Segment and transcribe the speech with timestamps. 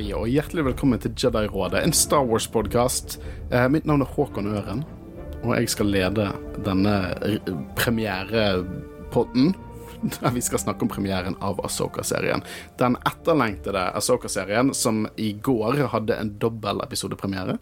[0.00, 3.18] Hei og hjertelig velkommen til Jedi-rådet, en Star Wars-podkast.
[3.52, 4.78] Eh, mitt navn er Håkon Øren,
[5.42, 6.30] og jeg skal lede
[6.64, 6.94] denne
[7.76, 9.50] premierepodden.
[10.14, 12.40] Der vi skal snakke om premieren av Asoka-serien.
[12.80, 17.58] Den etterlengtede Asoka-serien som i går hadde en dobbel episodepremiere.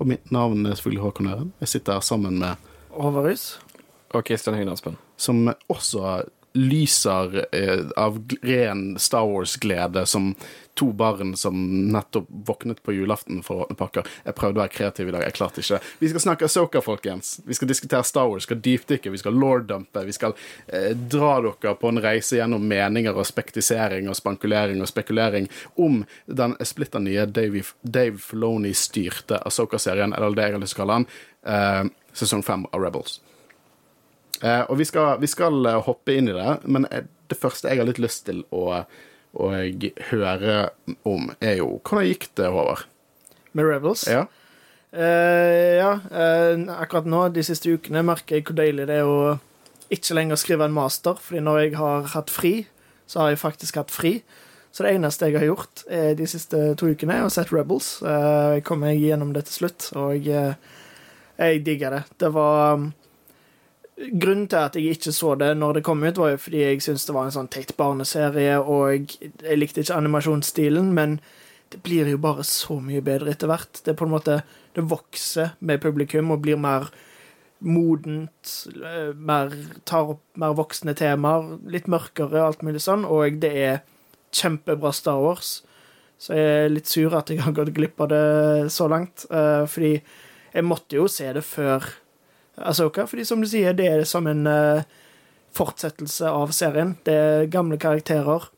[0.00, 1.52] Og mitt navn er selvfølgelig Håkon Øren.
[1.62, 3.60] Jeg sitter her sammen med Overhus.
[4.10, 4.98] Og Kristian Hynaspen.
[5.16, 6.24] Som også
[6.56, 10.32] lyser eh, av ren Star Wars-glede som
[10.76, 14.08] to barn som nettopp våknet på julaften for å åpne pakker.
[14.26, 15.80] Jeg prøvde å være kreativ i dag, jeg klarte ikke.
[16.02, 17.38] Vi skal snakke Asoka, folkens.
[17.48, 20.04] Vi skal diskutere Star Wars, vi skal dypdykke, vi skal lore-dumpe.
[20.04, 24.90] Vi skal eh, dra dere på en reise gjennom meninger og spektisering og spankulering og
[24.90, 25.48] spekulering
[25.80, 30.84] om den splitter nye Dave, Dave Filoni-styrte Asoka-serien, eller det jeg har lyst til å
[30.84, 31.08] kalle den,
[31.56, 33.20] eh, sesong fem av Rebels.
[34.42, 37.70] Eh, og vi skal, vi skal eh, hoppe inn i det, men eh, det første
[37.70, 38.82] jeg har litt lyst til å,
[39.36, 39.52] å
[40.10, 40.56] høre
[41.08, 42.84] om, er jo Hvordan gikk det, Håvard?
[43.56, 44.04] Med Rebels.
[44.10, 44.26] Ja?
[44.92, 49.36] Eh, ja eh, akkurat nå, de siste ukene, merker jeg hvor deilig det er å
[49.92, 52.54] ikke lenger skrive en master, fordi når jeg har hatt fri,
[53.06, 54.18] så har jeg faktisk hatt fri.
[54.74, 58.00] Så det eneste jeg har gjort eh, de siste to ukene, er å sett Rebels.
[58.02, 62.02] Eh, jeg kom meg gjennom det til slutt, og jeg digger det.
[62.20, 62.90] Det var um,
[63.96, 66.82] Grunnen til at jeg ikke så det når det kom ut, var jo fordi jeg
[66.84, 71.16] syntes det var en sånn teit barneserie, og jeg likte ikke animasjonsstilen, men
[71.72, 73.80] det blir jo bare så mye bedre etter hvert.
[73.80, 74.42] Det er på en måte
[74.76, 76.90] Det vokser med publikum og blir mer
[77.64, 78.50] modent,
[78.84, 79.54] eh, mer,
[79.88, 83.78] tar opp mer voksne temaer, litt mørkere og alt mulig sånn, og det er
[84.36, 85.62] kjempebra Star Wars.
[86.20, 89.64] Så jeg er litt sur at jeg har gått glipp av det så langt, eh,
[89.64, 90.02] fordi
[90.52, 91.84] jeg måtte jo se det før
[92.56, 94.86] Asoka, fordi som du sier, det er som en eh,
[95.56, 96.94] fortsettelse av serien.
[97.04, 98.48] Det er gamle karakterer.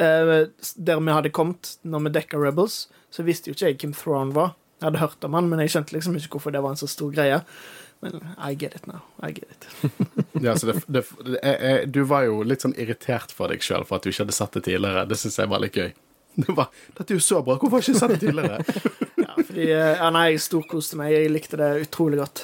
[0.00, 0.32] Eh,
[0.76, 4.32] der vi hadde kommet når vi dekka Rebels, så visste jo ikke jeg hvem Thrawn
[4.36, 4.54] var.
[4.80, 6.88] Jeg hadde hørt om han, men jeg skjønte liksom ikke hvorfor det var en så
[6.88, 7.42] stor greie.
[8.00, 9.02] Men I get it now.
[9.22, 9.66] I get it.
[10.44, 13.98] ja så det, det, det, du var jo litt sånn irritert for deg sjøl for
[13.98, 15.04] at du ikke hadde sett det tidligere.
[15.10, 15.92] Det syns jeg var litt gøy.
[16.40, 18.60] Det var, Dette er jo så bra, hvorfor har jeg ikke sett det tidligere?
[19.20, 21.12] Ja, fordi, eh, ja, nei, jeg storkoste meg.
[21.12, 22.40] Jeg likte det utrolig godt.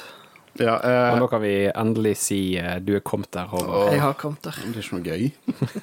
[0.61, 3.93] Ja, Og eh, nå kan vi endelig si eh, du er kommet der, Håvard.
[3.93, 4.59] Jeg har kommet der.
[4.63, 5.27] det er ikke noe gøy.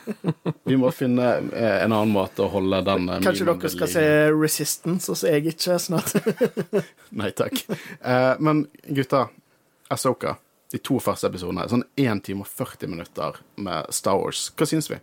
[0.69, 4.05] Vi må finne eh, en annen måte å holde den eh, Kanskje dere skal se
[4.31, 6.15] Resistance, og så jeg ikke snart.
[7.19, 7.63] Nei takk.
[7.99, 9.27] Eh, men gutta,
[9.93, 10.37] Asoka,
[10.73, 14.47] de to første episodene, sånn 1 time og 40 minutter med Star Wars.
[14.57, 14.99] Hva syns vi?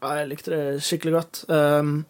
[0.00, 1.42] Ja, jeg likte det skikkelig godt.
[1.50, 2.04] Um,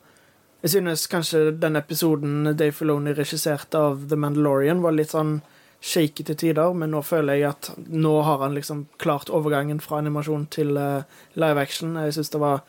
[0.61, 5.39] jeg synes kanskje den episoden Dave Filoni regisserte av The Mandalorian, var litt sånn
[5.81, 9.99] shaky til tider, men nå føler jeg at nå har han liksom klart overgangen fra
[10.03, 11.03] animasjon til eh,
[11.41, 11.95] live action.
[11.97, 12.61] Jeg syns det var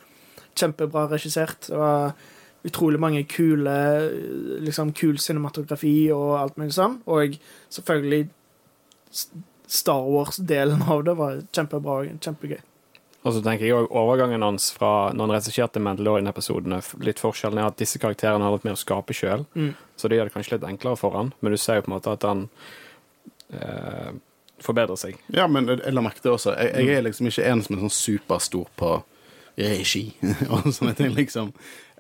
[0.55, 1.67] kjempebra regissert.
[1.67, 2.13] Det var
[2.63, 3.73] utrolig mange kule
[4.63, 6.99] liksom kul cinematografi og alt mulig sånn.
[7.09, 7.35] Og
[7.73, 8.29] selvfølgelig
[9.67, 12.59] Star Wars-delen av det var kjempebra og kjempegøy.
[13.21, 17.67] Og så tenker jeg også overgangen hans fra når han regisserte Mandalorian-episodene, litt forskjellen er
[17.69, 19.75] at disse karakterene har litt mer å skape sjøl, Mm.
[19.95, 21.97] så det gjør det kanskje litt enklere for han, men du ser jo på en
[21.99, 22.47] måte at han
[23.53, 24.11] eh,
[24.61, 25.21] forbedrer seg.
[25.33, 26.55] Ja, men jeg, jeg la merke til også.
[26.57, 28.97] Jeg, jeg er liksom ikke en som er sånn superstor på
[29.61, 30.05] regi
[30.51, 31.51] og sånne ting, liksom.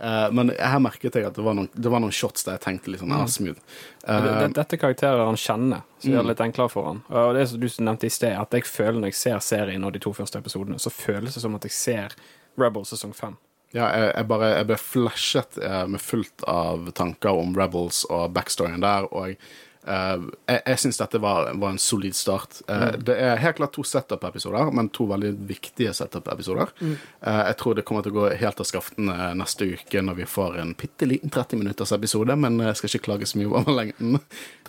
[0.01, 2.63] Eh, men her merket jeg at det var noen, det var noen shots der jeg
[2.65, 3.59] tenkte litt sånn ah, smooth.
[4.07, 6.89] Men det, Eh, det, dette er karakterer han kjenner, så gjør det litt enklere for
[6.89, 7.03] han.
[7.11, 9.93] Og det som du nevnte i sted, at jeg føler når jeg ser serien og
[9.93, 12.15] de to første episodene, så føles det som at jeg ser
[12.59, 13.37] Rebels sesong fem.
[13.71, 18.33] ja, jeg, jeg bare jeg ble flashet eh, med fullt av tanker om Rebels og
[18.35, 19.53] backstoryen der, og eh,
[19.85, 22.61] jeg, jeg syns dette var, var en solid start.
[22.69, 23.03] Mm.
[23.07, 26.69] Det er helt klart to setup-episoder, men to veldig viktige setup-episoder.
[26.81, 30.29] Eh, jeg tror det kommer til å gå helt av skaftene neste uke når vi
[30.29, 33.73] får en bitte liten 30 minutters episode, men jeg skal ikke klage så mye over
[33.79, 34.19] lengden.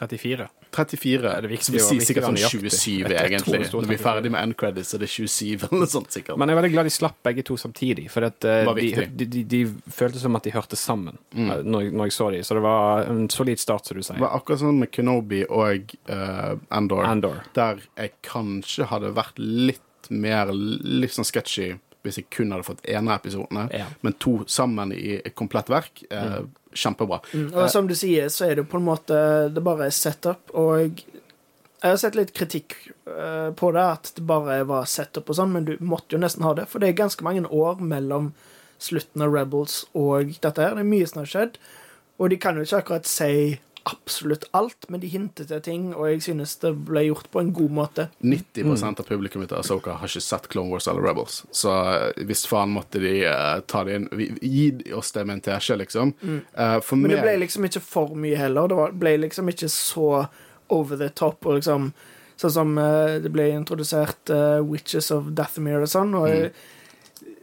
[0.01, 0.49] 34.
[0.73, 1.33] 34.
[1.45, 3.61] det viktig som vil å- si viktig sikkert sånn 27, Jeg- jeg egentlig.
[3.73, 4.03] Når vi er 34.
[4.07, 6.39] ferdig med end credits, er det 27 eller sånt, sikkert.
[6.39, 9.27] Men jeg er veldig glad de slapp begge to samtidig, for at, eh, de, de,
[9.27, 9.61] de, de
[9.93, 12.43] følte som at de hørte sammen eh, når, når jeg så dem.
[12.43, 15.93] så det var en solid start, som du Det var akkurat sånn med Kenobi og
[16.09, 17.43] uh, Andor, Andor.
[17.59, 22.81] der jeg kanskje hadde vært litt mer litt sånn sketchy hvis jeg kun hadde fått
[22.91, 23.85] ene episodene, Ja.
[24.03, 26.01] men to sammen i et komplett verk.
[26.11, 26.41] Eh,
[26.75, 27.21] Kjempebra.
[27.55, 30.97] Og som du sier, så er det på en måte Det bare er setup, og
[30.99, 32.75] jeg har sett litt kritikk
[33.07, 36.43] eh, på det, at det bare var setup og sånn, men du måtte jo nesten
[36.43, 38.33] ha det, for det er ganske mange år mellom
[38.83, 40.75] slutten av Rebels og dette her.
[40.75, 41.59] Det er mye som har skjedd,
[42.19, 46.07] og de kan jo ikke akkurat si absolutt alt, men de hintet til ting, og
[46.11, 48.07] jeg synes det ble gjort på en god måte.
[48.23, 51.43] 90% av publikummet til Asoka har ikke sett Clone Wars eller Rebels.
[51.55, 54.09] Så eh, hvis faen måtte de uh, ta det inn
[54.43, 56.15] Gi oss det med en teskje, liksom.
[56.23, 58.71] Eh, for Men det ble liksom ikke for mye heller.
[58.71, 60.09] Det var, ble liksom ikke så
[60.73, 61.93] over the top, og liksom
[62.43, 64.31] Sånn som uh, det ble introdusert
[64.67, 66.49] Witches of Dathomir og sånn, og jeg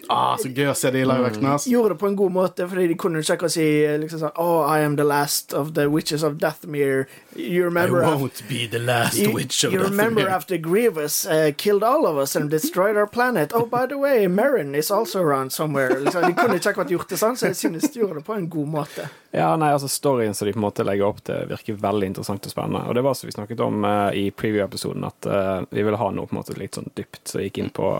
[0.09, 1.53] ah, Så gøy å se de live actene.
[1.55, 1.67] ass.
[1.69, 3.67] gjorde det på en god måte, fordi de kunne ikke akkurat si
[4.03, 7.05] liksom sånn Oh, I am the last of the Witches of Deathmere.
[7.35, 8.01] You remember
[8.47, 9.39] be the last You,
[9.71, 13.51] you remember after Grievous uh, killed all of us and destroyed our planet.
[13.53, 15.99] Oh, by the way, Merrin is also around somewhere.
[15.99, 18.35] Liksom, de kunne ikke akkurat gjort det sånn, så jeg synes de gjorde det på
[18.35, 19.09] en god måte.
[19.31, 22.45] Ja, nei, altså Storyen som de på en måte legger opp til, virker veldig interessant
[22.45, 22.85] og spennende.
[22.89, 26.09] Og det var som vi snakket om uh, i preview-episoden, at uh, vi ville ha
[26.15, 27.91] noe på en måte litt sånn dypt, så jeg gikk inn på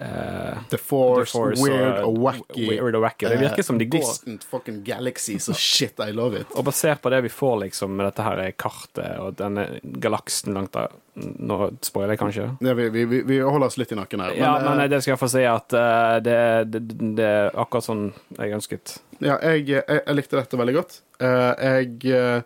[0.00, 2.68] eh, The Force, The Force weird og- og wacky.
[2.68, 3.26] Weird og wacky.
[3.28, 6.46] Det virker som de eh, går Distant fucking galaxies og shit, I love it.
[6.54, 10.72] Og basert på det vi får liksom med dette her kartet og denne galaksen langt
[10.78, 12.44] der Nå spoiler jeg kanskje?
[12.62, 14.36] Ja, vi, vi, vi- holder oss litt i nakken her.
[14.38, 16.82] ja, men men det skal jeg få si at uh, det, det,
[17.18, 18.92] det er akkurat sånn jeg ønsket.
[19.18, 21.00] Ja, jeg, jeg, jeg likte dette veldig godt.
[21.18, 22.42] Eh, jeg, eh,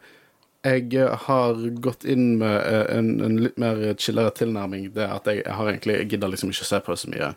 [0.63, 4.93] jeg har gått inn med eh, en, en litt mer chillere tilnærming.
[4.95, 7.33] Det at jeg, har egentlig jeg gidder liksom ikke å se på så mye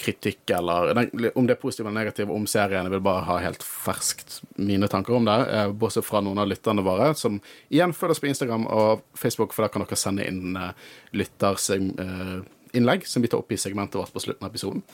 [0.00, 0.94] kritikk eller
[1.36, 2.86] Om det er positivt eller negativt om serien.
[2.86, 5.38] Jeg vil bare ha helt ferskt mine tanker om det.
[5.50, 9.52] eh, Bortsett fra noen av lytterne våre, som igjen følger oss på Instagram og Facebook,
[9.52, 10.70] for da kan dere sende inn uh,
[11.12, 14.86] lytterinnlegg som vi tar opp i segmentet vårt på slutten av episoden.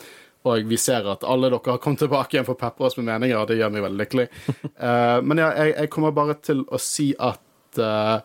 [0.46, 3.08] Og vi ser at alle dere har kommet tilbake igjen for å pepre oss med
[3.08, 4.26] meninger, og det gjør meg veldig lykkelig.
[4.78, 8.19] Uh, men ja, jeg, jeg kommer bare til å si at uh,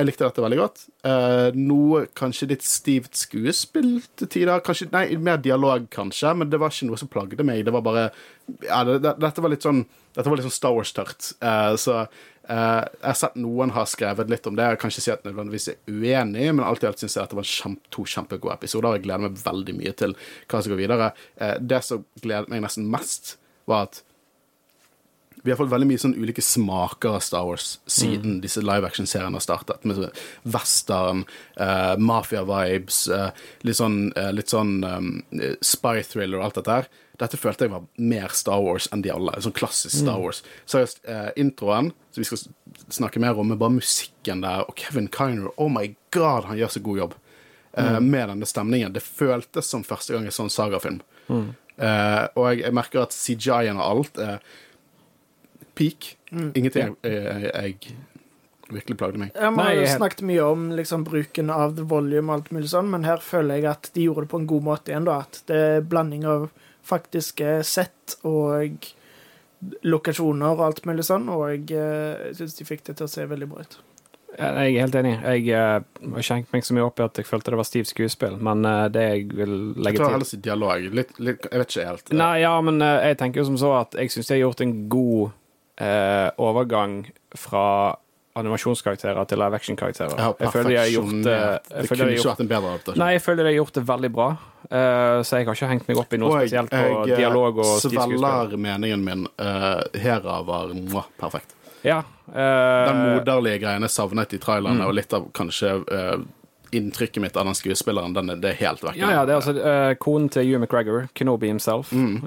[0.00, 0.82] jeg likte dette veldig godt.
[1.06, 4.62] Eh, noe kanskje litt stivt skuespill til tider.
[4.64, 7.62] Kanskje, nei, mer dialog, kanskje, men det var ikke noe som plagde meg.
[7.66, 8.08] Det var bare
[8.64, 9.84] ja, det, det, Dette var litt sånn
[10.16, 11.32] Dette var litt sånn Star Wars-tørt.
[11.44, 14.72] Eh, så eh, jeg har sett noen har skrevet litt om det.
[14.72, 17.34] Jeg kan ikke si at nødvendigvis er uenig, men alt i alt syns jeg at
[17.34, 18.96] det var kjempe, to kjempegode episoder.
[18.96, 20.16] Jeg gleder meg veldig mye til
[20.50, 21.12] hva som går videre.
[21.60, 23.36] Det som gledet meg nesten mest,
[23.70, 24.02] var at
[25.42, 29.32] vi har fått veldig mye sånn ulike smaker av Star Wars siden disse live action-seriene
[29.38, 29.84] har startet.
[29.84, 30.10] Med sånn
[30.52, 31.24] western,
[31.60, 33.30] uh, mafia-vibes, uh,
[33.62, 35.22] litt sånn, uh, litt sånn um,
[35.64, 36.90] spy thriller og alt dette her.
[37.20, 39.32] Dette følte jeg var mer Star Wars enn de alle.
[39.44, 40.42] Sånn klassisk Star Wars.
[40.66, 41.02] Seriøst,
[41.36, 42.38] introen, som vi skal
[42.88, 46.72] snakke mer om, med bare musikken der, og Kevin Kiner, oh my god, han gjør
[46.76, 47.14] så god jobb.
[47.76, 48.92] eh, Med denne stemningen.
[48.92, 51.02] Det føltes som første gang en sånn sagafilm.
[51.76, 54.40] Eh, og jeg, jeg merker at CJI-en og alt er
[55.74, 56.14] peak.
[56.30, 57.96] Ingenting jeg, jeg, jeg
[58.70, 59.34] virkelig plagde meg.
[59.34, 62.70] Ja, Vi har jo snakket mye om liksom, bruken av the volume og alt mulig
[62.72, 65.08] sånn, men her føler jeg at de gjorde det på en god måte igjen.
[65.08, 66.48] da, At det er blanding av
[66.86, 68.88] faktiske sett og
[69.84, 73.26] lokasjoner og alt mulig sånn, og jeg uh, syns de fikk det til å se
[73.28, 73.80] veldig bra ut.
[74.30, 75.16] Jeg er helt enig.
[75.18, 77.66] Jeg eh, har ikke hengt meg så mye opp i at jeg følte det var
[77.66, 79.82] stivt skuespill, men eh, det jeg vil Jeg til.
[79.82, 80.86] tar tror heller si dialog.
[80.96, 82.12] Litt, litt, jeg vet ikke helt.
[82.14, 84.62] Nei, ja, men eh, jeg tenker jo som så at jeg syns de har gjort
[84.64, 85.34] en god
[85.80, 87.02] eh, overgang
[87.36, 87.96] fra
[88.40, 90.14] animasjonskarakterer til live action-karakterer.
[90.16, 93.00] Ja, jeg føler de har gjort det jeg Det kunne ikke vært en bedre adaptasjon.
[93.02, 95.88] Nei, jeg føler de har gjort det veldig bra, uh, så jeg har ikke hengt
[95.90, 99.02] meg opp i noe og spesielt på jeg, jeg dialog og stivt Jeg svelger meningen
[99.04, 99.24] min.
[99.34, 101.56] Uh, Hera var mwah, perfekt.
[101.82, 104.86] Ja, Den eh, moderlige greiene savnet i trailerne, Mm.
[104.86, 106.20] og litt av kanskje uh,
[106.76, 108.96] inntrykket mitt av den skuespilleren, den det er helt vekk.
[109.00, 111.90] ja, ja, det er altså uh, konen til Hugh McGregor, Kenobi himself.
[111.90, 112.20] Mm.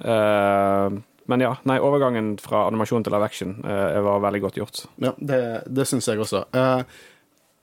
[1.32, 4.84] Men ja, nei, overgangen fra animasjon til live action eh, var veldig godt gjort.
[5.04, 5.40] Ja, det,
[5.72, 6.44] det syns jeg også.
[6.52, 6.84] Eh,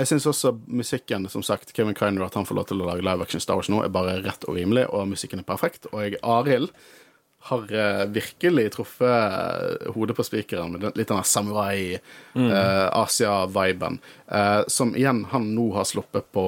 [0.01, 3.05] jeg syns også musikken, som sagt, Kevin Kiner, at han får lov til å lage
[3.05, 5.91] live action Star Wars nå, er bare rett og rimelig, og musikken er perfekt.
[5.93, 6.73] Og jeg, Arild,
[7.41, 13.97] har eh, virkelig truffet eh, hodet på spikeren med den, litt den samurai, eh, Asia-viben.
[14.29, 16.45] Eh, som igjen han nå har sluppet på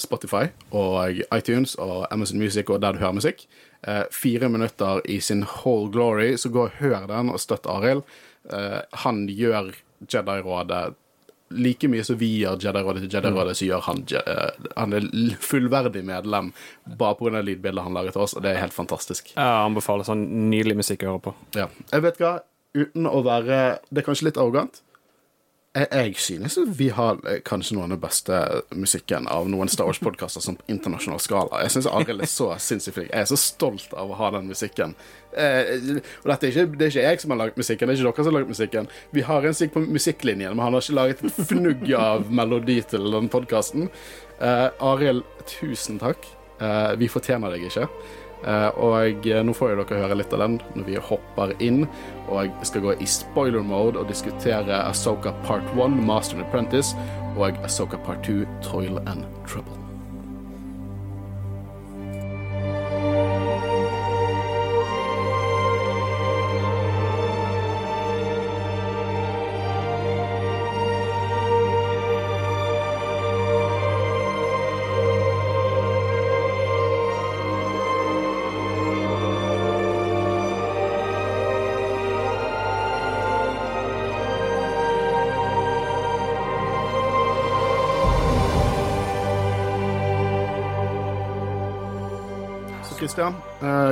[0.00, 3.46] Spotify og iTunes og Amazon Music og der du hører musikk.
[3.86, 8.04] Eh, fire minutter i sin whole glory, så gå og hør den og støtt Arild.
[8.52, 9.74] Eh, han gjør
[10.08, 10.94] Jedi-rådet
[11.54, 15.08] like mye som vi gjør Jedi-rådet til Jedi-rådet, så gjør han eh, Han er
[15.44, 16.52] fullverdig medlem
[16.86, 17.42] bare pga.
[17.44, 19.34] lydbildet han lager til oss, og det er helt fantastisk.
[19.36, 21.36] Jeg anbefaler sånn nydelig musikk å høre på.
[21.60, 21.68] Ja.
[21.92, 22.34] Jeg vet hva,
[22.74, 23.60] uten å være
[23.90, 24.80] Det er kanskje litt arrogant.
[25.74, 28.36] Jeg, synes vi har eh, kanskje noen av den beste
[28.78, 31.64] musikken av noen Star Wars-podkaster som på internasjonal skala.
[31.64, 33.10] Jeg syns Arild er så sinnssykt flink.
[33.10, 34.94] Jeg er så stolt av å ha den musikken.
[35.34, 37.98] Eh, og dette er ikke, det er ikke jeg som har laget musikken, det er
[37.98, 38.88] ikke dere som har laget musikken.
[39.18, 42.78] Vi har en stikk på musikklinjen, men han har ikke laget et fnugg av melodi
[42.94, 43.90] til den podkasten.
[44.38, 45.26] Eh, Arild,
[45.56, 46.22] tusen takk.
[46.62, 47.88] Eh, vi fortjener deg ikke.
[48.44, 51.84] Eh, og nå får dere høre litt av den når vi hopper inn.
[52.28, 56.96] Og skal gå i spoiler mode og diskutere Asoka part 1, Master and Apprentice,
[57.36, 59.83] og Asoka part 2, Toil and Trouble.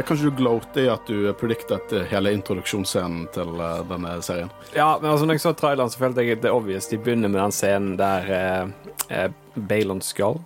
[0.01, 4.51] Christian, kan ikke du gloater i at du prediktet hele introduksjonsscenen til eh, denne serien?
[4.77, 6.89] Ja, men altså, når jeg så traileren, så følte jeg det obvious.
[6.91, 8.65] De begynner med den scenen der eh,
[9.09, 10.41] eh, Balon Skull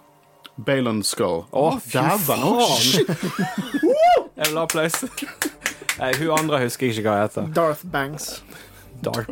[0.57, 1.45] Balon Skull.
[1.53, 2.81] Å, fy dæven, faen!
[2.81, 3.11] shit.
[4.37, 5.05] Jeg vil ha applaus.
[6.19, 7.47] Hun andre husker jeg ikke hva heter.
[7.57, 8.43] Darth Banks.
[9.01, 9.31] Darth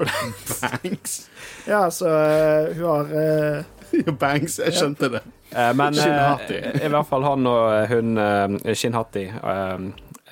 [0.63, 1.27] Banks.
[1.69, 4.15] Ja, så eh, hun har uh...
[4.19, 5.21] Banks, jeg skjønte det.
[5.53, 8.75] Eh, men i hvert fall han og hun eh,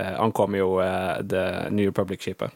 [0.03, 2.51] Eh, ankom jo eh, The New Republic-skipet.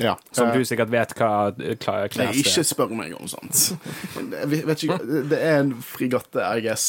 [0.00, 0.14] Ja.
[0.32, 3.76] Som Eh, du sikkert vet hva kla- Nei, ikke spør meg om sånt.
[4.16, 4.96] Jeg vet ikke,
[5.28, 6.86] Det er en frigatte, I guess.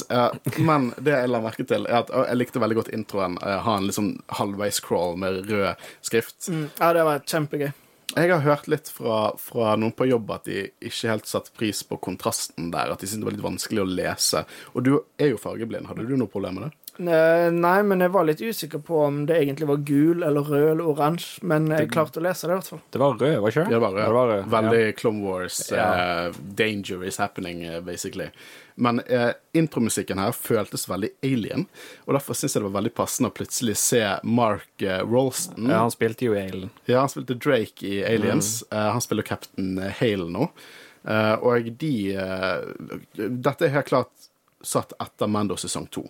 [0.58, 3.36] Men det jeg la merke til, er at jeg likte veldig godt introen.
[3.44, 6.48] Ha en liksom halvveis crawl med rød skrift.
[6.48, 7.74] mm, Ja, det var kjempegøy.
[8.16, 11.82] Jeg har hørt litt fra, fra noen på jobb at de ikke helt satte pris
[11.84, 12.92] på kontrasten der.
[12.92, 14.46] At de syntes det var litt vanskelig å lese.
[14.76, 15.88] Og du er jo fargeblind.
[15.88, 16.72] Hadde du noe problem med det?
[17.00, 20.66] Eh, Nei, men jeg var litt usikker på om det egentlig var gul eller rød
[20.74, 22.82] eller oransje, men jeg klarte å lese det i hvert fall.
[22.92, 24.04] Det var rød, var ikke Ja, det var rød.
[24.04, 25.62] Det var rød, Veldig Clone Wars.
[25.72, 25.88] Ja.
[26.28, 28.28] Uh, danger is happening, eh, basically.
[28.76, 31.66] Men uh, intromusikken her føltes veldig alien,
[32.06, 35.72] og derfor syns jeg det var veldig passende å plutselig se Mark uh, Rolston.
[35.72, 36.72] Ja, han spilte jo Alien.
[36.86, 38.62] Ja, han spilte Drake i Aliens.
[38.70, 38.80] Mm.
[38.98, 40.48] Han spiller Captain Hale nå.
[41.02, 41.94] Eh, og de
[43.18, 44.28] Dette er helt klart
[44.62, 46.04] satt etter Mando sesong to.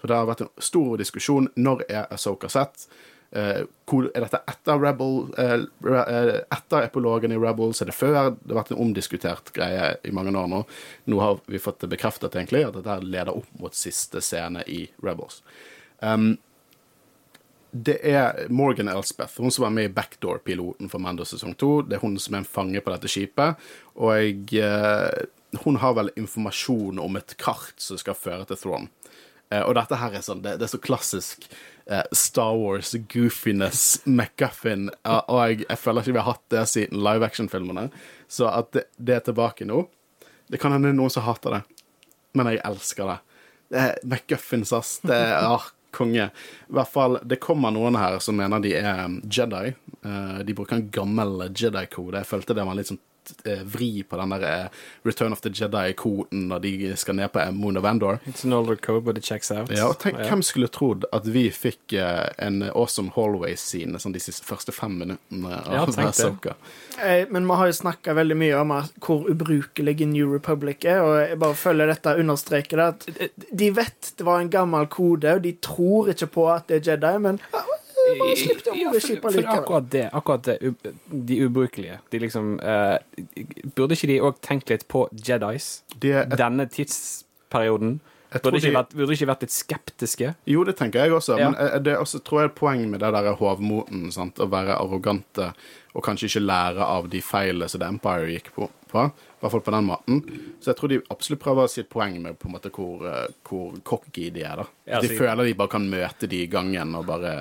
[0.00, 1.48] Og det har vært en stor diskusjon.
[1.58, 2.88] Når er Asoka sett?
[3.30, 7.82] Eh, hvor, er dette etter Rebel eh, eh, Etter epilogen i Rebels?
[7.82, 8.14] Er det før?
[8.40, 10.62] Det har vært en omdiskutert greie i mange år nå.
[11.12, 14.86] Nå har vi fått det bekreftet, egentlig, at dette leder opp mot siste scene i
[15.04, 15.42] Rebels.
[16.00, 16.36] Um,
[17.70, 21.72] det er Morgan Elspeth, hun som var med i Backdoor-piloten for Mando sesong 2.
[21.88, 23.60] Det er hun som er en fange på dette skipet.
[24.00, 28.88] Og jeg, eh, hun har vel informasjon om et kart som skal føre til Thrawn.
[29.50, 31.46] Eh, og dette her er sånn, det, det er så klassisk
[31.86, 36.66] eh, Star Wars goofiness, McGuffin, eh, og jeg, jeg føler ikke vi har hatt det
[36.72, 37.88] siden live action-filmene.
[38.28, 39.86] Så at det, det er tilbake nå
[40.52, 41.62] Det kan hende noen som hater det,
[42.36, 43.18] men jeg elsker det.
[43.72, 44.98] det er McGuffins, ass.
[45.04, 46.28] Det er ah, konge.
[46.68, 49.74] I hvert fall, det kommer noen her som mener de er um, Jedi.
[50.04, 52.20] Eh, de bruker en gammel Jedi-kode.
[52.20, 53.02] Jeg følte det var litt sånn
[53.44, 57.44] eh, vri på den der eh, Return of the Jedi-koden når de skal ned på
[57.54, 58.18] Moon of Endor.
[58.26, 59.70] It's an older code, but it checks out.
[59.74, 64.22] Ja, og tenk, Hvem skulle trodd at vi fikk eh, en awesome hallway-scene sånn de
[64.22, 66.54] siste første fem minuttene Ja, av tenk det.
[67.02, 71.16] Eh, Men vi har jo snakka veldig mye om hvor ubrukelig New Republic er, og
[71.22, 72.86] jeg bare føler dette understreker det.
[72.88, 76.80] At de vet det var en gammel kode, og de tror ikke på at det
[76.82, 77.38] er Jedi, men
[78.08, 80.04] ja, bare slipp det bord for, det akkurat det.
[80.12, 80.74] Akkurat det
[81.28, 81.98] de ubrukelige.
[82.10, 82.96] De liksom uh,
[83.76, 85.82] Burde ikke de òg tenkt litt på Jedis?
[86.00, 87.98] De er, Denne tidsperioden?
[88.28, 90.34] Burde ikke, de, vært, burde ikke vært litt skeptiske?
[90.52, 91.48] jo, det tenker jeg også, Ja.
[91.48, 94.10] men eh, det er også, tror jeg, er poeng med det der hovmoten.
[94.12, 94.36] Sant?
[94.36, 95.52] Å være arrogante
[95.96, 98.68] og kanskje ikke lære av de feilene som The Empire gikk på.
[98.92, 99.06] på.
[99.08, 100.20] I hvert fall på den måten.
[100.60, 103.06] Så jeg tror de absolutt prøver å si et poeng med på en måte hvor,
[103.08, 104.60] eh, hvor cocky de er.
[104.60, 104.68] da.
[104.92, 107.32] Ja, de føler de bare kan møte de i gangen og bare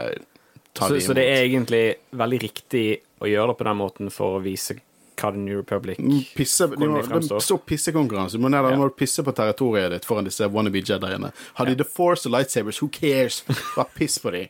[0.78, 2.86] ta Så, de så det er egentlig veldig riktig
[3.22, 4.78] å gjøre det på den måten for å vise
[5.18, 7.42] hva The New Republic Mm, Pisse, de må, de fremstår.
[7.42, 8.38] står pissekonkurranse.
[8.38, 8.78] Du må, ned, Ja.
[8.78, 11.32] må pisse på territoriet ditt foran disse wannabe jediene.
[11.58, 13.40] Har de The Force og lightsabers, who cares?
[13.76, 14.44] Bare piss på de.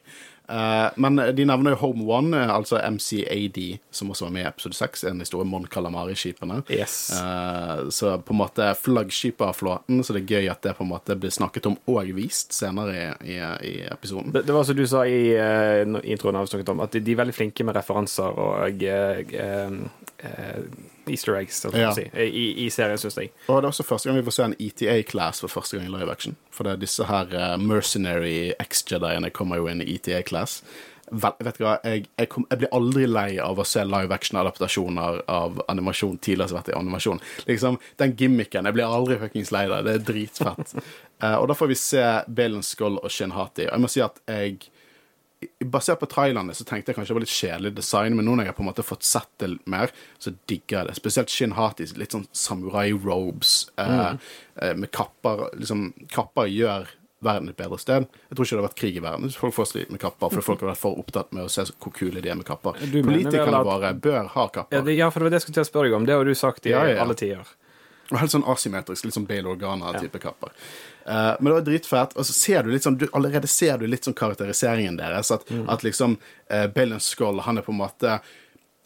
[0.47, 4.47] Eh, men de nevner jo Home One, eh, altså MCAD, som også var med i
[4.47, 6.61] episode 6, en historie Mon Calamari-skipene.
[6.71, 6.97] Yes.
[7.13, 10.85] Uh, så på en måte flaggskipet av flåten, så det er gøy at det på
[10.85, 14.31] en måte blir snakket om og vist senere i, i, i episoden.
[14.35, 17.15] Det, det var som du sa i uh, introen, av snakket om, at de, de
[17.15, 19.71] er veldig flinke med referanser og uh,
[21.13, 21.93] easter eggs sånn Ja.
[21.95, 23.31] si, i, i serien, syns jeg.
[23.47, 25.93] Og det er også første gang vi får se en ETA-class for første gang i
[25.97, 26.35] live action.
[26.51, 30.61] For det er disse her eh, mercenary ex-jediene kommer jo inn i ETA-class.
[31.07, 35.21] Vet du hva, jeg, jeg, kom, jeg blir aldri lei av å se live action-adaptasjoner
[35.31, 37.21] av animasjon tidligere som har vært i animasjon.
[37.47, 38.67] Liksom, Den gimmicken.
[38.67, 39.85] Jeg blir aldri fuckings lei av det.
[39.87, 40.73] Det er dritfett.
[41.23, 43.69] uh, og da får vi se Balen Skull og Shin Hati.
[43.69, 44.59] Og jeg må si at jeg
[45.61, 48.47] Basert på trailerne så tenkte jeg kanskje det var litt kjedelig design, men nå når
[48.47, 50.95] jeg har på en måte fått sett det mer, så digger jeg det.
[50.97, 54.15] Spesielt Shin Hatis, litt sånn samurai-robes eh,
[54.55, 55.49] eh, med kapper.
[55.59, 56.89] Liksom, kapper gjør
[57.25, 58.07] verden et bedre sted.
[58.29, 60.45] Jeg tror ikke det har vært krig i verden folk får slitt med kapper, for
[60.45, 62.77] folk har vært for opptatt med å se hvor kule de er med kapper.
[62.91, 64.77] Du Politikerne at- våre bør ha kapper.
[64.77, 66.05] Ja, det, ja, for det var det jeg skulle til å spørre deg om.
[66.05, 67.01] Det har du sagt i ja, ja.
[67.03, 67.55] alle tider.
[68.07, 70.53] Og helt sånn asymmetrisk, litt sånn Bale Organa-type kapper.
[71.07, 72.17] Eh, men det var dritfett.
[72.17, 75.31] Og så ser du litt sånn, du, allerede ser du litt sånn karakteriseringen deres.
[75.31, 76.17] At, at liksom
[76.51, 78.19] uh, Bale Skull, han er på en måte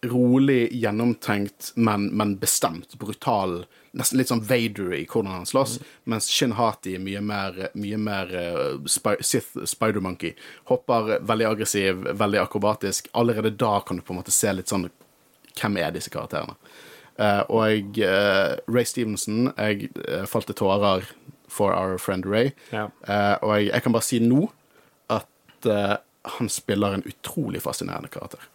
[0.05, 2.93] rolig, gjennomtenkt, men, men bestemt.
[3.01, 3.63] Brutal.
[3.97, 5.79] Nesten litt sånn Vader i hvordan han slåss.
[6.09, 10.37] Mens Shin Hati er mye mer, mye mer uh, spy, Sith Spider-Monkey.
[10.69, 13.09] Hopper veldig aggressiv, veldig akrobatisk.
[13.17, 14.89] Allerede da kan du på en måte se litt sånn
[15.51, 16.53] Hvem er disse karakterene?
[17.19, 21.03] Uh, og jeg, uh, Ray Stevenson Jeg uh, falt i tårer
[21.51, 22.53] for our friend Ray.
[22.71, 22.87] Ja.
[23.07, 24.47] Uh, og jeg, jeg kan bare si nå
[25.11, 25.99] at uh,
[26.37, 28.47] han spiller en utrolig fascinerende karakter.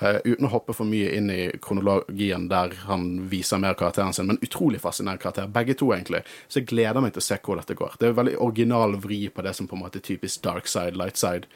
[0.00, 4.28] Eh, uten å hoppe for mye inn i kronologien der han viser mer karakteren sin,
[4.30, 6.22] men utrolig fascinerende karakter, begge to, egentlig.
[6.48, 7.98] Så jeg gleder meg til å se hvor dette går.
[7.98, 10.70] Det er en veldig original vri på det som på en måte er typisk dark
[10.70, 11.50] side, light side.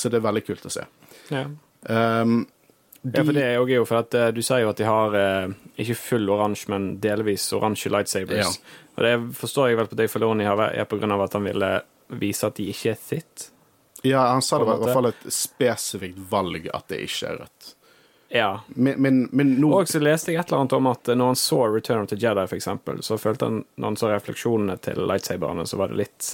[0.00, 0.86] Så det er veldig kult å se.
[1.28, 1.44] Ja.
[1.84, 2.46] Um,
[3.04, 4.86] de, Ja, for det er jo, gøy, for at uh, Du sier jo at de
[4.88, 8.56] har uh, ikke full oransje, men delvis oransje lightsabers.
[8.56, 8.78] Ja.
[8.96, 11.70] Og det forstår jeg vel på Dave Filoni er på grunn av at han ville
[12.16, 13.48] vise at de ikke er sitt.
[14.04, 17.40] ja, han sa det var i hvert fall et spesifikt valg at det ikke er
[17.44, 17.74] rødt.
[18.34, 18.60] Ja.
[18.66, 21.32] Men, men, men nå Og så leste jeg et eller annet om at eh, når
[21.32, 24.74] han så Return of the Jedi, for eksempel, så følte han når han så refleksjonene
[24.82, 26.32] til lightsaberne, så var det litt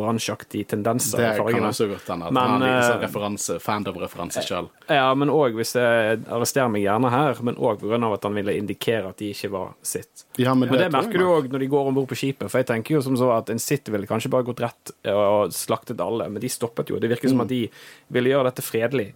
[0.00, 2.28] oransjeaktige tendenser Det i kan også godt hende.
[2.28, 4.70] At Men, han er sånn eh, referanse, fandom-referanse sjøl.
[4.88, 8.00] Ja, men òg hvis jeg arresterer meg gjerne her, men òg pga.
[8.12, 10.24] at han ville indikere at de ikke var sitt.
[10.38, 12.50] Ja, men Men det jeg merker du òg når de går om bord på skipet.
[12.50, 15.52] For jeg tenker jo som så at en sitt ville kanskje bare gått rett og
[15.52, 16.98] slaktet alle, men de stoppet jo.
[16.98, 17.64] Det virker som at de
[18.12, 19.12] ville gjøre dette fredelig.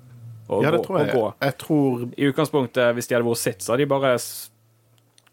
[0.50, 0.64] Og Mm.
[0.64, 1.14] Ja, det tror jeg.
[1.14, 1.34] gå.
[1.40, 4.16] Jeg tror I utgangspunktet, hvis de hadde vært sitt, så hadde de bare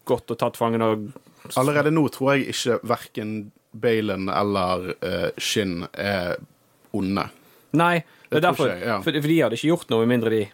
[0.04, 1.08] gått og tatt fangen og
[1.56, 6.36] Allerede nå tror jeg ikke verken Balen eller uh, Shin er
[6.96, 7.26] onde.
[7.76, 7.98] Nei,
[8.30, 8.70] det er derfor.
[8.72, 9.00] jeg, ja.
[9.04, 10.44] for, for de hadde ikke gjort noe med mindre de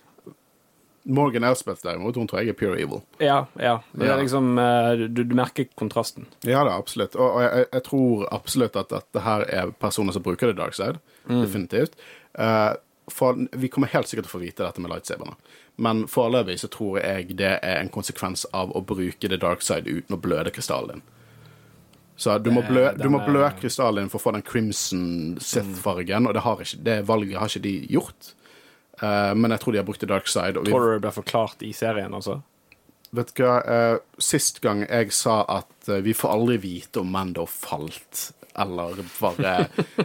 [1.04, 3.02] Morgan Elspeth derimot, hun tror jeg er pure evil.
[3.20, 3.74] Ja, ja.
[3.92, 4.14] Men det Ja.
[4.14, 6.24] er liksom eh, du, du merker kontrasten.
[6.48, 7.12] Ja da, absolutt.
[7.18, 10.72] Og, og jeg, jeg tror absolutt at dette her er personer som bruker det dark
[10.74, 10.96] side.
[11.28, 11.98] Definitivt.
[12.38, 12.72] Uh,
[13.12, 15.36] for vi kommer helt sikkert til å få vite dette med lightsaberne.
[15.76, 19.84] Men foreløpig så tror jeg det er en konsekvens av å bruke the dark side
[19.84, 21.04] uten å bløde krystallen din.
[22.16, 26.28] Så du må, Det- blø, du må blø krystallen for å få den crimson Sith-fargen,
[26.28, 28.34] og det, har ikke, det valget har ikke de gjort.
[29.02, 30.54] Uh, men jeg tror de har brukt the dark side.
[30.54, 32.42] Vi, Tror du det ble forklart i serien, altså?
[33.14, 37.10] Vet du hva, uh, sist gang jeg sa at uh, vi får aldri vite om
[37.10, 39.54] Mando falt eller bare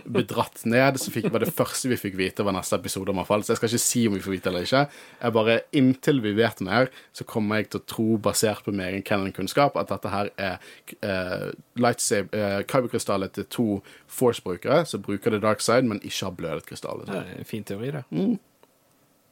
[0.06, 3.46] bedratt ned, så fikk, var det første vi fikk vite, var neste episode om avfall.
[3.46, 4.84] Så jeg skal ikke si om vi får vite eller ikke.
[5.22, 8.86] Jeg bare, Inntil vi vet mer, så kommer jeg til å tro, basert på min
[8.88, 10.60] egen canon-kunnskap, at dette her er
[11.06, 13.68] uh, lightsaber, uh, kyberkrystallet til to
[14.10, 17.10] Force-brukere som bruker the dark side, men ikke har blødet krystallet.
[17.10, 18.06] Det er en fin teori, det.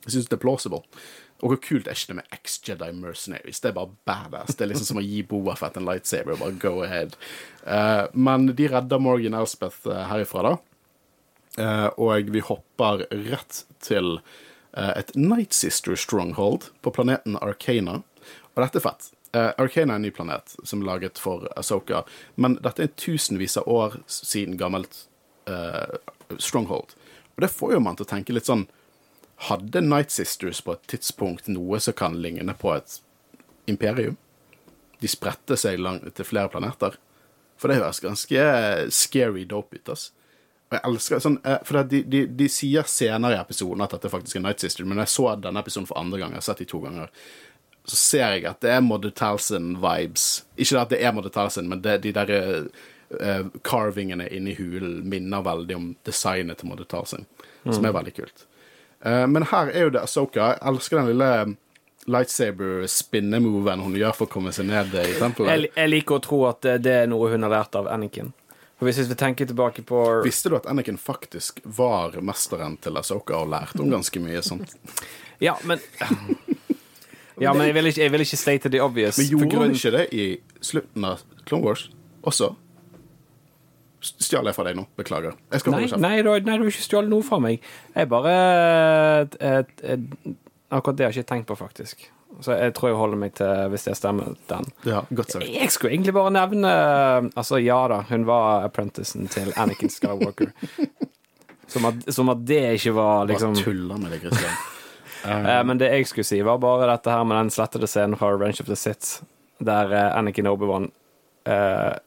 [0.07, 0.85] Jeg syns det er plausible.
[1.45, 3.59] Og hvor kult er ikke det med ex-Jedi Mercenaries?
[3.61, 4.55] Det er bare badass.
[4.57, 7.13] Det er liksom som å gi Boafett en lightsaber bare go ahead.
[7.61, 10.55] Uh, men de redder Morgan Elspeth eh, herifra, da.
[11.57, 17.99] Uh, og vi hopper rett til uh, et Night Sister Stronghold på planeten Arcana.
[18.55, 19.09] Og dette er fett.
[19.35, 22.01] Uh, Arcana er en ny planet som er laget for Asoka,
[22.35, 25.05] men dette er tusenvis av år siden gammelt
[26.43, 26.91] Stronghold.
[27.37, 28.65] Og det får jo man til å tenke litt sånn
[29.37, 32.99] hadde Night Sisters på et tidspunkt noe som kan ligne på et
[33.69, 34.17] imperium?
[35.01, 36.97] De spredte seg langt til flere planeter.
[37.57, 38.45] For det høres ganske
[38.93, 40.11] scary dope ut, ass.
[40.67, 44.11] Og jeg elsker sånn, eh, For de, de, de sier senere i episoden at dette
[44.11, 46.63] faktisk er Night Sister, men jeg så denne episoden for andre gang, jeg har sett
[46.65, 47.13] de to ganger,
[47.87, 50.27] så ser jeg at det er Modder Talson-vibes.
[50.59, 55.45] Ikke at det er Modder Talson, men det, de der uh, carvingene inni hulen minner
[55.45, 57.23] veldig om designet til Modder Talson,
[57.63, 58.43] som er veldig kult.
[59.05, 60.53] Eh, men her er jo det Asoka.
[60.53, 61.57] Jeg elsker den lille
[62.07, 65.49] lightsaber-spinnemoven hun gjør for å komme seg ned i tempelet.
[65.53, 68.33] Jeg, jeg liker å tro at det- er noe hun har lært av Anakin.
[68.79, 73.33] For Hvis vi tenker tilbake på Visste du at Anakin faktisk var mesteren til Asoka
[73.35, 74.75] og lærte om ganske mye sånt?
[75.39, 75.79] Ja, men
[77.39, 79.17] Ja, men jeg vil ikke, jeg vil ikke state the obvious.
[79.19, 81.89] Men gjorde gjorde hun ikke det i slutten av Clone Wars
[82.23, 82.55] også?
[84.01, 84.83] Stjal jeg fra deg nå?
[84.99, 85.33] Beklager.
[85.51, 86.01] Jeg skal Nei, holde kjeft.
[86.03, 87.63] nei, du, har- nei, du har ikke stjålet noe fra meg.
[87.95, 88.33] Jeg bare
[89.23, 90.35] et, et, et,
[90.69, 92.05] Akkurat det har jeg ikke tenkt på, faktisk.
[92.43, 94.65] Så jeg tror jeg holder meg til, hvis det stemmer, den.
[94.85, 95.47] Ja, godt sagt.
[95.49, 96.73] Jeg skulle egentlig bare nevne
[97.33, 100.51] Altså, ja da, hun var apprenticen til Anakin Skywalker.
[101.67, 104.53] Som at, som at det ikke var liksom Bare tuller med deg, Kristian.
[105.27, 108.29] Uh, Men det jeg skulle si, var bare dette her med den slettede scenen fra
[108.37, 109.17] Range of the Sith,
[109.59, 110.85] der eh, Anakin Obi-Wan
[111.49, 111.97] eh,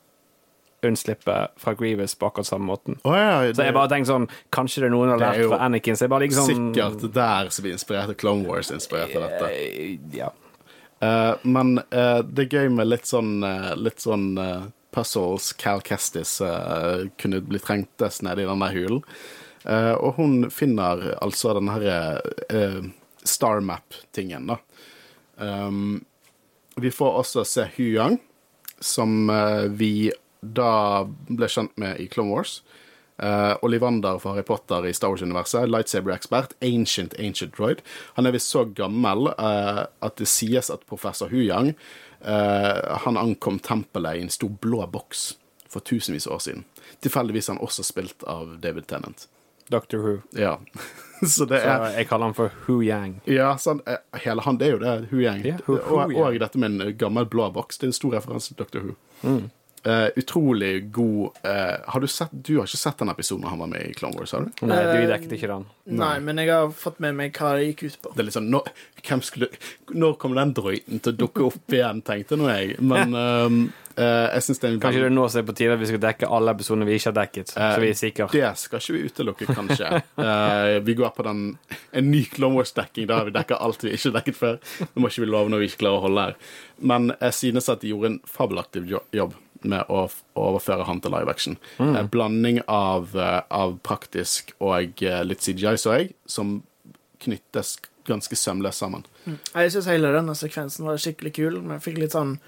[0.87, 2.99] unnslipper fra Grievous på akkurat samme måten.
[3.05, 5.99] Oh, ja, Så jeg bare tenker sånn Kanskje det er noen har lært fra Anakin,
[5.99, 9.51] så jeg bare liksom Sikkert der som vi av Clone Wars inspirert av dette.
[9.51, 10.33] Eh, Ja.
[11.01, 14.35] Uh, men uh, det er gøy med litt sånn, uh, litt sånn
[14.93, 16.41] puzzles Cal Kestis
[17.23, 19.05] kunne bli trengtes nede i den der hulen.
[20.03, 21.99] Og hun finner altså den herre
[23.23, 24.57] star map-tingen, da.
[25.39, 26.01] Um,
[26.75, 28.19] vi får også se Huyang,
[28.83, 29.31] som
[29.79, 30.11] vi
[30.41, 32.61] da ble kjent med i Clone Wars.
[33.21, 37.83] Uh, Olivander fra Harry Potter i Star Wars-universet, lightsaber-ekspert, ancient, ancient droid.
[38.17, 41.75] Han er visst så gammel uh, at det sies at professor Huyang
[42.25, 45.35] uh, han ankom tempelet i en stor blå boks
[45.69, 46.65] for tusenvis av år siden.
[47.05, 49.29] Tilfeldigvis han også spilt av David Tennant.
[49.71, 49.97] Dr.
[49.97, 50.17] Who.
[50.33, 50.59] Ja.
[51.27, 53.21] så det Så er jeg kaller han for Hu Yang.
[53.31, 53.53] Ja,
[53.87, 55.45] eh, hele han, det er jo det, Huyang.
[55.47, 57.79] Yeah, Hu- og, og dette med en gammel blå boks.
[57.79, 58.83] Det er en stor referanse til Dr.
[58.89, 58.97] Who.
[59.23, 59.51] Mm.
[59.83, 63.69] Eh, utrolig god uh, Har du sett Du har ikke sett den episoden han var
[63.71, 64.67] med i Clone Wars, har du?
[64.69, 65.65] Nei, Eh, du dekket ikke den.
[65.97, 68.13] Nei, men jeg har fått med meg hva det gikk ut på.
[68.13, 68.69] Det er litt sånn, når,
[69.01, 69.49] hvem skulle,
[69.97, 72.77] når kommer den drøyten til å dukke opp igjen, tenkte nå jeg.
[72.85, 73.59] Men um,
[73.97, 75.91] uh, jeg syns det er en Kanskje det nå som er på tide at vi
[75.91, 78.31] skal dekke alle episodene vi ikke har dekket, Eh, så vi er sikre.
[78.37, 79.93] Det skal ikke vi utelukke, kanskje.
[80.21, 81.45] Eh, vi går på den,
[81.97, 84.61] en ny Clone Wars-dekking Da har vi dekket alt vi ikke har dekket før.
[84.85, 86.43] Det må ikke vi love når vi ikke klarer å holde her.
[86.93, 90.07] Men jeg synes at de gjorde en fabelaktiv jobb med å
[90.39, 91.59] overføre han til live action.
[91.79, 96.63] En blanding av, eh, av praktisk og eh, litt CGI, så jeg, som
[97.21, 99.05] knyttes ganske sømløst sammen.
[99.27, 101.61] Jeg syns hele denne sekvensen var skikkelig kul.
[101.61, 102.39] Men jeg fikk litt sånn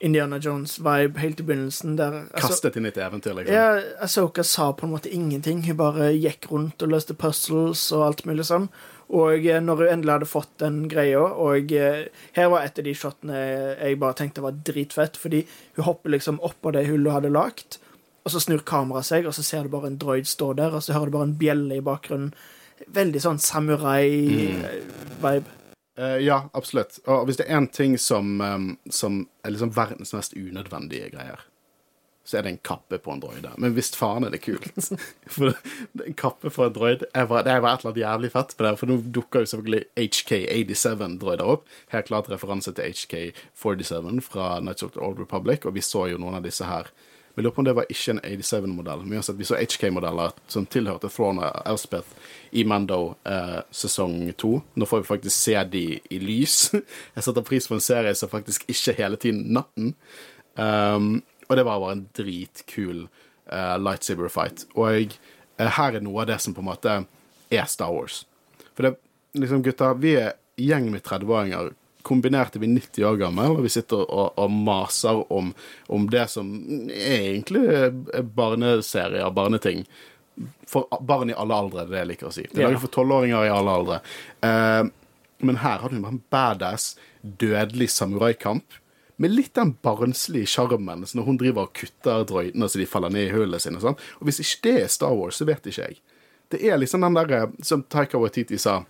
[0.00, 1.96] Indiana Jones-vibe helt i begynnelsen.
[1.98, 3.52] Der Kastet inn i et eventyr, liksom.
[3.54, 5.64] ja, Asoka sa på en måte ingenting.
[5.66, 8.70] Hun bare gikk rundt og løste puzzles og alt mulig sånn.
[9.10, 12.04] Og eh, når hun endelig hadde fått den greia Og eh,
[12.36, 13.38] her var et av de shotene
[13.80, 15.40] jeg bare tenkte var dritfett, fordi
[15.78, 17.70] hun hopper liksom oppå det hullet hun hadde lagt,
[18.24, 20.84] og så snur kameraet seg, og så ser du bare en droid stå der, og
[20.84, 22.34] så hører du bare en bjelle i bakgrunnen.
[22.94, 25.48] Veldig sånn samurai-vibe.
[26.00, 27.00] Eh, ja, absolutt.
[27.10, 31.42] Og hvis det er én ting som, um, som er liksom verdens mest unødvendige greier,
[32.30, 33.50] så er det en kappe på en droide.
[33.58, 34.70] Men visst faen er det kult.
[35.34, 35.50] for
[36.06, 38.74] en kappe på en droid er Det var et eller annet jævlig fett på det,
[38.78, 41.66] for nå dukker jo selvfølgelig HK87-droider opp.
[41.90, 46.20] Helt klart referanse til HK47 fra Nights of the Old Republic, og vi så jo
[46.22, 46.92] noen av disse her.
[47.34, 50.66] Vi lurer på om det var ikke en 87-modell, men uansett, vi så HK-modeller som
[50.66, 54.56] tilhørte Throne og Elspeth i Mando eh, sesong to.
[54.74, 56.72] Nå får vi faktisk se de i lys.
[57.14, 59.94] Jeg setter pris på en serie som faktisk ikke hele tiden natten.
[60.58, 63.08] Um, og det var bare en dritkul
[63.50, 64.62] uh, lightsaber fight.
[64.78, 65.16] Og
[65.58, 66.92] uh, her er noe av det som på en måte
[67.50, 68.22] er Star Wars.
[68.76, 68.94] For det,
[69.34, 71.72] liksom, gutta, vi er gjeng med 30-åringer.
[72.06, 75.50] Kombinert er vi 90 år gammel, og vi sitter og, og maser om,
[75.92, 76.54] om det som
[76.86, 79.82] er egentlig er barneserier, barneting.
[80.70, 82.46] For barn i alle aldre, det er det jeg liker å si.
[82.46, 84.00] Det er laget for tolvåringer i alle aldre.
[84.46, 84.86] Uh,
[85.42, 88.78] men her har du en badass, dødelig samuraikamp.
[89.20, 93.28] Med litt den barnslige sjarmen når hun driver og kutter droidene så de faller ned
[93.28, 93.82] i hullene sine.
[93.82, 93.98] Sånn.
[94.20, 96.00] Og hvis ikke det er Star Wars, så vet ikke jeg.
[96.50, 98.80] Det er liksom den der, eh, som Taika Waititi sa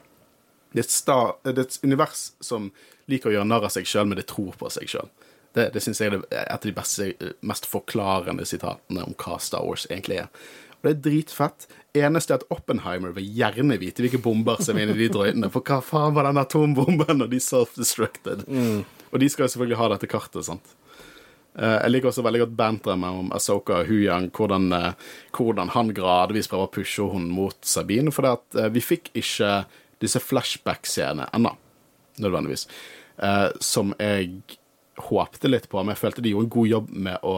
[0.73, 2.71] det er, et er univers som
[3.11, 5.09] liker å gjøre narr av seg sjøl, men det tror på seg sjøl.
[5.57, 7.09] Det, det syns jeg er et av de beste,
[7.43, 10.29] mest forklarende sitatene om hva Star Wars egentlig er.
[10.79, 11.67] Og det er dritfett.
[11.99, 15.51] Eneste er at Oppenheimer vil gjerne vite hvilke bomber som er inni de drøytene.
[15.53, 18.47] For hva faen var den atombomben når de self-destructed?
[19.11, 20.75] Og de skal jo selvfølgelig ha dette kartet, sant.
[21.59, 24.93] Eh, Jeg liker også veldig godt banteret om Asoka og Huyang, hvordan, eh,
[25.37, 28.13] hvordan han gradvis prøver å pushe henne mot Sabine.
[28.13, 29.65] For eh, vi fikk ikke
[30.01, 31.51] disse flashback-scenene ennå,
[32.21, 32.67] nødvendigvis,
[33.61, 34.31] som jeg
[34.97, 35.83] håpte litt på.
[35.83, 37.35] Men jeg følte de gjorde en god jobb med å,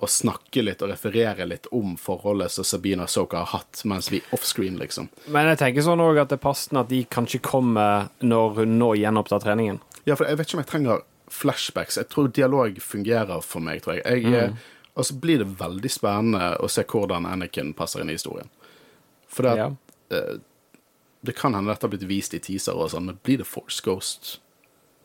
[0.00, 4.08] å snakke litt og referere litt om forholdet som Sabine og Asoka har hatt mens
[4.08, 5.10] vi offscreen, liksom.
[5.28, 8.78] Men jeg tenker sånn også at det er passende at de kanskje kommer når hun
[8.80, 9.82] nå gjenopptar treningen.
[10.08, 11.98] Ja, for jeg vet ikke om jeg trenger flashbacks.
[12.00, 14.24] Jeg tror dialog fungerer for meg, tror jeg.
[14.24, 14.56] jeg mm.
[14.98, 18.48] Og så blir det veldig spennende å se hvordan Anakin passer inn i historien.
[19.30, 19.68] For det, Ja.
[20.10, 20.38] eh,
[21.22, 23.82] det kan hende dette har blitt vist i teaser og sånn, men blir det Force
[23.84, 24.40] Ghost?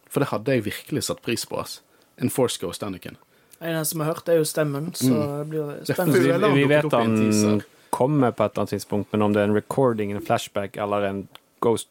[0.10, 1.60] For det hadde jeg virkelig satt pris på.
[1.60, 1.82] ass.
[2.18, 3.18] En Force Ghost Anakin.
[3.62, 5.14] En eneste som har hørt, er jo stemmen, så
[5.44, 6.40] det blir spennende.
[6.40, 6.54] Det.
[6.54, 7.62] Vi, vi vet han
[7.92, 11.06] kommer på et eller annet tidspunkt, men om det er en recording, en flashback eller
[11.10, 11.28] en
[11.62, 11.88] ghost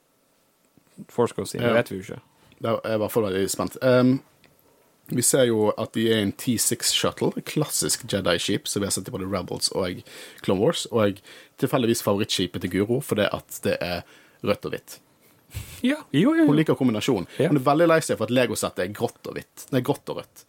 [1.08, 1.72] Force Ghost, det Ja.
[1.72, 2.20] vet vi jo ikke.
[2.62, 3.78] Da er i hvert fall veldig spent.
[3.82, 4.20] Um,
[5.12, 9.08] Vi ser jo at de er en T6 Shuttle, klassisk Jedi-skip som vi har sett
[9.10, 9.98] i både Rebels og
[10.46, 11.18] Clone Wars, og
[11.60, 14.06] tilfeldigvis favorittskipet til Guro fordi at det er
[14.46, 14.94] rødt og hvitt.
[15.84, 17.26] Ja, jo, jo, Hun liker kombinasjonen.
[17.36, 17.50] Ja.
[17.50, 19.66] Hun er veldig lei seg for at Lego-settet er grått og hvitt.
[19.74, 20.46] Nei, grått og rødt.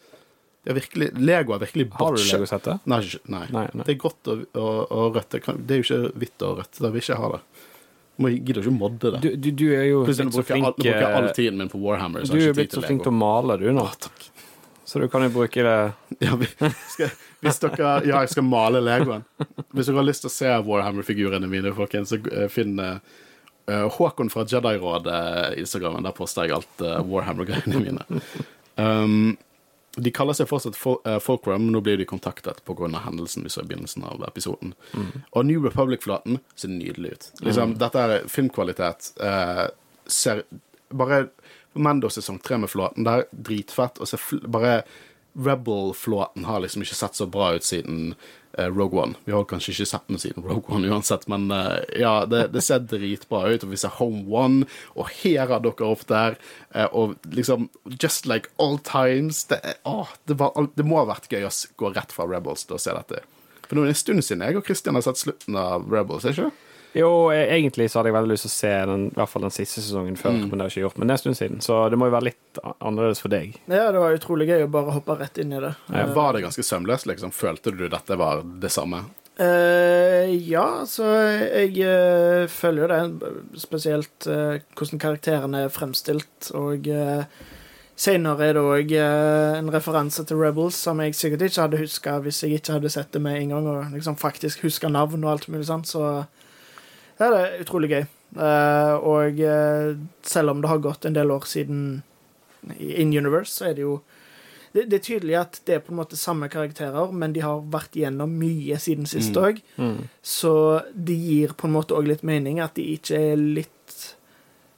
[0.63, 2.21] Det er virkelig, Lego er virkelig Har du.
[2.23, 2.85] Lego-settet?
[2.87, 3.01] Nei,
[3.33, 3.43] nei.
[3.51, 3.65] Nei.
[3.81, 5.33] Det er grått og, og, og rødt.
[5.33, 6.79] Det, det er jo ikke hvitt og rødt.
[6.79, 7.41] Da vil jeg ikke ha det.
[8.21, 9.19] Må gidder ikke å modde det.
[9.23, 11.61] Du, du, du er jo blitt så all, flink nå bruker jeg all eh, tiden
[11.63, 12.27] min på Warhammer.
[12.27, 13.87] Så Du er jo blitt så flink til å male, du, nå.
[13.89, 14.43] Å.
[14.85, 15.77] Så du kan jo bruke det
[16.27, 16.47] Ja, vi
[16.91, 19.23] skal, hvis dere Ja, jeg skal male Legoen.
[19.73, 22.99] Hvis dere har lyst til å se Warhammer-figurene mine, folkens, så eh, finn eh,
[23.71, 26.05] eh, Håkon fra Jedi-rådet-instagrammen.
[26.05, 28.21] Der poster jeg alt uh, Warhammer-greiene mine.
[28.77, 29.33] Um,
[29.95, 30.77] de kaller seg fortsatt
[31.21, 32.87] Folkrum, men nå blir de kontaktet pga.
[33.05, 34.73] hendelsen vi så i begynnelsen av episoden.
[35.31, 37.31] Og New Republic-flaten ser nydelig ut.
[37.41, 39.13] Liksom, Dette er filmkvalitet.
[39.21, 39.67] eh,
[40.07, 40.43] ser
[40.89, 41.27] bare
[41.73, 43.99] Mando sesong tre med flåten der, dritfett.
[43.99, 44.83] Og så bare
[45.33, 48.17] Rebel-flåten har liksom ikke sett så bra ut siden eh,
[48.57, 49.15] Rogue One.
[49.25, 52.61] Vi har kanskje ikke sett den siden Rogue One uansett, men eh, ja, det, det
[52.65, 53.63] ser dritbra ut.
[53.65, 56.37] Og vi ser Home One, og her har dere opp der.
[56.75, 59.45] eh, og liksom Just like all times.
[59.49, 62.77] Det, åh, det, var, det må ha vært gøy å gå rett fra Rebels til
[62.77, 63.23] å se dette.
[63.65, 66.25] For nå er det en stund siden jeg og Christian har sett slutten av Rebels,
[66.27, 66.69] er ikke det?
[66.93, 69.41] Jo, eh, egentlig så hadde jeg veldig lyst til å se den, i hvert fall
[69.47, 70.49] den siste sesongen før, Mm.
[70.49, 70.97] men det har jeg ikke gjort.
[70.99, 73.55] Men det er en stund siden, så det må jo være litt annerledes for deg.
[73.67, 75.75] Ja, det var utrolig gøy å bare hoppe rett inn i det.
[75.89, 76.05] Ja.
[76.13, 77.31] Var det ganske sømløst, liksom?
[77.33, 79.05] Følte du dette var det samme?
[79.39, 81.07] Uh, ja, så
[81.41, 83.31] jeg uh, følger jo det.
[83.57, 86.51] Spesielt uh, hvordan karakterene er fremstilt.
[86.53, 87.23] Og uh,
[87.97, 92.43] senere er det òg en referanse til Rebels som jeg sikkert ikke hadde huska hvis
[92.45, 95.49] jeg ikke hadde sett det med en gang, og liksom faktisk huska navn og alt
[95.49, 95.89] mulig sånt.
[95.89, 96.05] Så
[97.19, 98.03] ja, det er utrolig gøy.
[98.33, 99.93] Eh, og eh,
[100.25, 102.01] selv om det har gått en del år siden
[102.79, 103.97] In Universe, så er det jo
[104.73, 107.61] det, det er tydelig at det er på en måte samme karakterer, men de har
[107.69, 109.59] vært gjennom mye siden sist òg.
[110.25, 110.53] Så
[110.95, 113.69] det gir på en måte òg litt mening at de ikke er litt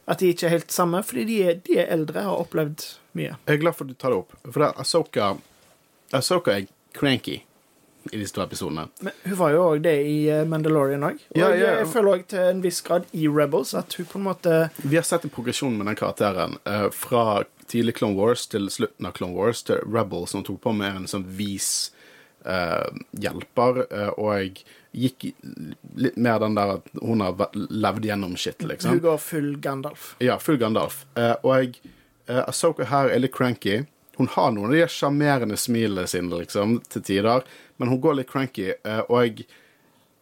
[0.05, 2.83] At de ikke er helt samme, fordi de er, de er eldre og har opplevd
[3.17, 3.37] mye.
[3.47, 4.35] Jeg er glad for at du tar det opp.
[4.43, 5.29] For Asoka
[6.13, 7.39] Asoka er cranky
[8.11, 8.87] i disse to episodene.
[9.01, 11.21] Men hun var jo òg det i eh, Mandalorian òg.
[11.33, 11.71] Og Ja, ja.
[11.79, 14.95] jeg føler òg til en viss grad i Rebels at hun på en måte Vi
[14.99, 16.57] har sett en progresjon med den karakteren.
[16.67, 20.73] uh, fra tidlig Clone Wars til slutten av Clone Wars til Rebels, som tok på
[20.77, 21.91] med en sånn vis
[22.45, 22.85] uh,
[23.17, 24.61] hjelper, uh, og
[24.95, 25.31] gikk
[25.97, 28.91] litt mer den der at hun har levd gjennom shit, liksom.
[28.91, 30.13] Hun går full Gandalf.
[30.23, 31.01] Ja, full Gandalf.
[31.43, 31.81] Og jeg,
[32.29, 33.81] Ahsoka her er litt cranky.
[34.17, 37.43] Hun har noen av de sjarmerende smilene sine, liksom, til tider,
[37.77, 38.71] men hun går litt cranky.
[38.71, 39.43] Eh, og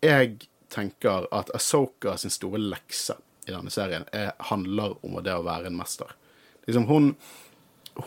[0.04, 0.42] jeg,
[0.74, 3.14] tenker at Ahsoka sin store lekse
[3.46, 6.10] i denne serien er, handler om det å være en mester.
[6.66, 7.12] Liksom, hun,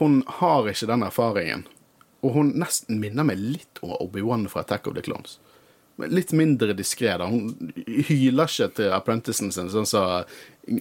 [0.00, 1.66] hun har ikke den erfaringen.
[2.24, 5.38] Og hun nesten minner meg litt om Obi-Wan fra Attack of the Clones.
[5.96, 7.14] Litt mindre diskré.
[7.22, 7.54] Hun
[7.86, 10.26] hyler ikke til apprenticen sin, sånn som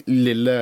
[0.06, 0.54] lille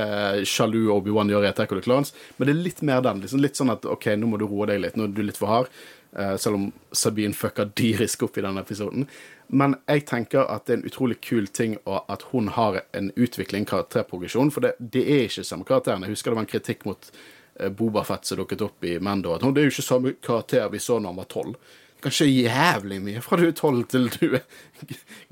[0.49, 3.23] sjalu Obi-Wan gjør i Attack of the Clones, men det er litt mer den.
[3.25, 5.41] Liksom, litt sånn at OK, nå må du roe deg litt, nå er du litt
[5.41, 5.71] for hard.
[6.15, 9.09] Uh, selv om Sabine fucker dyrisk opp i denne episoden.
[9.49, 13.67] Men jeg tenker at det er en utrolig kul ting at hun har en utvikling,
[13.69, 16.07] karakterprogresjon, for det, det er ikke samme karakteren.
[16.07, 19.35] Jeg husker det var en kritikk mot eh, Boba Fett som dukket opp i Mando,
[19.35, 21.75] at hun, det er jo ikke samme karakter vi så når han var tolv.
[22.05, 24.45] Kanskje jævlig mye fra du er tolv til du er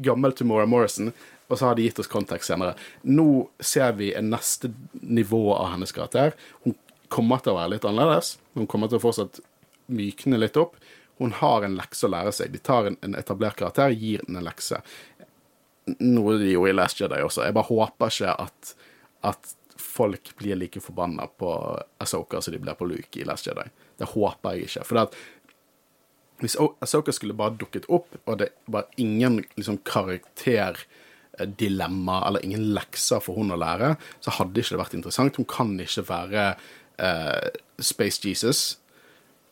[0.03, 1.13] gammel til Mora Morrison.
[1.53, 2.79] Og så har de gitt oss kontekst senere.
[3.05, 4.71] Nå ser vi en neste
[5.03, 6.33] nivå av hennes karakter.
[6.65, 6.79] Hun
[7.13, 8.39] kommer til å være litt annerledes.
[8.57, 9.43] Hun kommer til å fortsatt
[9.93, 10.79] mykne litt opp.
[11.21, 12.55] Hun har en lekse å lære seg.
[12.55, 14.81] De tar en, en etablert karakter, gir den en lekse.
[16.01, 17.45] Noe de gjorde i Last Jedi også.
[17.45, 18.73] Jeg bare håper ikke at,
[19.29, 21.53] at folk blir like forbanna på
[22.03, 23.69] Asoka som de blir på Luke i Last Jedi.
[24.01, 24.87] Det håper jeg ikke.
[24.89, 25.21] For det at
[26.43, 33.21] hvis Asoka skulle bare dukket opp, og det var ingen liksom, karakterdilemma eller ingen lekser
[33.23, 33.89] for hun å lære,
[34.25, 35.39] så hadde ikke det vært interessant.
[35.39, 36.43] Hun kan ikke være
[36.99, 37.49] eh,
[37.83, 38.59] Space Jesus.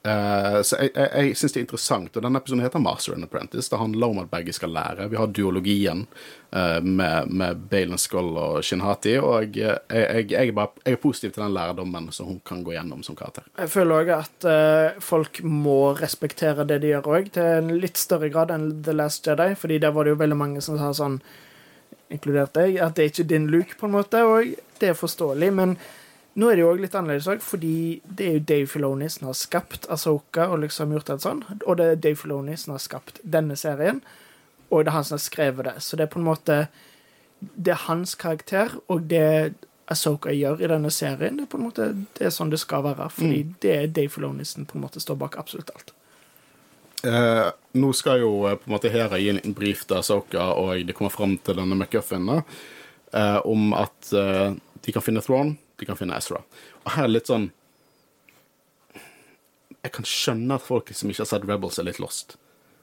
[0.03, 2.15] Eh, så jeg, jeg, jeg syns det er interessant.
[2.17, 3.69] Og denne episoden heter Master and Apprentice.
[3.71, 5.09] Det handler om at begge skal lære.
[5.13, 6.07] Vi har duologien
[6.55, 11.55] uh, med, med Balen Skull og Shinhati, og jeg, jeg, bare, er positiv til den
[11.55, 13.45] lærdommen som hun kan gå gjennom som karakter.
[13.59, 18.01] Jeg føler òg at uh, folk må respektere det de gjør òg, til en litt
[18.01, 20.95] større grad enn The Last Jedi, fordi der var det jo veldig mange som sa
[20.97, 21.21] sånn,
[22.11, 25.51] inkludert deg, at det er ikke din Luke, på en måte, og det er forståelig,
[25.55, 25.77] men
[26.41, 29.27] nå er det jo òg litt annerledes òg, fordi det er jo Dave Filoni som
[29.29, 32.81] har skapt Asoka og liksom gjort alt sånn, og det er Dave Filoni som har
[32.83, 34.01] skapt denne serien,
[34.71, 36.61] og det er han som har skrevet det, så det er på en måte
[37.41, 39.55] Det er hans karakter, og det
[39.91, 41.37] Asoka gjør i denne serien.
[41.39, 41.87] Det er på en måte
[42.19, 43.55] det er sånn det skal være, fordi Mm.
[43.61, 45.93] det er Dave Filoni som på en måte står bak absolutt alt.
[47.03, 47.51] Eh,
[47.81, 50.95] nå skal jo eh, på en måte Hera gi en brief til Asoka, og det
[50.95, 52.43] kommer fram til denne McGuffin da,
[53.15, 54.53] eh, om at eh,
[54.85, 56.43] de kan finne Thrawn, de kan finne Ezra.
[56.85, 57.51] Og her er litt sånn
[59.81, 62.37] Jeg kan skjønne at folk som ikke har sett Rebels, er litt lost.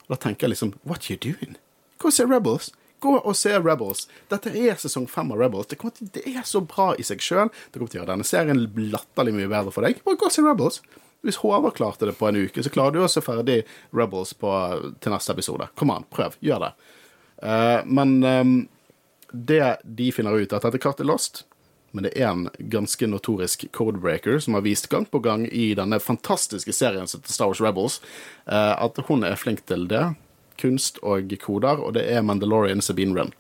[0.08, 1.58] Og da tenker jeg liksom What are you doing?
[2.02, 2.72] Gå og se Rebels.
[3.04, 4.08] Gå og se Rebels.
[4.32, 5.70] Dette er sesong fem av Rebels.
[5.70, 7.52] Det, til, det er så bra i seg sjøl.
[7.70, 10.02] Det kommer til å gjøre denne serien latterlig mye bedre for deg.
[10.06, 10.82] Bare gå og se Rebels.
[11.26, 13.64] Hvis Håvard klarte det på en uke, så klarer du å se ferdig
[13.96, 14.54] Rebels på,
[15.02, 15.70] til neste episode.
[15.78, 16.38] Kom an, prøv.
[16.46, 16.72] Gjør det.
[17.42, 18.58] Uh, men um,
[19.32, 21.44] det de finner ut, er at dette kartet er lost.
[21.98, 25.98] Men det er en ganske notorisk codebreaker som har vist gang på gang i denne
[25.98, 27.96] fantastiske serien som heter Star Wars Rebels,
[28.46, 30.04] eh, at hun er flink til det.
[30.62, 33.34] Kunst og koder, og det er Mandalorian Sabine Wren.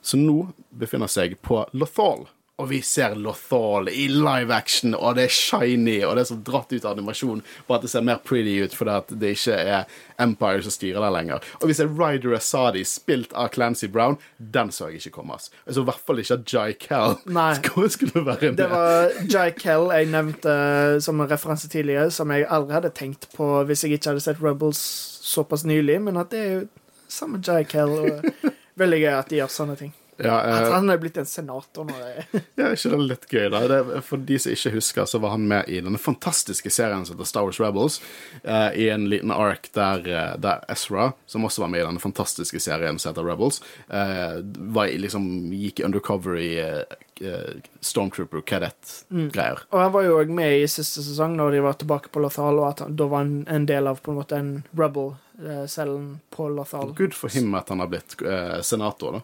[0.00, 2.24] Så nå befinner seg på Lothal.
[2.62, 6.36] Og vi ser Lothal i live action, og det er shiny, og det er så
[6.46, 9.96] dratt ut av animasjon bare at det ser mer pretty ut, fordi det ikke er
[10.22, 11.48] Empire som styrer der lenger.
[11.58, 14.20] Og vi ser Ryder Asadi, spilt av Clancy Brown.
[14.38, 15.34] Den så jeg ikke komme.
[15.34, 15.50] ass.
[15.66, 18.62] Jeg så i hvert fall ikke at Jai Kell skulle være med.
[18.62, 22.94] Det var Jai Kell jeg nevnte eh, som en referanse tidligere, som jeg aldri hadde
[22.94, 24.84] tenkt på hvis jeg ikke hadde sett Rebels
[25.26, 26.64] såpass nylig, men at det er jo
[27.10, 27.98] samme Jai Kell.
[27.98, 28.30] Og
[28.84, 29.94] veldig gøy at de gjør sånne ting.
[30.18, 31.94] Ja, At eh, han er blitt en senator nå.
[31.98, 32.26] er-
[32.60, 33.60] Ja, ikke det litt gøy, da?
[33.68, 37.04] Det, er- for de som ikke husker, så var han med i denne fantastiske serien
[37.06, 38.00] som heter Star Wars Rebels,
[38.42, 42.02] eh, i en liten ark der, eh, der Ezra, som også var med i denne
[42.02, 44.38] fantastiske serien som heter Rebels, eh,
[44.74, 46.82] var liksom, gikk undercover i eh,
[47.20, 49.64] eh, Stormtrooper Cadet-greier.
[49.70, 52.58] Og han var jo òg med i siste sesong, når de var tilbake på Lothal,
[52.62, 56.48] og at han, da var han en del av på en måte en rebel-cellen på
[56.54, 56.94] Lothal.
[56.96, 58.16] Good for him at han har blitt
[58.62, 59.20] senator, da.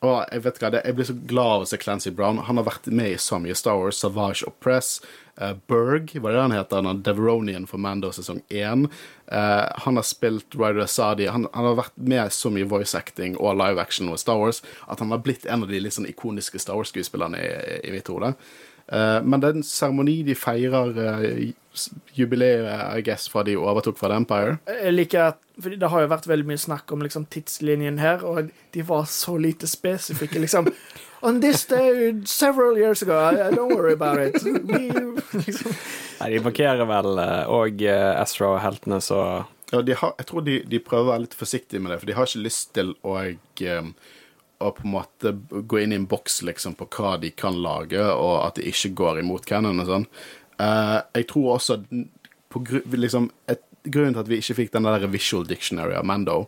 [0.00, 2.38] Og jeg vet hva, jeg blir så glad av å se Clancy Brown.
[2.46, 4.94] Han har vært med i så mye Star Wars, Savage Oppress,
[5.36, 6.88] uh, Berg, hva er det han heter?
[6.88, 8.86] Er Deveronian for Mando sesong 1.
[9.28, 11.28] Uh, han har spilt Ryder Asadi.
[11.28, 14.62] Han, han har vært med så mye voice acting og live action og Star Wars
[14.88, 18.08] at han har blitt en av de litt sånn ikoniske Star Wars-skuespillerne i, i mitt
[18.08, 18.32] hode.
[18.90, 21.50] Eh, men det er en seremoni de feirer eh,
[22.16, 22.66] jubileet,
[22.98, 24.56] I guess, fra de overtok fra The Empire.
[24.82, 28.22] Jeg liker at fordi Det har jo vært veldig mye snakk om liksom, tidslinjen her,
[28.24, 30.40] og de var så lite spesifikke.
[30.40, 30.70] liksom
[31.22, 34.42] On this day several years ago, I, don't worry about it.
[34.42, 34.88] We,
[35.44, 35.74] liksom.
[36.20, 37.20] Nei, de markerer vel
[37.52, 39.20] òg Ezra og heltene, så
[39.70, 42.10] Ja, de har, jeg tror de, de prøver å være litt forsiktige med det, for
[42.10, 43.90] de har ikke lyst til å, eh,
[44.60, 48.00] å på en måte gå inn i en boks liksom, på hva de kan lage,
[48.00, 50.06] og at det ikke går imot canon og sånn.
[50.60, 51.80] Uh, jeg tror også
[52.52, 56.04] på gru, liksom, et, Grunnen til at vi ikke fikk den der visual dictionary av
[56.04, 56.42] Mando,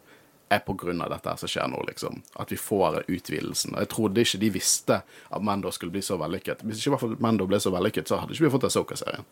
[0.52, 2.18] er på grunn av dette som skjer nå, liksom.
[2.42, 3.76] At vi får utvidelsen.
[3.78, 6.60] Jeg trodde ikke de visste at Mando skulle bli så vellykket.
[6.66, 9.24] Hvis ikke i hvert fall Mando ble så vellykket, så hadde ikke vi fått Asoka-serien.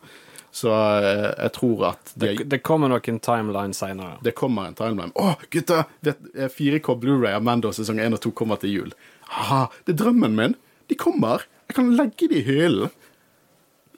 [0.51, 4.17] Så eh, jeg tror at de det, det kommer nok en timeline seinere.
[4.23, 5.13] det kommer en timeline.
[5.15, 5.85] Å, gutta!
[6.03, 8.91] vet- eh, 4K Blu-ray av Mando sesong 1 og 2 kommer til jul.
[9.31, 10.57] Aha, det er drømmen min!
[10.91, 11.45] De kommer!
[11.71, 12.91] Jeg kan legge de i hyllen.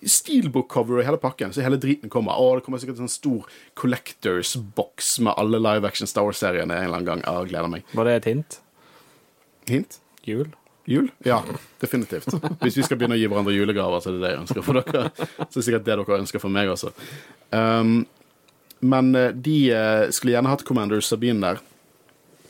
[0.03, 2.35] Steelbook-cover i hele pakken, så hele driten kommer.
[2.37, 3.45] Å, det kommer sikkert en sånn stor
[3.79, 7.21] collectors-boks med alle live action Star Wars-seriene en eller annen gang.
[7.23, 7.85] Jeg gleder meg.
[7.95, 8.57] Var det et hint?
[9.71, 9.97] Hint?
[10.27, 10.51] Jul?
[10.85, 11.11] Jul?
[11.23, 11.43] Ja,
[11.79, 12.27] definitivt.
[12.61, 14.79] Hvis vi skal begynne å gi hverandre julegaver, så er det det jeg ønsker for
[14.81, 15.03] dere.
[15.15, 16.91] Så er det er sikkert det dere ønsker for meg også.
[17.55, 18.01] Um,
[18.83, 21.61] men eh, de eh, skulle gjerne hatt Commander Sabine der.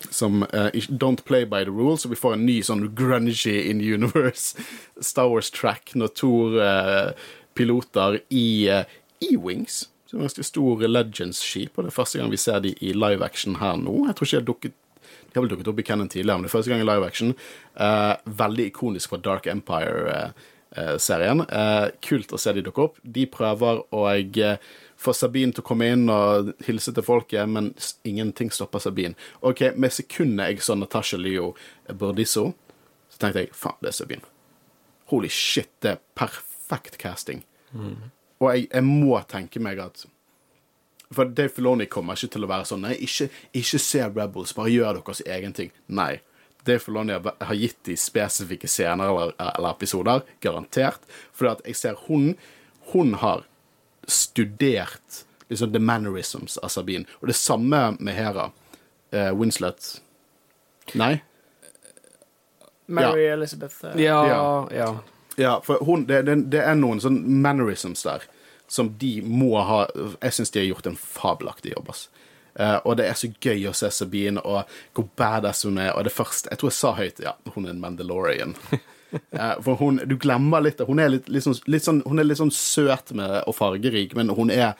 [0.10, 3.80] Som uh, don't play by the rules, så vi får en ny sånn grungy in
[3.80, 4.60] universe
[5.00, 7.13] Star Wars-track når to uh,
[7.56, 8.84] piloter i uh,
[9.24, 12.91] E-Wings, som er ganske stor Legends-skip, og det er første gang vi ser de i
[12.91, 14.02] live action her nå.
[14.10, 14.76] Jeg tror ikke de har dukket
[15.34, 17.08] de har vel dukket opp i Cannon tidligere, men det er første gang i live
[17.08, 17.34] action.
[17.74, 21.41] Uh, veldig ikonisk fra Dark Empire-serien.
[21.50, 23.00] Uh, kult å se de dukke opp.
[23.02, 24.62] De prøver å eh,
[25.02, 27.72] få Sabine til å komme inn og hilse til folket, men
[28.06, 29.17] ingenting stopper Sabine.
[29.41, 31.56] Ok, Med sekundet jeg så Natasha Leo
[31.89, 32.52] Bordisso,
[33.10, 34.34] så tenkte jeg faen, det er Sabine.
[35.10, 37.42] Holy shit, det er perfekt casting.
[37.73, 40.06] Og jeg, jeg må tenke meg at
[41.14, 44.74] for Dave Filoni kommer ikke til å være sånn Nei, ikke, ikke se Rebels, bare
[44.74, 45.72] gjør deres egen ting.
[45.88, 46.18] Nei.
[46.64, 51.04] Dave Filoni har, gitt de spesifikke scener eller, eller episoder, garantert.
[51.36, 52.34] For at jeg ser hun
[52.94, 53.46] Hun har
[54.08, 57.06] studert liksom the mannerisms av Sabine.
[57.22, 58.50] Og det samme med Hera.
[59.14, 60.02] Uh, Winslet.
[61.00, 61.22] Nei?
[62.88, 63.86] Mary Elizabeth.
[63.86, 64.68] Uh, Ja, Ja.
[64.72, 64.90] ja.
[65.36, 68.22] Ja, for hun, det, det, det er noen sånn mannerisms der
[68.74, 71.92] som de må ha Jeg syns de har gjort en fabelaktig jobb.
[71.94, 72.08] ass.
[72.60, 75.94] Uh, og det er så gøy å se Sabine og hvor badass hun er.
[75.94, 78.56] Og det første Jeg tror jeg sa høyt ja, hun er en Mandalorian.
[78.74, 82.30] uh, for hun, du glemmer litt Hun er litt, litt, sånn, litt, sånn, hun er
[82.30, 84.74] litt sånn søt med, og fargerik, men hun er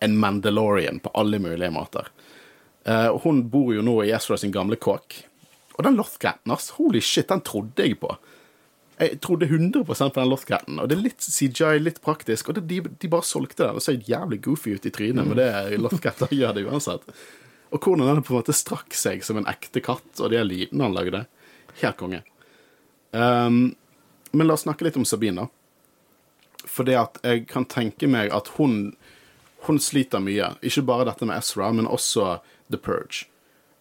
[0.00, 2.06] en Mandalorian på alle mulige måter.
[2.88, 5.18] Uh, hun bor jo nå i Ezra sin gamle kåk.
[5.76, 8.14] Og den Lothcatten, ass, holy shit, den trodde jeg på.
[9.00, 10.80] Jeg trodde 100 på den Lothcatten.
[10.82, 12.50] Og det er litt CJI, litt praktisk.
[12.50, 13.78] Og det, de, de, bare solgte den.
[13.78, 17.06] Det så jævlig goofy ut i trynet, men det Lothcatter gjør det uansett.
[17.70, 20.84] Og hvordan den på en måte strakk seg som en ekte katt, og de lydene
[20.84, 21.22] han lagde.
[21.80, 22.20] Helt konge.
[23.16, 23.70] Um,
[24.36, 25.48] men la oss snakke litt om Sabine.
[26.68, 28.92] For det at jeg kan tenke meg at hun,
[29.64, 30.52] hun sliter mye.
[30.60, 32.36] Ikke bare dette med Ezra, men også
[32.68, 33.29] The Purge.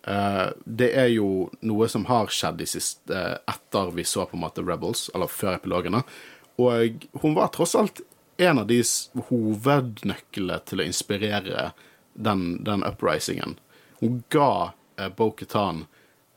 [0.08, 4.46] Uh, det er jo noe som har skjedd siste, uh, etter vi så på en
[4.46, 6.04] måte Rebels, eller før epilogene.
[6.60, 8.02] Og hun var tross alt
[8.40, 8.80] en av de
[9.30, 11.70] hovednøklene til å inspirere
[12.14, 13.58] den, den uprisingen.
[14.00, 15.86] Hun ga uh, Bo-Katan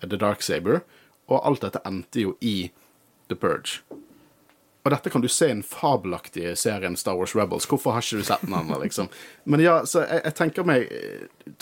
[0.02, 0.82] The Dark Saber,
[1.30, 2.72] og alt dette endte jo i
[3.30, 3.84] The Purge.
[4.82, 7.68] Og dette kan du se i den fabelaktige serien Star Wars Rebels.
[7.70, 9.08] Hvorfor har ikke du sett den ennå, liksom?
[9.44, 10.90] Men ja, så jeg, jeg, tenker meg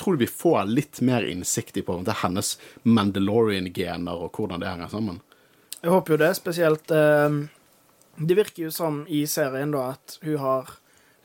[0.01, 2.55] Tror du vi får litt mer innsikt i på det er hennes
[2.89, 5.21] Mandalorian-gener, og hvordan det henger sammen?
[5.81, 7.37] Jeg håper jo det, spesielt eh,
[8.17, 10.77] Det virker jo som i serien da at hun har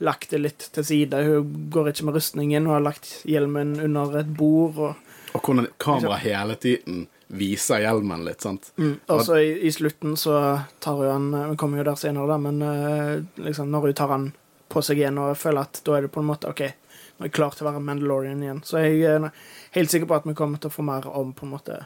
[0.03, 1.23] lagt det litt til side.
[1.23, 4.75] Hun går ikke med rustningen, hun har lagt hjelmen under et bord.
[4.75, 8.71] Og, og hvordan kameraet hele tiden viser hjelmen litt, sant.
[8.77, 8.95] Mm.
[9.07, 12.37] Og så i, i, slutten så tar hun han Vi kommer jo der senere, da,
[12.37, 14.27] men uh, liksom når hun tar han
[14.69, 16.61] på seg igjen og føler at da er det på en måte OK,
[17.15, 18.61] nå er jeg klar til å være Mandalorian igjen.
[18.65, 19.27] Så jeg er
[19.77, 21.81] helt sikker på at vi kommer til å få mer om på en måte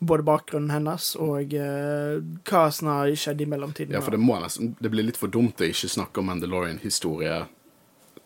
[0.00, 2.16] både bakgrunnen hennes og uh,
[2.48, 3.94] hva som har skjedd i mellomtiden.
[3.94, 7.42] Ja, for det må nesten Det blir litt for dumt å ikke snakke om Mandalorian-historie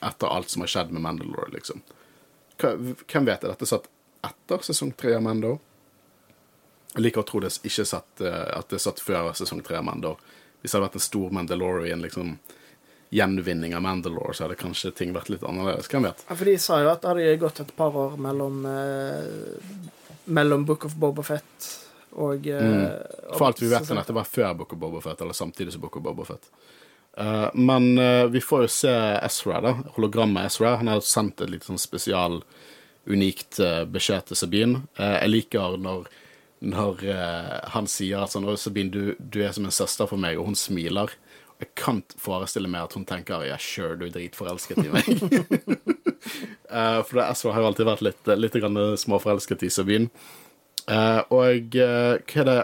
[0.04, 1.82] etter alt som har skjedd med Mandalore, liksom.
[2.60, 3.42] Hvem vet?
[3.42, 3.88] Er dette satt
[4.24, 5.56] etter sesong tre av Mando?
[6.94, 9.86] Jeg liker å tro det ikke satt, eh, at det satt før sesong tre av
[9.86, 10.20] Mandor.
[10.62, 12.36] Hvis det hadde vært en stor Mandalorian liksom,
[13.14, 15.90] gjenvinning av Mandalore, så hadde kanskje ting vært litt annerledes.
[15.90, 16.24] Hvem vet?
[16.28, 19.90] Ja, for de sa jo at det hadde gått et par år mellom, eh,
[20.24, 21.72] mellom Book of Bobafett
[22.14, 23.02] og, eh, mm.
[23.38, 25.96] For alt vi vet, kan dette være før Book of Bobafett, eller samtidig som Book
[25.96, 26.50] of Bobafett.
[27.18, 29.74] Uh, men uh, vi får jo se Ezra, da.
[29.94, 30.76] Hologrammet Ezra.
[30.80, 32.40] Han har sendt et litt sånn spesial,
[33.06, 34.84] unikt uh, beskjed til Sabine.
[34.98, 36.06] jeg liker når
[36.64, 40.38] når uh, han sier at sånn, Sabine, du, du, er som en søster for meg,
[40.38, 41.12] og hun smiler.
[41.62, 45.10] Jeg kan forestille meg at hun tenker ja, sure, du er dritforelsket i meg.
[46.70, 48.58] uh, for det, Ezra har jo alltid vært litt, litt
[49.04, 50.10] småforelsket i Sabine.
[50.84, 51.78] Uh, og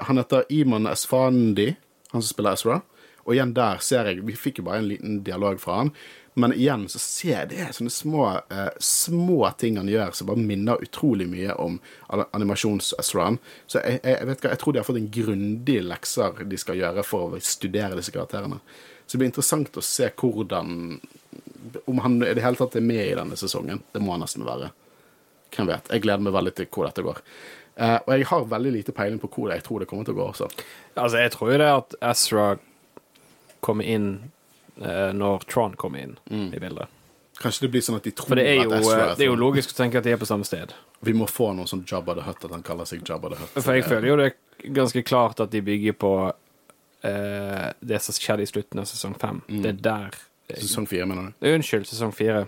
[0.05, 1.71] Han heter Iman Esfandi,
[2.11, 2.81] han som spiller Ezra.
[3.25, 5.95] Og igjen der ser jeg Vi fikk jo bare en liten dialog fra han.
[6.35, 10.29] Men igjen så ser jeg det er sånne små, eh, små ting han gjør som
[10.31, 13.41] bare minner utrolig mye om animasjons-Ezraen.
[13.67, 16.79] Så jeg, jeg, vet hva, jeg tror de har fått en grundig lekser de skal
[16.79, 18.61] gjøre for å studere disse karakterene.
[19.07, 21.01] Så det blir interessant å se hvordan
[21.91, 23.83] Om han i det hele tatt er med i denne sesongen.
[23.93, 24.71] Det må han nesten være.
[25.53, 25.91] Hvem vet.
[25.91, 27.19] Jeg gleder meg veldig til hvor dette går.
[27.81, 30.21] Uh, og jeg har veldig lite peiling på hvor jeg tror det kommer til å
[30.21, 30.49] gå også.
[30.95, 32.47] Altså, jeg tror jo det at Ezra
[33.61, 34.40] kommer inn Eh,
[34.81, 36.49] når Tron kommer inn mm.
[36.57, 36.89] i bildet.
[37.41, 39.25] Kanskje det blir sånn at de tror For det er jo, at Ezra er Det
[39.25, 40.75] er jo logisk å tenke at de er på samme sted.
[41.09, 43.55] Vi må få noen som Jabba the Hutt, at han kaller seg Jabba the Hutt.
[43.57, 48.17] For jeg føler jo det er ganske klart at de bygger på uh, det som
[48.17, 49.41] skjedde i slutten av sesong fem.
[49.49, 49.63] Mm.
[49.65, 50.19] Det er der
[50.51, 51.47] Sesong fire, mener du?
[51.47, 52.43] Unnskyld, sesong fire.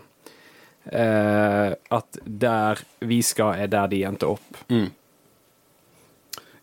[0.91, 4.59] Uh, at der vi skal, er der de endte opp.
[4.69, 4.91] Mm.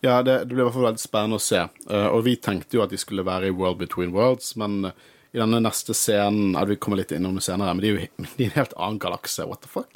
[0.03, 1.63] Ja, det, det blir i hvert fall veldig spennende å se.
[1.87, 4.91] Uh, og vi tenkte jo at de skulle være i World Between Worlds, men
[5.31, 8.25] i denne neste scenen ja, Vi kommer litt innom det senere, men de er jo
[8.37, 9.45] de er en helt annen galakse.
[9.49, 9.95] What the fuck?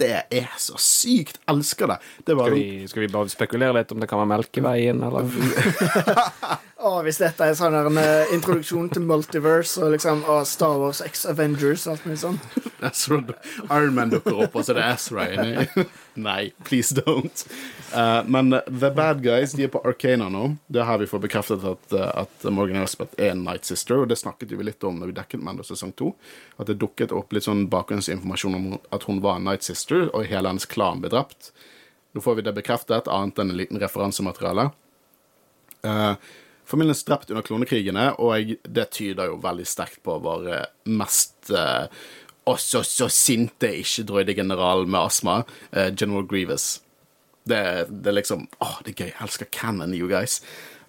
[0.00, 1.42] Det er så sykt!
[1.50, 1.98] Elsker det.
[2.24, 5.28] det skal, vi, skal, vi, bare spekulere litt om det kan være Melkeveien, eller?
[6.80, 11.02] oh, hvis dette er sånn en uh, introduksjon til multiverse og liksom oh, Star Wars
[11.04, 12.40] X Avengers og alt mulig sånn.
[13.76, 15.86] Iron Man dukker opp, og så er det Azra inni.
[16.26, 17.44] Nei, please don't.
[17.92, 20.46] Uh, men The Bad Guys de er på Arcana nå.
[20.72, 24.18] Det har vi får bekreftet at, at Morgan Elspeth er en Night Sister, og det
[24.20, 26.12] snakket vi litt om når vi dekket Mando sesong to.
[26.56, 30.28] At det dukket opp litt sånn bakgrunnsinformasjon om at hun var en Night Sister, og
[30.30, 31.52] hele hennes klan ble drept.
[32.16, 34.70] Nå får vi det bekreftet, annet enn en liten referansemateriale.
[35.86, 36.14] Uh,
[36.70, 40.50] Familien er drept under klonekrigene, og det tyder jo veldig sterkt på vår
[40.86, 41.88] mest eh,
[42.50, 45.40] også så sinte ikke-droidegeneral med astma,
[45.72, 46.80] eh, General Grievous.
[47.44, 49.08] Det, det, er liksom Åh, det er gøy.
[49.10, 50.40] Jeg elsker Cannon, you guys.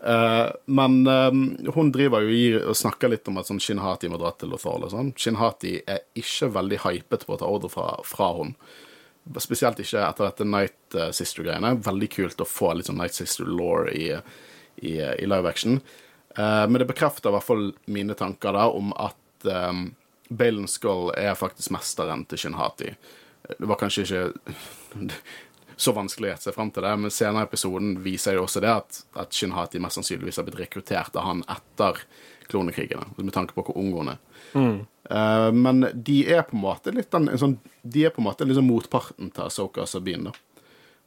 [0.02, 1.30] Uh, men uh,
[1.76, 4.88] hun driver jo i og snakker litt om at sånn Shinhati må dra til Lothal
[4.88, 5.12] og sånn.
[5.14, 8.56] Shinhati er ikke veldig hypet på å ta ordre fra, fra hun.
[9.38, 11.76] Spesielt ikke etter dette Night Sister-greiene.
[11.86, 14.08] Veldig kult å få litt sånn Night Sister-law i
[14.76, 15.80] i, i live action.
[16.38, 19.90] Uh, men det bekrefter i hvert fall mine tanker da om at um,
[20.32, 22.94] Balen Skull er faktisk mesteren til Shinhati.
[23.52, 25.10] Det var kanskje ikke
[25.82, 28.62] så vanskelig å gjette seg fram til det, men senere i episoden viser jo også
[28.64, 32.04] det at, at Shinhati mest sannsynligvis har blitt rekruttert av han etter
[32.52, 34.20] klonekrigene, med tanke på hvor ung hun er.
[35.10, 38.28] Eh, men de er på en måte litt den, en sånn, De er på en
[38.30, 40.51] måte liksom motparten til Asoka og Sabine, da.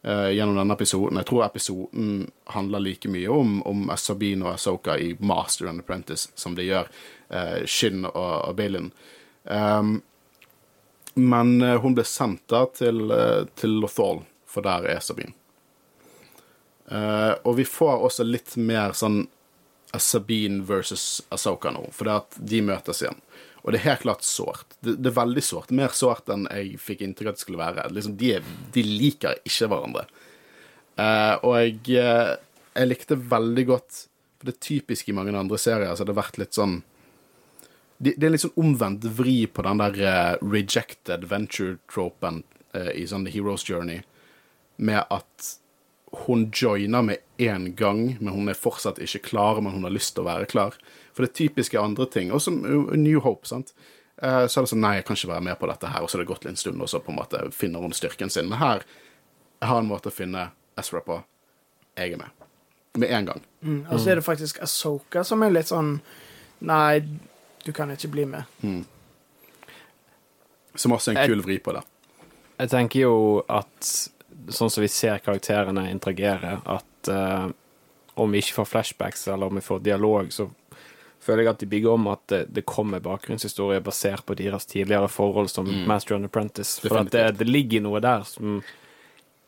[0.05, 1.17] Eh, gjennom denne episoden.
[1.17, 6.29] Jeg tror episoden handler like mye om, om Sabine og Asoka i Master and Apprentice
[6.35, 6.91] som det gjør
[7.33, 8.91] uh, Shin og, og Balin.
[9.45, 10.03] Um,
[11.15, 15.33] men eh, hun ble sendt da til, uh, til Lothal, for der er Sabine.
[16.85, 19.23] Uh, og vi får også litt mer sånn
[19.97, 23.25] Sabine versus Asoka nå, for det at de møtes igjen.
[23.65, 24.77] Og det er helt klart sårt.
[24.85, 25.73] Det, det er veldig sårt.
[25.73, 27.85] Mer sårt enn jeg fikk inntrykk av at det skulle være.
[27.97, 28.33] Liksom, de,
[28.75, 30.05] de liker ikke hverandre.
[31.01, 32.35] Uh, og jeg, uh,
[32.77, 33.97] jeg likte veldig godt
[34.39, 36.77] For det er typisk i mange andre serier så har det vært litt sånn
[37.99, 42.45] det, det er litt sånn omvendt vri på den der uh, rejected venture-tropen
[42.75, 44.01] i sånn The Hero's Journey,
[44.83, 45.51] med at
[46.25, 50.17] hun joiner med én gang, men hun er fortsatt ikke klar, men hun har lyst
[50.17, 50.75] til å være klar.
[51.15, 52.57] For det typiske andre ting, og som
[52.99, 53.73] New Hope, sant.
[54.23, 56.11] Eh, så er det sånn Nei, jeg kan ikke være med på dette her, og
[56.11, 58.49] så er det gått en stund, og så på en måte finner hun styrken sin.
[58.51, 58.83] Men her
[59.65, 61.21] jeg har en måte å finne Ezra på.
[61.97, 62.49] Jeg er med.
[62.99, 63.41] Med en gang.
[63.62, 63.79] Mm.
[63.91, 66.01] Og så er det faktisk Asoka som er litt sånn
[66.65, 67.01] Nei,
[67.65, 68.45] du kan ikke bli med.
[70.75, 71.83] Som også er en Jeg- kul vri på det.
[72.59, 74.09] Jeg tenker jo at
[74.49, 77.51] sånn som vi ser karakterene interagere, at uh,
[78.17, 80.51] om vi ikke får flashbacks eller om vi får dialog, så
[81.25, 85.09] føler jeg at de bygger om at det, det kommer bakgrunnshistorie basert på deres tidligere
[85.09, 86.81] forhold som Master and Apprentice.
[86.85, 88.61] For det, det ligger noe der som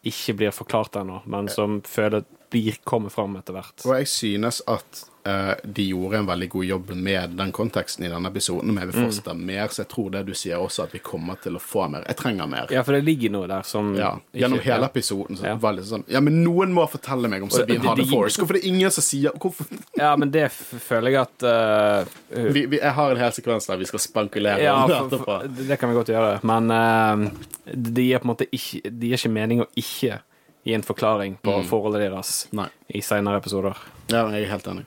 [0.07, 3.85] ikke blir forklart ennå, men som føler blir kommer fram etter hvert.
[3.87, 8.11] Og jeg synes at uh, de gjorde en veldig god jobb med den konteksten i
[8.13, 10.95] denne episoden, men jeg vil fortsette mer, så jeg tror det du sier også, at
[10.95, 12.05] vi kommer til å få mer.
[12.07, 12.71] Jeg trenger mer.
[12.71, 14.91] Ja, for det ligger noe der som Ja, ikke- Gjennom hele ja.
[14.93, 15.55] episoden så Ja.
[15.57, 18.37] var det sånn Ja, men noen må fortelle meg om Sabine det- Harder det- Force.
[18.41, 19.67] Hvorfor er ingen som sier Hvorfor
[19.97, 22.05] Ja, men det føler jeg at uh,
[22.53, 25.79] vi, vi, Jeg har en hel sekvens der vi skal spankulere Ja, for, for, det
[25.81, 26.41] kan vi godt gjøre.
[26.45, 27.31] Men eh,
[27.75, 30.21] det gir på en måte ikke Det gir ikke mening å ikke
[30.67, 32.67] gi en forklaring på forholdet deres Nei.
[32.91, 33.79] i senere episoder.
[34.11, 34.87] Ja, jeg er helt enig.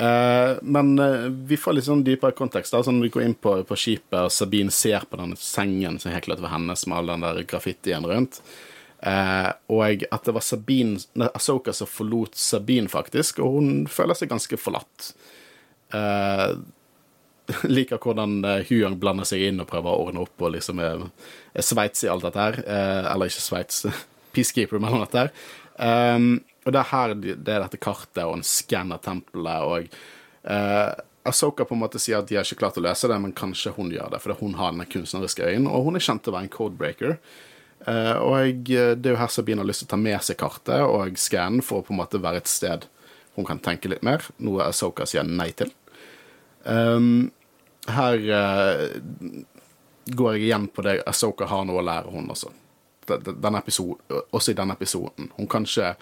[0.00, 2.72] Uh, men uh, vi får litt sånn dypere kontekst.
[2.72, 6.12] da, sånn vi går inn på, på skipet, og Sabine ser på denne sengen som
[6.12, 8.42] helt klart var hennes, med all den der graffitien rundt.
[9.00, 14.16] Uh, og at det var Sabine, nei, Ahsoka som forlot Sabine, faktisk, og hun føler
[14.16, 15.10] seg ganske forlatt.
[15.92, 16.56] Uh,
[17.76, 21.08] liker hvordan Huyang blander seg inn og prøver å ordne opp og liksom er,
[21.56, 22.60] er Sveits i alt dette her.
[23.10, 23.82] Eller ikke Sveits,
[24.34, 25.28] Peacekeeper mellom dette.
[25.80, 29.94] Um, og det er her det er dette kartet og en skann av tempelet, og
[30.50, 30.90] uh,
[31.28, 33.74] Ahsoka på en måte sier at de har ikke klart å løse det, men kanskje
[33.76, 36.36] hun gjør det, fordi hun har den kunstneriske øyen, og hun er kjent til å
[36.38, 37.18] være en codebreaker.
[37.88, 40.84] Uh, og det er jo her Sabine har lyst til å ta med seg kartet
[40.84, 42.84] og skannen for å på en måte være et sted
[43.36, 45.70] hun kan tenke litt mer, noe Ahsoka sier nei til.
[46.64, 47.30] Um,
[47.88, 48.82] her uh,
[50.12, 52.52] går jeg igjen på det Ahsoka har noe å lære hun også.
[53.08, 55.30] Episoden, også i denne episoden.
[55.36, 55.94] Hun kanskje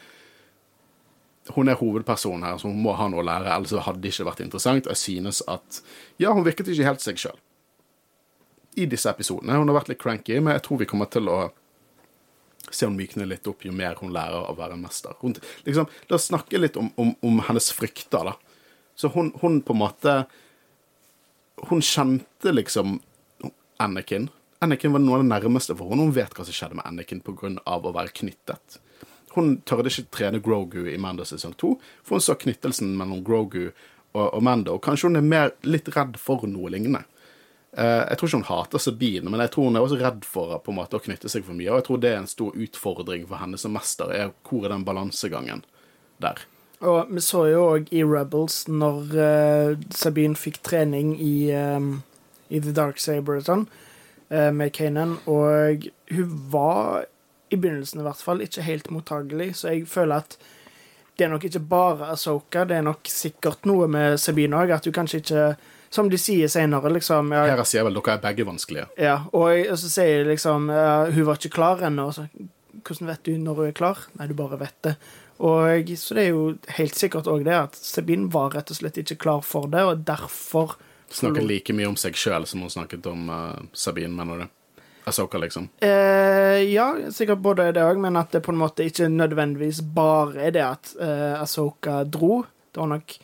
[1.54, 4.26] Hun er hovedpersonen her, så hun må ha noe å lære, ellers hadde det ikke
[4.28, 4.86] vært interessant.
[4.86, 5.82] Jeg synes at
[6.18, 7.38] Ja, hun virket ikke helt seg sjøl
[8.76, 9.56] i disse episodene.
[9.56, 11.38] Hun har vært litt cranky, men jeg tror vi kommer til å
[12.70, 15.16] se hun mykne litt opp jo mer hun lærer å være mester.
[15.22, 15.34] Hun,
[15.66, 18.36] liksom, La oss snakke litt om, om, om hennes frykter, da.
[18.98, 20.14] Så hun, hun på en måte
[21.68, 23.00] Hun kjente liksom
[23.82, 24.28] Anakin.
[24.64, 25.92] Anakin var noe av det nærmeste for.
[25.94, 27.54] Hun vet hva som skjedde med Anakin pga.
[27.66, 28.80] å være knyttet.
[29.36, 33.68] Hun tørde ikke trene Grogu i Mando sesong to, for hun så knyttelsen mellom Grogu
[33.68, 34.74] og, og Mando.
[34.74, 37.04] Og kanskje hun er mer litt redd for noe lignende.
[37.78, 40.70] Uh, jeg tror ikke hun hater Sabine, men jeg tror hun er også redd for
[40.74, 41.70] måte å knytte seg for mye.
[41.70, 44.10] Og jeg tror det er en stor utfordring for henne som mester.
[44.10, 45.62] er Hvor er den balansegangen
[46.18, 46.42] der?
[46.80, 52.00] Og vi så jo òg i Rebels, når uh, Sabine fikk trening i, um,
[52.48, 53.68] i The Dark Saber og sånn,
[54.30, 57.06] med Kanan, og hun var,
[57.50, 60.36] i begynnelsen i hvert fall, ikke helt mottagelig, så jeg føler at
[61.18, 64.84] det er nok ikke bare Asoka, det er nok sikkert noe med Sabine òg, at
[64.84, 65.48] du kanskje ikke
[65.90, 68.86] Som de sier senere, liksom ja, Hera sier vel dere er begge vanskelige.
[69.00, 72.10] ja, og, og så sier de liksom ja, Hun var ikke klar ennå.
[72.84, 74.02] Hvordan vet du når hun er klar?
[74.18, 74.94] Nei, du bare vet det.
[75.40, 79.00] Og Så det er jo helt sikkert òg det at Sabine var rett og slett
[79.00, 80.76] ikke klar for det, og derfor
[81.10, 84.82] Snakker like mye om seg sjøl som hun snakket om uh, Sabine, mener du?
[85.08, 85.68] Asoka, liksom.
[85.80, 90.48] eh, Ja, sikkert både det òg, men at det på en måte ikke nødvendigvis bare
[90.48, 92.42] er det at uh, Asoka dro.
[92.72, 93.14] Det var nok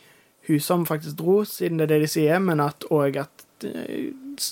[0.47, 4.47] hun som faktisk dro, siden det er det de sier, men at òg at uh,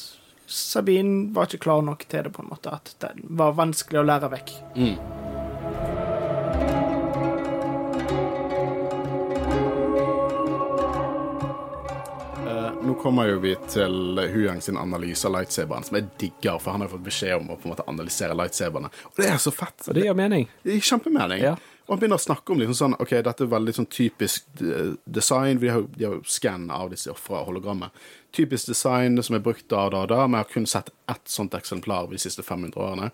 [0.45, 2.69] Sabine var ikke klar nok til det, på en måte.
[2.69, 4.53] At det var vanskelig å lære vekk.
[4.77, 4.95] Mm.
[12.85, 16.81] Nå kommer jo vi til Huyang sin analyse av lightsaberen, som jeg digger, for han
[16.83, 18.89] har fått beskjed om å på en måte analysere lightsaberne.
[19.11, 19.85] Og det er så fett!
[19.87, 20.47] Og det gir mening.
[20.65, 21.43] Det gir kjempemening.
[21.43, 21.53] Ja.
[21.83, 24.93] Og han begynner å snakke om liksom sånn OK, dette er veldig sånn typisk eh,
[25.05, 25.59] design.
[25.59, 27.91] Vi har, jo- de har skann av disse fra hologrammet.
[28.35, 30.91] Typisk design som er brukt da og da og da, men jeg har kun sett
[31.11, 33.09] ett sånt eksemplar de siste 500 årene,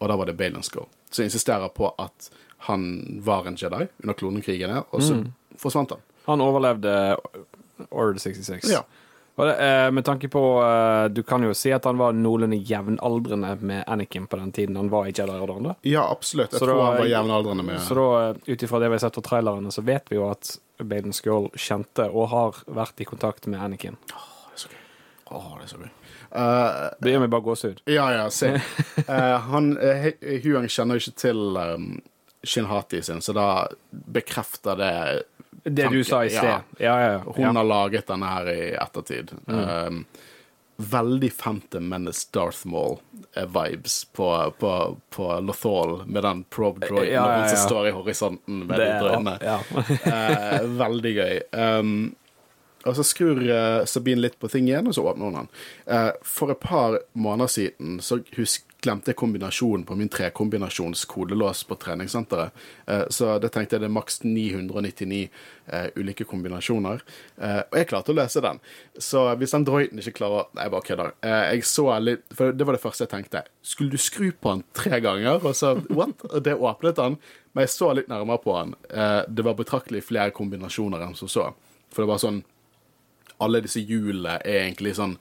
[0.00, 0.88] og da var det Balance Skull.
[1.10, 2.30] Så jeg insisterer på at
[2.66, 5.16] han var en Jedi under klonekrigene, og så
[5.60, 6.02] forsvant han.
[6.26, 6.92] Han overlevde
[7.90, 8.66] Order 66.
[8.74, 8.82] Ja.
[9.46, 13.56] Det, eh, med tanke på eh, Du kan jo si at han var noenlunde jevnaldrende
[13.60, 15.62] med Anakin på den tiden han var i Jedi-orderen.
[15.62, 15.74] da.
[15.82, 16.52] Ja, absolutt.
[16.52, 18.94] Jeg Så tror da- han var jevnaldrende med Så da, eh, ut ifra det vi
[18.94, 23.00] har sett på trailerne, så vet vi jo at Baden Skull kjente og har vært
[23.00, 23.96] i kontakt med Anakin.
[24.06, 24.78] Det er så gøy.
[25.30, 25.90] Åh, det er så gøy.
[26.32, 27.80] Eh, Det gjør meg bare gåsehud.
[27.86, 28.54] Ja, ja, se.
[29.08, 30.10] uh, han, uh,
[30.44, 32.00] Huang kjenner jo ikke til um,
[32.44, 35.22] Shinhati sin, så da bekrefter det
[35.64, 36.50] Det du sa i sted.
[36.50, 36.62] Ja.
[36.78, 37.22] Ja, ja.
[37.36, 39.32] Hun har laget denne her i ettertid.
[39.46, 40.04] Um,
[40.80, 47.48] veldig Phantom Menace Darth Maul-vibes på, på, på Lothal med den probe droiden ja, ja.
[47.48, 49.58] som står i horisonten med Det de.
[50.12, 51.40] Eh, veldig gøy.
[51.52, 52.14] Um,
[52.88, 55.50] og så skrur uh, Sabine litt på ting igjen, og så åpner hun den.
[55.84, 61.62] Uh, for et par måneder siden så husk, glemte jeg kombinasjonen på min trekombinasjons kodelås
[61.68, 62.56] på treningssenteret.
[62.86, 65.20] Eh, så det tenkte jeg det er maks 999
[65.66, 67.02] eh, ulike kombinasjoner.
[67.40, 68.60] Eh, og jeg klarte å løse den.
[68.98, 71.12] Så hvis den droiden ikke klarer Nei, jeg bare kødder.
[71.50, 73.42] Jeg så litt For det var det første jeg tenkte.
[73.66, 75.42] Skulle du skru på den tre ganger?
[75.44, 76.24] Og så what?
[76.30, 77.18] Og det åpnet den.
[77.52, 78.54] Men jeg så litt nærmere på.
[78.90, 81.50] Eh, det var betraktelig flere kombinasjoner enn som så.
[81.90, 82.42] For det var sånn
[83.40, 85.14] Alle disse hjulene er egentlig sånn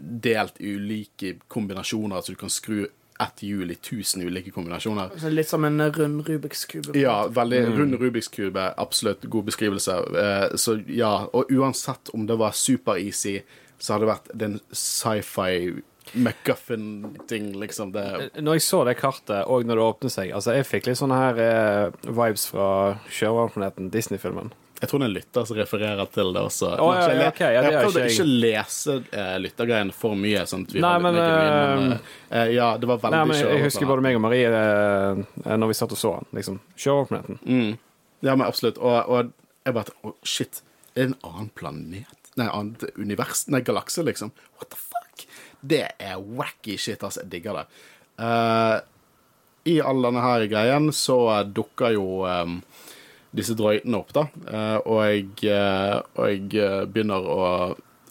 [0.00, 2.86] delt i ulike kombinasjoner, så du kan skru
[3.20, 5.10] ett hjul i tusen ulike kombinasjoner.
[5.20, 6.96] Så litt som en rund Rubiks kube.
[6.98, 8.72] Ja, veldig rund Rubiks kube.
[8.76, 9.98] Absolutt god beskrivelse.
[10.24, 13.40] Eh, så ja, og uansett om det var super-easy,
[13.78, 15.82] så hadde det vært den sci-fi
[16.14, 17.92] McGuffin-ting, liksom.
[17.94, 21.00] Det Når jeg så det kartet, og når det åpnet seg Altså, jeg fikk litt
[21.00, 22.68] sånne her eh, vibes fra
[23.08, 24.52] sjørøverplaneten, Disney-filmen.
[24.84, 26.70] Jeg tror det er en lytter som refererer til det også.
[26.76, 30.42] Å, ja, ja, ok, ja, det jeg prøvde ikke å lese uh, lyttergreiene for mye.
[30.50, 34.04] Sånn at vi Nei, men, eh, ja, det var veldig Nei, men jeg, husker både
[34.04, 36.28] meg og Marie uh, når vi satt og så den.
[36.36, 36.60] Liksom.
[36.76, 37.40] Sjøvarmplaneten.
[37.48, 37.72] Mm.
[38.28, 38.82] Ja, men absolutt.
[38.84, 39.32] Og, og
[39.64, 40.60] jeg bare oh, shit.
[40.92, 42.20] Er det en annen planet?
[42.36, 43.46] Nei, annet univers?
[43.48, 44.34] Nei, galakse, liksom.
[44.58, 45.24] What the fuck?
[45.64, 47.24] Det er wacky shit, altså.
[47.24, 47.68] Jeg digger det.
[48.20, 48.84] Uh,
[49.64, 51.18] I all denne her greien så
[51.48, 52.50] dukker jo eh,
[53.34, 54.28] disse droidene opp, da.
[54.46, 57.42] Eh, og jeg, eh, og jeg eh, begynner å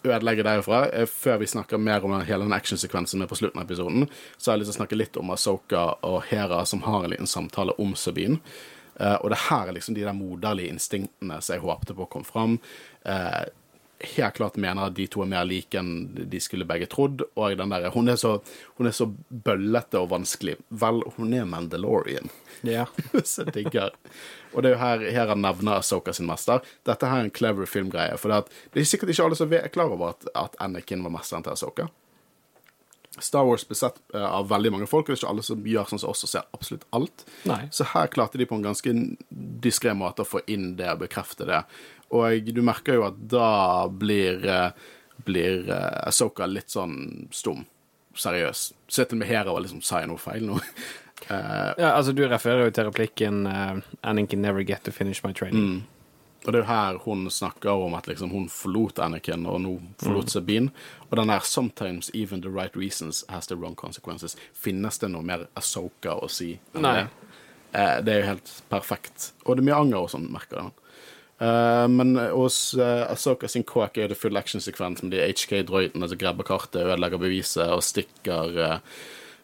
[0.04, 0.82] ødelegge derfra.
[1.08, 4.04] Før vi snakker mer om hele den actionsekvensen med på slutten av episoden,
[4.36, 7.14] så har jeg lyst til å snakke litt om Asoka og Hera som har en
[7.14, 8.36] liten samtale om Sabine.
[8.94, 12.58] Og det her er liksom de der moderlige instinktene som jeg håpte på kom fram.
[13.08, 13.40] Eh,
[14.00, 17.24] helt klart mener at de to er mer like enn de skulle begge trodd.
[17.38, 18.36] Og den der, hun er så,
[18.78, 20.56] hun er så bøllete og vanskelig.
[20.68, 22.30] Vel, hun er Mandalorian.
[22.66, 22.86] Ja.
[23.24, 23.94] så digger.
[24.52, 26.64] Og det er jo her, her han nevner Asoka sin mester.
[26.86, 28.16] Dette her er en clever filmgreie.
[28.20, 31.04] For det, at, det er sikkert ikke alle som er klar over at, at Anakin
[31.06, 31.90] var mesteren til Asoka.
[33.18, 35.90] Star Wars besett sett av veldig mange folk, og det er ikke alle som gjør
[35.90, 37.24] sånn som oss og ser absolutt alt.
[37.46, 37.60] Nei.
[37.70, 38.94] Så her klarte de på en ganske
[39.62, 41.60] diskré måte å få inn det og bekrefte det.
[42.10, 44.70] Og du merker jo at da blir, eh,
[45.24, 47.64] blir eh, Asoka litt sånn stum.
[48.14, 48.72] Seriøs.
[48.88, 50.60] Sitter med Hera og liksom Sa jeg noe feil nå?
[51.24, 55.32] Uh, ja, altså, du refererer jo til replikken uh, 'Anakin never get to finish my
[55.32, 55.82] training'.
[56.44, 59.78] Og det er jo her hun snakker om at liksom hun forlot Anakin, og nå
[60.02, 60.70] forlot Sabine.
[61.10, 64.36] Og den der 'sometimes even the right reasons has the wrong consequences'.
[64.52, 66.94] Finnes det noe mer Asoka å si enn Nei.
[66.94, 67.08] det?
[67.74, 69.32] Uh, det er jo helt perfekt.
[69.46, 70.70] Og det er mye anger og sånn, merker jeg.
[71.40, 76.20] Eh, men hos uh, Asoka sin kåk er det full actionsekvens med de HK-droidene som
[76.20, 78.78] grabber kartet, ødelegger beviset og stikker Uh,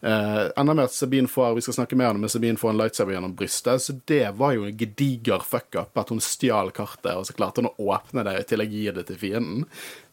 [0.03, 2.79] Eh, enda med at Sabine får vi skal snakke mer om men Sabine får en
[2.81, 7.27] lightsaber gjennom brystet, så det var jo en gediger fuck-up at hun stjal kartet, og
[7.29, 9.67] så klarte hun å åpne det til å gi det til fienden.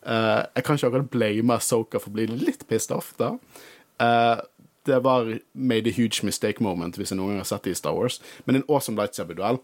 [0.03, 3.36] Uh, jeg kan ikke akkurat blame Asoka for å bli litt pissed off, da.
[4.03, 4.43] Uh,
[4.88, 7.80] det var made a huge mistake moment, hvis jeg noen gang har sett det i
[7.80, 8.21] Star Wars.
[8.45, 9.59] Men en awesome lightsaber-duell.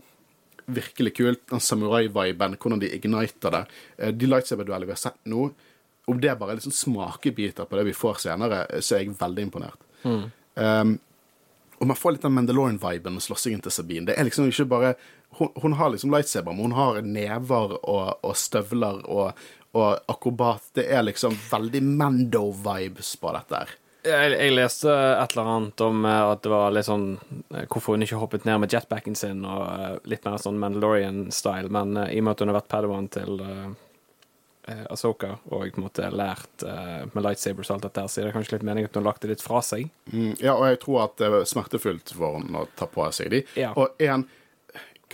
[0.66, 1.42] Virkelig kult.
[1.50, 3.64] Den samurai-viben, hvordan de igniter det.
[3.98, 5.50] Eh, de lightsaber-duellene vi har sett nå,
[6.08, 9.46] om det bare er sånn smakebiter på det vi får senere, så er jeg veldig
[9.48, 9.84] imponert.
[10.04, 11.00] Um,
[11.80, 14.06] Og man får litt den Mandalorian-viben med slåssingen til Sabine.
[14.08, 14.96] Det er liksom ikke bare
[15.40, 19.40] Hun, hun har liksom lightsaber, men hun har never og, og støvler og,
[19.74, 20.62] og akrobat.
[20.78, 23.74] Det er liksom veldig Mando-vibes på dette her.
[24.04, 27.06] Jeg, jeg leste et eller annet om eh, at det var litt sånn
[27.54, 31.72] eh, Hvorfor hun ikke hoppet ned med jetpacken sin, og eh, litt mer sånn Mandalorian-style.
[31.72, 33.70] Men i og med at hun har vært padawan til uh,
[34.92, 38.34] Asoka og på en måte lært uh, med lightsabers og alt dette, så er det
[38.36, 39.88] kanskje litt meningen at hun lagt det litt fra seg.
[40.12, 43.32] Mm, ja, og jeg tror at det er smertefullt for henne å ta på seg
[43.32, 43.44] de.
[43.60, 43.72] Ja.
[43.80, 44.28] Og en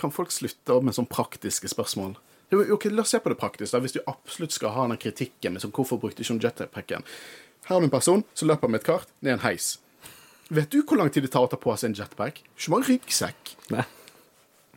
[0.00, 2.14] Kan folk slutte med sånne praktiske spørsmål?
[2.50, 3.78] Jo, Ok, La oss se på det praktiske.
[3.84, 7.04] Hvis du absolutt skal ha den kritikken med sånn, hvorfor brukte ikke hun jetpacken.
[7.70, 9.76] Her har du en person som løper med et kart ned en heis.
[10.50, 12.40] Vet du hvor lang tid det tar å ta på seg en jetpack?
[12.58, 13.52] Ikke bare ryggsekk.
[13.70, 13.84] Nei.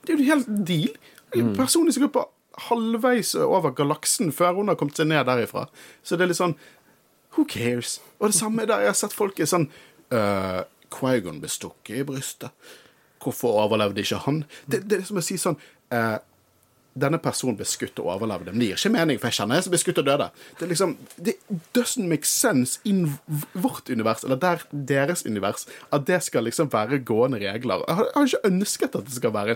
[0.03, 0.99] Det er jo en hel deal.
[1.33, 1.55] Mm.
[1.57, 2.27] Personlig som går på
[2.67, 5.65] halvveis over galaksen før hun har kommet seg ned derifra.
[6.05, 6.53] Så det er litt sånn
[7.33, 7.95] Who cares?
[8.19, 8.85] Og det samme der.
[8.85, 9.65] Jeg har sett folk er sånn
[10.13, 10.61] uh,
[10.93, 12.53] Quaigon ble stukket i brystet.
[13.25, 14.43] Hvorfor overlevde ikke han?
[14.69, 15.57] Det, det er som å si sånn
[15.95, 16.19] eh,
[16.95, 18.51] Denne personen ble skutt og overlevde.
[18.53, 20.27] Men det gir ikke mening, for jeg kjenner jeg som ble skutt og døde.
[20.59, 21.33] Det er liksom Det
[21.73, 23.17] doesn't make sense in
[23.53, 27.81] vårt univers, eller der deres univers, at det skal liksom være gående regler.
[27.87, 29.55] Jeg har, jeg har ikke ønsket at det skal være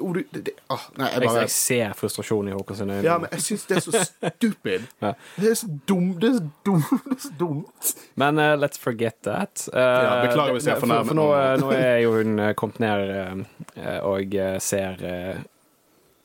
[0.00, 3.00] oh, du- det, det, ah, Nei, jeg bare jeg ser frustrasjonen i Håkons øyne.
[3.02, 4.80] Ja, men jeg syns det er så stupid.
[5.02, 5.12] Ja.
[5.36, 6.20] Det er så dumt.
[6.22, 6.90] Det er så dumt.
[7.10, 7.94] Det er så dumt.
[8.16, 9.68] Men uh, let's forget that.
[9.74, 11.36] Uh, Ja, beklager hvis jeg er for, fornærmet for nå, nå.
[11.36, 13.44] eh, nå er jo hun kommet ned
[13.76, 15.02] uh, og ser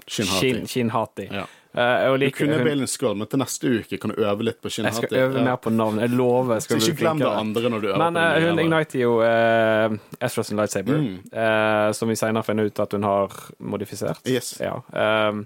[0.08, 0.92] uh, Shin Shin.
[1.32, 1.46] Ja.
[1.76, 4.70] uh, Du kunne hun, Balen Skull, men til neste uke kan du øve litt på
[4.72, 6.00] Shin jeg skal øve mer på navn.
[6.00, 6.60] Jeg lover.
[6.62, 9.14] Jeg ikke glem det andre når du øver Men på eh, det hun igniter jo
[9.22, 11.18] uh, Ezra sin lightsaber, Mm.
[11.34, 14.22] eh, som vi senere finner ut at hun har modifisert.
[14.28, 14.56] Yes.
[14.62, 14.80] Ja.
[14.94, 15.46] ehm,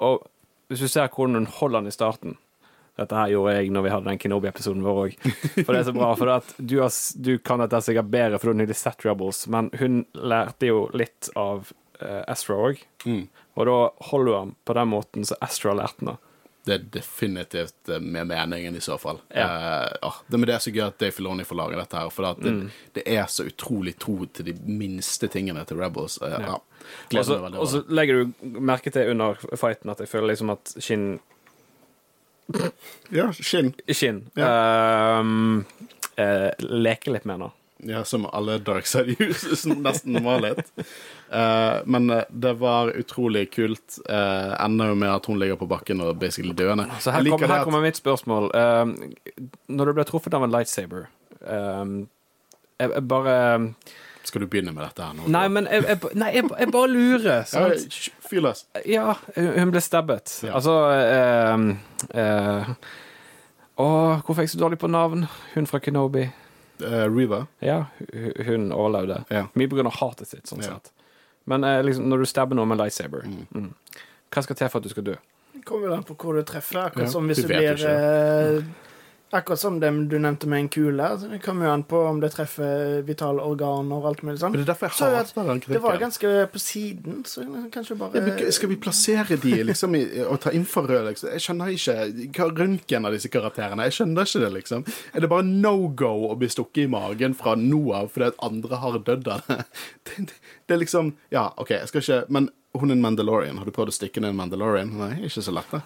[0.00, 0.26] og
[0.68, 2.36] hvis du ser hvordan hun holder den i starten
[2.98, 5.14] Dette her gjorde jeg når vi hadde den Kenobi-episoden vår òg.
[5.64, 6.10] For det er så bra.
[6.14, 6.90] For at du, har,
[7.24, 10.82] du kan dette sikkert bedre, for du har nylig sett Rebels, men hun lærte jo
[10.92, 11.70] litt av
[12.02, 12.82] uh, Astra òg.
[13.08, 13.22] Mm.
[13.54, 13.78] Og da
[14.10, 16.16] holder du ham på den måten som Astra lærte nå
[16.64, 19.18] Det er definitivt eh, med meningen, i så fall.
[19.34, 19.48] Ja.
[20.06, 22.22] Uh, det, men det er så gøy at Dave Filoni får lage dette her, for
[22.38, 22.70] det, Mm.
[22.94, 26.20] det er så utrolig tro til de minste tingene til Rebels.
[26.22, 26.58] Uh, ja.
[27.22, 31.18] Så- Og så legger du merke til under fighten at jeg føler liksom at Skinn
[33.10, 33.72] Ja, Skinn.
[33.88, 34.22] Skinn.
[34.36, 35.64] ehm,
[36.18, 37.50] uh, leker litt med henne.
[37.84, 40.70] Ja, som alle Dark Side Users nesten normalhet.
[41.32, 43.98] Uh, men eh, det var utrolig kult.
[44.06, 46.86] Uh, ender jo med at hun ligger på bakken og basically døende.
[47.02, 48.52] Så her, kom, her at- kommer mitt spørsmål.
[48.54, 51.08] Uh, når du ble truffet av en lightsaber
[51.42, 51.86] uh,
[52.78, 53.34] jeg, jeg bare
[54.24, 55.26] Skal du begynne med dette her nå?
[55.34, 56.30] Nei, men jeg, jeg, nei,
[56.70, 57.26] bare lurer.
[57.42, 57.98] ja, Sant?
[58.30, 58.62] Fyr løs.
[58.86, 60.36] Ja, hun ble stabbet.
[60.46, 60.54] Ja.
[60.60, 60.78] Altså
[63.82, 63.86] Å,
[64.22, 65.26] hvorfor er jeg så dårlig på navn?
[65.56, 66.28] Hun fra Kenobi.
[66.82, 67.46] Eh, Reva.
[67.60, 67.84] Ja,
[68.46, 69.24] hun overlevde.
[69.30, 69.46] Ja.
[69.54, 69.90] Mye pga.
[70.00, 70.74] hatet sitt, sånn Ja.
[70.74, 70.92] sett.
[71.46, 73.74] Men eh, liksom, når du stabber noen med lightsaber, mm.
[74.30, 75.16] hva skal til for at du skal dø?
[75.52, 76.86] Det kommer vel an på hvor du treffer.
[76.86, 78.64] Akkurat Ja, som hvis du du, blir
[79.32, 81.06] Akkurat som dem du nevnte med en kule.
[81.30, 84.52] Det kommer jo an på om det treffer vitale organer og alt mulig sånn.
[84.52, 88.20] Det er derfor jeg Så hater den Det var ganske på siden, så kanskje bare
[88.20, 91.32] Ja, skal vi plassere de liksom i, og ta infrarød, liksom?
[91.32, 91.96] Jeg skjønner ikke
[92.36, 93.88] hva røntgen av disse karakterene.
[93.88, 94.84] Jeg skjønner ikke det, liksom.
[95.14, 98.42] Er det bare no go å bli stukket i magen fra nå av fordi at
[98.44, 99.62] andre har dødd av det?
[100.04, 100.26] det?
[100.28, 103.58] det- Det er liksom Ja, OK, jeg skal ikke Men hun er en Mandalorian.
[103.60, 104.94] Har du prøvd å stikke ned en Mandalorian?
[104.96, 105.82] Nei, ikke så lett, det.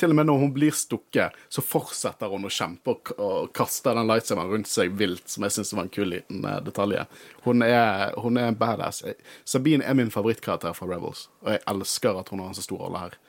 [0.00, 3.92] Til og med når hun blir stukket, så fortsetter hun å kjempe og, og kaste
[3.96, 7.02] den lightsaveren rundt seg vilt, som jeg syns var en kul liten eh, detalj.
[7.44, 9.02] Hun er, hun er en badass.
[9.44, 12.86] Sabine er min favorittkarakter fra Rebels, og jeg elsker at hun har en så stor
[12.86, 13.20] rolle her.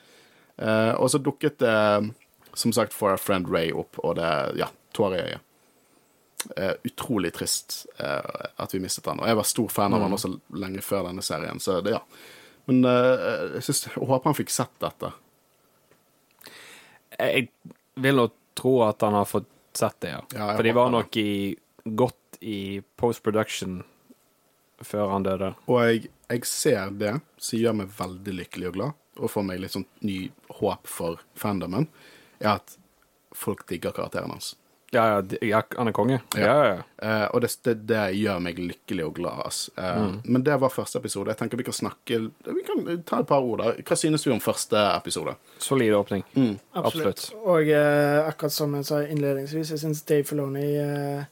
[0.61, 1.77] Eh, og så dukket det,
[2.53, 4.31] som sagt, For a Friend Ray opp, og det
[4.61, 5.47] Ja, tårer i øyet.
[6.57, 9.19] Uh, utrolig trist uh, at vi mistet han.
[9.21, 11.99] Og jeg var stor fan av han også lenge før denne serien, så det, ja.
[12.71, 15.11] Men uh, jeg, synes, jeg håper han fikk sett dette.
[17.19, 17.49] Jeg
[17.99, 20.21] vil nå tro at han har fått sett det, ja.
[20.35, 23.81] Ja, For de var nok i, godt i post-production
[24.81, 25.51] før han døde.
[25.67, 29.61] Og jeg, jeg ser det, som gjør meg veldig lykkelig og glad, og får meg
[29.61, 30.17] litt sånn ny
[30.61, 31.89] håp for fandomen,
[32.39, 32.77] er at
[33.35, 34.55] folk digger karakteren hans.
[34.91, 36.17] Ja, ja, ja han er konge.
[36.35, 36.63] Ja, Ja.
[36.65, 36.79] ja.
[37.01, 39.41] Eh, og det, det, det gjør meg lykkelig og glad.
[39.45, 39.61] ass.
[39.77, 40.17] Mm.
[40.23, 41.31] Men det var første episode.
[41.31, 43.63] Jeg tenker Vi kan snakke Vi kan ta et par ord.
[43.63, 43.71] da.
[43.87, 45.35] Hva synes du om første episode?
[45.57, 46.23] Solid åpning.
[46.35, 46.59] Mm.
[46.75, 47.31] Absolutt.
[47.43, 51.23] Og uh, akkurat som jeg sa innledningsvis, jeg syns Dave Filoni uh,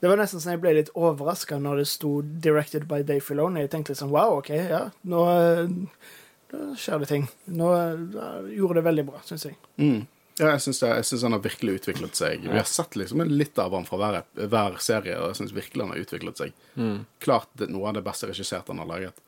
[0.00, 3.64] Det var nesten sånn jeg ble litt overraska når det sto 'Directed by Dave Filoni'.
[3.64, 5.64] Jeg tenkte sånn Wow, OK, ja, nå, eh,
[6.52, 7.24] nå skjer det ting.
[7.48, 9.56] Nå eh, gjorde det veldig bra, syns jeg.
[9.80, 10.04] Mm.
[10.36, 12.42] Ja, jeg syns, det, jeg syns han har virkelig utviklet seg.
[12.44, 14.18] Vi har sett liksom litt av han fra hver,
[14.52, 16.58] hver serie, og jeg syns virkelig han har utviklet seg.
[17.24, 19.22] Klart det, noe av det beste regissert han har laget.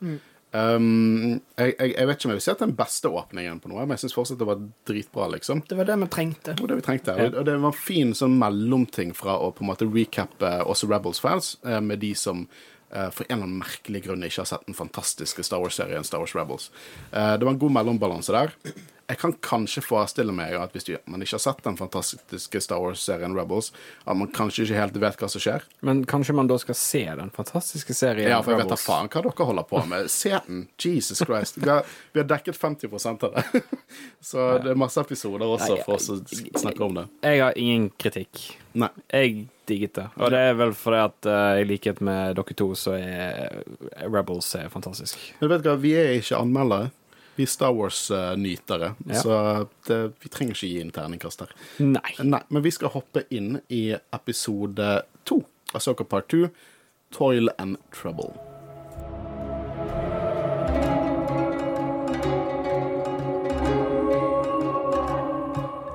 [0.49, 3.69] Um, jeg, jeg, jeg vet ikke om jeg vil si at den beste åpningen på
[3.69, 5.61] noe, men jeg syns fortsatt det var dritbra, liksom.
[5.69, 6.55] Det var det vi trengte.
[6.55, 7.15] Det var det vi trengte.
[7.15, 10.89] Og, og det var en fin sånn mellomting fra å på en måte recappe også
[10.89, 14.65] Rebels-fans eh, med de som eh, for en eller annen merkelig grunn ikke har sett
[14.65, 16.71] den fantastiske Star Wars-serien Star Wars Rebels.
[17.11, 18.57] Eh, det var en god mellombalanse der.
[19.09, 22.81] Jeg kan kanskje forestille meg at hvis du, man ikke har sett den fantastiske Star
[22.83, 23.71] Wars-serien Rebels,
[24.05, 25.65] at man kanskje ikke helt vet hva som skjer.
[25.85, 28.35] Men kanskje man da skal se den fantastiske serien Rebels?
[28.35, 30.09] Ja, for jeg vet da faen hva dere holder på med.
[30.13, 30.67] Se den!
[30.77, 31.57] Jesus Christ.
[31.57, 33.63] Vi har, vi har dekket 50 av det.
[34.31, 37.07] Så det er masse episoder også for oss å snakke om det.
[37.25, 38.43] Jeg har ingen kritikk.
[38.77, 38.91] Nei.
[39.09, 40.05] Jeg digget det.
[40.17, 43.59] Og det er vel fordi at eh, i likhet med dere to, så er
[44.05, 45.19] Rebels er fantastisk.
[45.41, 46.89] Men vet du hva, vi er ikke anmeldere.
[47.39, 48.89] Vi er Star Wars-nytere.
[49.07, 49.21] Ja.
[49.21, 49.35] Så
[49.87, 51.53] det, vi trenger ikke gi inn terningkast her.
[51.79, 52.11] Nei.
[52.19, 54.89] Nei, men vi skal hoppe inn i episode
[55.23, 55.37] to
[55.71, 56.49] av Soccer Part 2,
[57.15, 58.33] Toil and Trouble.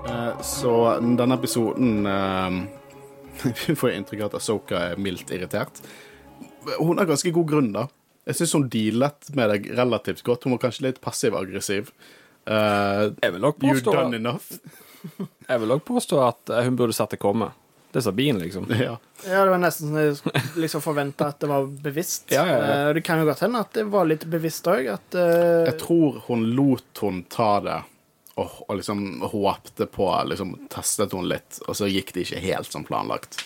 [0.09, 2.51] Eh, Så denne episoden eh,
[3.67, 5.81] Vi får inntrykk av at Asoka er mildt irritert.
[6.79, 7.89] Hun har ganske god grunn, da.
[8.25, 10.47] Jeg syns hun dealet med deg relativt godt.
[10.47, 11.91] Hun var kanskje litt passiv-aggressiv.
[12.49, 14.49] Uh, Jeg vil you påstå, done enough.
[15.51, 17.51] jeg vil nok påstå at eh, hun burde sett det komme.
[17.93, 18.65] Det er Sabine, liksom.
[18.81, 18.97] ja.
[19.29, 22.33] Ja, det var nesten sånn jeg liksom forventa at det var bevisst.
[22.35, 22.79] Ja, ja, ja.
[22.89, 24.89] Eh, det kan jo godt hende at det var litt bevisst òg.
[24.89, 27.77] Eh, Jeg tror hun lot hun ta det,
[28.41, 32.73] og, og liksom håpte på liksom, Testet hun litt, og så gikk det ikke helt
[32.73, 33.45] som planlagt.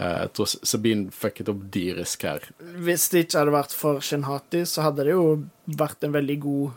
[0.00, 2.44] Eh, jeg tror Sabine fucket opp dyrisk her.
[2.58, 6.70] hvis det ikke hadde vært for Shinhati, så hadde det jo vært en veldig god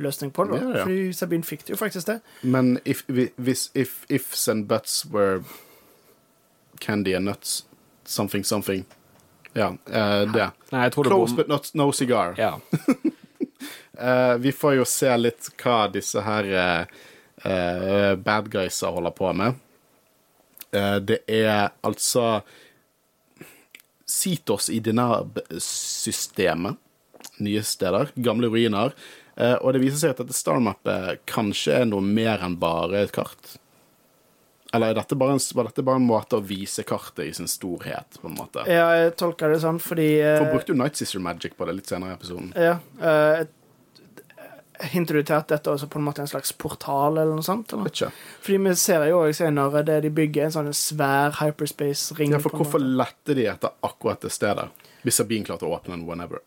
[0.00, 0.60] løsning på det.
[0.62, 0.84] Ja, ja.
[0.84, 2.20] Fordi Sabine fikk det jo faktisk det.
[2.42, 3.04] Men if,
[3.36, 5.44] hvis if, ifs and buts were
[6.80, 7.64] candy and nuts,
[8.04, 8.86] something, something
[9.52, 10.50] Ja, uh, det.
[10.70, 11.36] Nei, jeg tror det Close bom...
[11.36, 12.34] but not no cigar.
[12.38, 12.60] Ja.
[13.98, 17.00] uh, vi får jo se litt hva disse her uh,
[17.44, 19.58] eh, bad guysa holder på med.
[20.72, 22.40] Eh, det er altså
[24.10, 26.76] Sitos i Dinab-systemet.
[27.40, 28.10] Nye steder.
[28.20, 28.94] Gamle ruiner.
[29.36, 33.14] Eh, og det viser seg at dette Star-mappet kanskje er noe mer enn bare et
[33.14, 33.56] kart.
[34.74, 38.20] Eller er dette en, var dette bare en måte å vise kartet i sin storhet,
[38.22, 38.62] på en måte?
[38.70, 41.74] Ja, jeg tolker det sånn fordi eh, For brukte jo Night Sister Magic på det
[41.80, 42.52] litt senere i episoden.
[42.54, 42.76] Ja.
[43.02, 43.48] eh,
[44.92, 47.72] hinter du til at dette også på en måte en slags portal, eller noe sånt?
[47.76, 47.90] Eller?
[47.92, 48.10] Ikke.
[48.42, 52.32] Fordi vi ser jo også senere det de bygger, en sånn svær hyperspace-ring.
[52.32, 54.68] Ja, for hvorfor lette de etter akkurat det stedet?
[55.04, 56.40] Hvis Sabine klarte å åpne den whenever.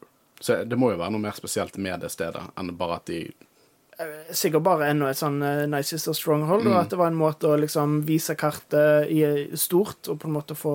[0.44, 3.24] Så det må jo være noe mer spesielt med det stedet enn bare at de
[4.34, 6.72] Sikkert bare enda et sånn uh, Nice Sister Stronghold, Mm.
[6.74, 9.22] og at det var en måte å liksom vise kartet i
[9.56, 10.74] stort, og på en måte få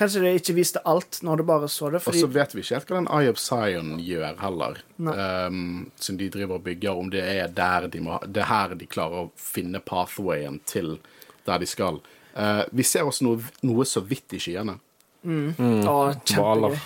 [0.00, 2.78] Kanskje det ikke viste alt når du bare så det, Og så vet vi ikke
[2.78, 4.78] helt hva den Eye of Zion gjør heller.
[4.96, 8.74] Um, som de driver og bygger, om det er der de må Det er her
[8.80, 10.96] de klarer å finne pathwayen til
[11.44, 12.00] der de skal.
[12.32, 14.78] Uh, vi ser også noe, noe så vidt i skyene.
[15.20, 15.98] Å,
[16.32, 16.80] Hvaler.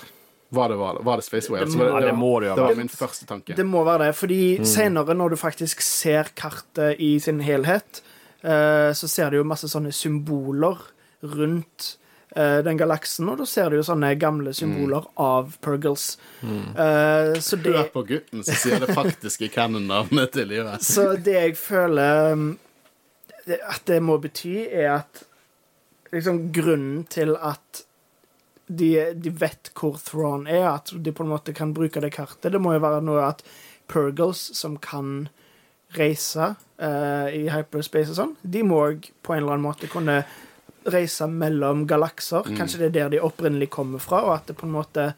[0.55, 1.71] Var det, var, var det Space Whales?
[1.71, 3.55] Det må- det det det var min første tanke.
[3.55, 8.03] Det må være det, fordi senere, når du faktisk ser kartet i sin helhet,
[8.45, 10.79] uh, så ser du jo masse sånne symboler
[11.23, 11.97] rundt
[12.35, 16.17] den galaksen, og da ser du jo sånne gamle symboler av Purgles.
[16.43, 20.83] Eh, så det Hør på gutten som sier det faktiske canon-navnet til livet.
[20.83, 22.49] Så det jeg føler um,
[23.47, 25.25] at det må bety, er at
[26.15, 27.85] liksom grunnen til at
[28.67, 32.53] de, de vet hvor Thrawn er, at de på en måte kan bruke det kartet,
[32.53, 33.45] det må jo være noe at
[33.91, 35.29] Purgles, som kan
[35.95, 40.23] reise uh, i hyperspace og sånn, de må òg på en eller annen måte kunne
[40.93, 42.43] reise mellom galakser.
[42.57, 45.13] Kanskje det er der de opprinnelig kommer fra, og at det på en måte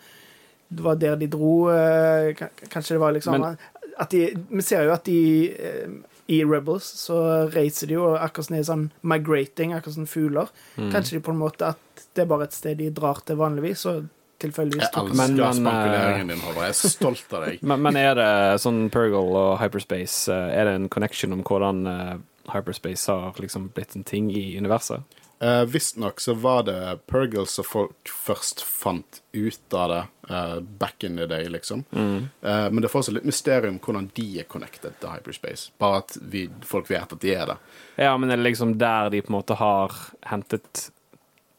[0.69, 2.33] var der de dro eh,
[2.69, 3.59] Kanskje det var liksom Men-
[3.99, 5.89] at de, Vi ser jo at de eh,
[6.29, 10.49] i Rebels så reiser de jo akkurat som sånn migrating, akkurat som fugler.
[10.77, 10.91] Mm.
[10.91, 13.85] Kanskje de på en måte at det er bare et sted de drar til vanligvis,
[13.87, 14.09] og
[14.43, 16.67] tilfeldigvis Jeg tok elsker Men- men, spankuleringen din, Håvard.
[16.67, 17.63] Jeg er stolt av deg.
[17.71, 21.87] Men, men er det sånn Pergol og hyperspace eh, Er det en connection om hvordan
[21.87, 22.17] eh,
[22.53, 25.01] hyperspace har liksom blitt en ting i universet?
[25.43, 31.05] Uh, Visstnok så var det Pergil som folk først fant ut av det uh, back
[31.05, 31.85] in the day, liksom.
[31.91, 32.29] Mm.
[32.41, 35.71] Uh, men det er fortsatt litt mysterium hvordan de er connected til hyperspace.
[35.83, 37.59] Bare at vi, folk vet at de er det.
[38.01, 39.93] Ja, men er det liksom der de på en måte har
[40.31, 40.89] hentet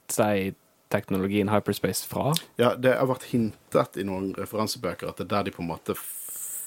[0.10, 0.58] seg
[0.90, 2.32] teknologien hyperspace fra?
[2.58, 5.70] Ja, det har vært hintet i noen referansebøker at det er der de på en
[5.70, 5.98] måte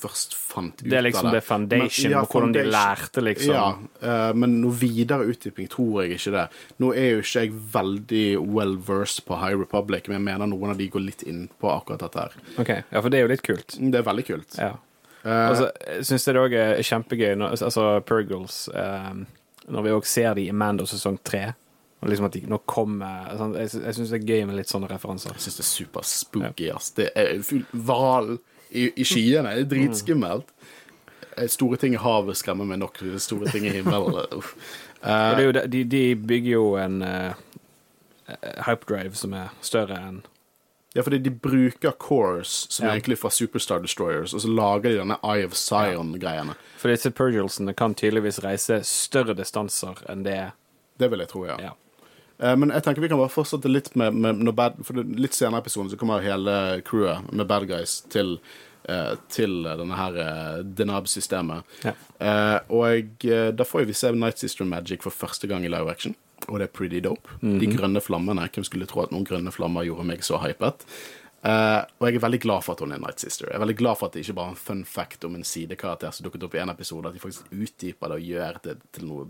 [0.00, 2.64] først fant ut av Det Det er liksom det foundation, Men- ja, og hvordan de
[2.64, 3.54] lærte, liksom.
[3.54, 3.68] Ja,
[4.02, 6.46] eh, men noe videre utdyping tror jeg ikke det.
[6.80, 8.24] Nå er jo ikke jeg veldig
[8.56, 11.68] well versed på High Republic, men jeg mener noen av de går litt inn på
[11.70, 12.32] akkurat dette her.
[12.58, 13.76] Ok, Ja, for det er jo litt kult.
[13.78, 14.58] Det er veldig kult.
[14.58, 14.74] Ja.
[15.24, 15.70] Uh, altså,
[16.00, 19.12] syns jeg det òg er kjempegøy, når, altså Purgles eh,
[19.68, 21.54] Når vi òg ser de i Mando sesong tre.
[22.00, 24.70] Og liksom at de nå kommer sånn, Jeg, jeg syns det er gøy med litt
[24.72, 25.34] sånne referanser.
[25.36, 26.90] jeg syns det er superspooky, ass.
[26.96, 28.38] Det er full hval
[28.70, 29.54] i, i skyene.
[29.56, 30.50] Det er dritskummelt.
[31.36, 32.98] Eh, Store ting i havet skremmer meg nok.
[33.22, 34.14] Store ting i himmelen
[35.04, 37.32] uh, de, de bygger jo en uh,
[38.66, 40.20] hypedrive som er større enn
[40.94, 42.90] Ja, fordi de bruker cores som Ja.
[42.90, 46.56] er egentlig fra Superstar Destroyers, og så lager de denne Eye of Zion-greiene.
[46.82, 50.50] For disse Purglesene kan tydeligvis reise større distanser enn det
[50.98, 51.56] Det vil jeg tro, ja.
[51.62, 51.70] Ja.
[52.40, 55.60] Eh, Men jeg tenker vi kan bare fortsette litt med, med bad, For litt senere
[55.60, 58.38] i episoden så kommer hele crewet med bad guys til,
[58.88, 61.78] eh, til denne her eh, Denab-systemet.
[61.84, 61.94] Ja.
[62.72, 66.16] Og da får vi se Night Sister Magic for første gang i live action.
[66.48, 67.28] Og det er pretty dope.
[67.40, 68.48] De grønne flammene.
[68.48, 70.86] Hvem skulle tro at noen grønne flammer gjorde meg så hypet?
[71.40, 73.48] Uh, og jeg er veldig glad for at hun er Night Sister.
[73.48, 75.46] Jeg er veldig glad for at det ikke bare er en fun fact om en
[75.46, 78.74] sidekarakter som dukket opp i en episode, at de faktisk utdyper det og gjør det
[78.96, 79.28] til noe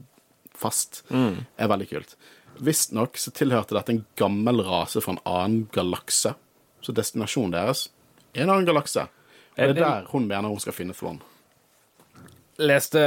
[0.58, 1.04] fast.
[1.14, 2.16] er veldig kult.
[2.58, 6.34] Visstnok så tilhørte dette en gammel rase fra en annen galakse.
[6.80, 7.86] Så destinasjonen deres
[8.34, 9.06] er en annen galakse.
[9.06, 11.20] Og det Er er der hun mener hun skal finne Thrawn.
[12.60, 13.00] Leste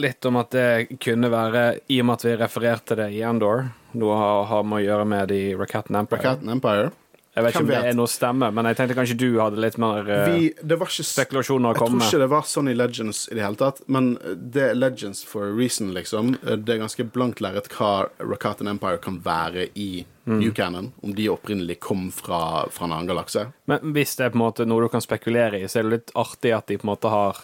[0.00, 3.66] litt om at det kunne være, i og med at vi refererte det i Endor,
[3.92, 6.22] noe har, har med å gjøre med de Racatten Empire.
[6.22, 6.90] Captain Empire.
[7.40, 9.62] Jeg vet ikke om om det er noe stemme, men jeg tenkte kanskje du hadde
[9.64, 12.70] litt mer uh, Vi, det var ikke spekulasjoner å Jeg tror ikke det var sånn
[12.70, 16.36] i Legends i det hele tatt, men det er Legends for a reason, liksom.
[16.44, 19.90] Det er ganske blankt lerret hva Rakatan Empire kan være i
[20.30, 23.46] New Canon, om de opprinnelig kom fra, fra en annen galakse.
[23.70, 25.96] Men hvis det er på en måte noe du kan spekulere i, så er det
[25.96, 27.42] litt artig at de på en måte har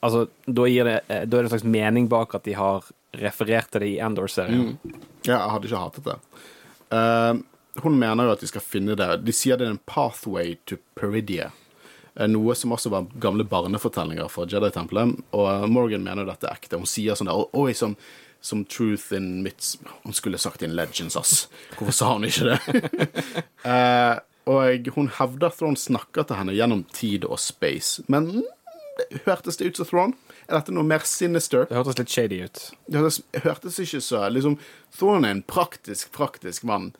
[0.00, 2.86] Altså, da, det, eh, da er det en slags mening bak at de har
[3.20, 4.78] referert til det i Endor-serien.
[5.26, 6.14] Ja, jeg hadde ikke hatet det.
[6.96, 7.42] Eh,
[7.84, 9.08] hun mener jo at de skal finne det.
[9.24, 11.50] De sier det er en pathway to Peridia.
[12.16, 15.20] Eh, Noe som også var gamle barnefortellinger fra Jedi-tempelet.
[15.36, 16.80] Og Morgan mener jo dette er ekte.
[16.80, 17.96] Hun sier sånn der Oi, som,
[18.40, 19.74] som truth in mitt
[20.04, 21.46] Hun skulle sagt in legends, ass.
[21.76, 22.60] Hvorfor sa hun ikke det?
[23.60, 24.16] Eh,
[24.48, 28.00] og hun hevder Thrawn snakker til henne gjennom tid og space.
[28.10, 28.46] Men mm,
[29.10, 30.14] det hørtes det ut som Thrawn?
[30.48, 31.66] Er dette noe mer sinister?
[31.68, 32.62] Det hørtes litt shady ut.
[32.88, 34.56] Det hørtes, hørtes ikke så liksom,
[34.96, 36.90] Thorne er en praktisk, praktisk mann.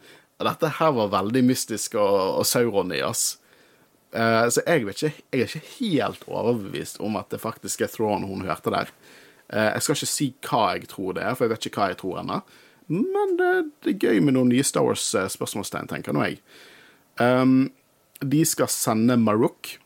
[0.40, 3.34] Dette her var veldig mystisk og, og Sauron i, oss.
[4.10, 8.26] Uh, så jeg, ikke, jeg er ikke helt overbevist om at det faktisk er Thrawn
[8.26, 8.90] hun hørte der.
[9.52, 11.90] Uh, jeg skal ikke si hva jeg tror det er, for jeg vet ikke hva
[11.92, 12.40] jeg tror ennå.
[12.90, 13.52] Men det,
[13.84, 16.40] det er gøy med noen nye Star Wars-spørsmålstegn, tenker nå jeg.
[17.22, 17.68] Um,
[18.20, 19.76] de skal sende Maruk.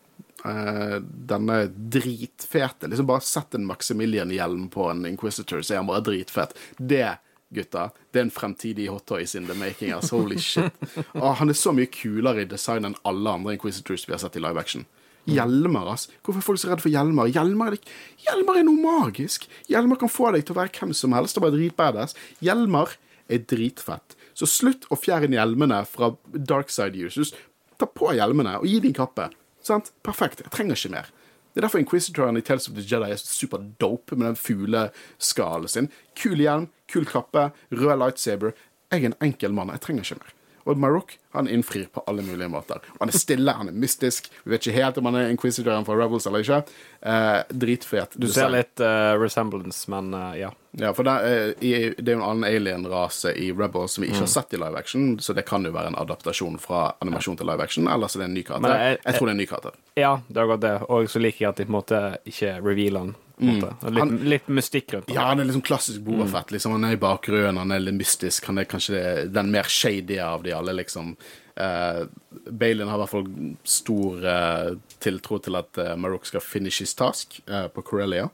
[0.44, 6.04] uh, denne dritfete Liksom Bare sett en Maximilian-hjelm på en Inquisitor, så er han bare
[6.04, 6.56] dritfet.
[6.78, 7.18] Det,
[7.54, 9.92] gutta, det er en fremtidig hot toys in the making.
[9.94, 10.10] ass.
[10.14, 10.74] Holy shit.
[11.14, 14.36] Ah, han er så mye kulere i design enn alle andre Inquisitors vi har sett
[14.38, 14.86] i live action.
[15.30, 16.08] Hjelmer, ass.
[16.22, 17.30] Hvorfor er folk så redde for hjelmer?
[17.32, 17.94] Hjelmer er,
[18.26, 19.46] hjelmer er noe magisk.
[19.72, 22.16] Hjelmer kan få deg til å være hvem som helst og være dritbadass.
[22.44, 22.92] Hjelmer
[23.32, 24.18] er dritfett.
[24.36, 27.32] Så slutt å fjerne hjelmene fra dark side users.
[27.80, 29.30] Ta på hjelmene og gi dem kappe.
[29.64, 29.94] Sant?
[30.04, 30.44] Perfekt.
[30.44, 31.08] Jeg trenger ikke mer.
[31.54, 35.70] Det er derfor Inquisitoren i Tales of the Jedi er super dope med den fugleskallen
[35.70, 35.90] sin.
[36.18, 38.56] Kul hjelm, kul kappe, rød lightsaber.
[38.90, 39.70] Jeg er en enkel mann.
[39.70, 40.34] Jeg trenger ikke mer.
[40.66, 42.78] Og Marok han innfrir på alle mulige måter.
[43.00, 44.30] Han er stille, han er mystisk.
[44.44, 46.60] Vi vet ikke helt om han er inquisitoren for Rebels eller ikke.
[47.02, 48.14] Eh, dritfet.
[48.16, 50.52] Du ser litt uh, resemblance, men uh, ja.
[50.78, 54.08] Ja, for det er, i- det er jo en annen alien-rase i Rebels som vi
[54.10, 57.36] ikke har sett i live action, så det kan jo være en adaptasjon fra animasjon
[57.38, 58.74] til live action, eller så er det en ny karakter.
[58.78, 59.76] Jeg, jeg- jeg tror det er en ny karakter.
[60.00, 60.74] Ja, det har gått det.
[60.88, 63.14] Og så liker jeg at de på en måte ikke revealer han.
[63.36, 63.70] På.
[63.90, 65.10] Litt, Han- litt mystikk rundt.
[65.14, 66.50] Ja, han er liksom klassisk Bobafett.
[66.50, 66.56] Mm.
[66.56, 66.72] Liksom.
[66.72, 68.46] Han er i bakgrunnen, han er litt mystisk.
[68.46, 69.00] Han er kanskje
[69.32, 71.16] den mer shady av de alle, liksom.
[71.54, 72.06] Uh,
[72.50, 73.28] Balin har i hvert fall
[73.62, 78.28] stor uh, tiltro til at uh, Marok skal finish his task uh, på Corellia.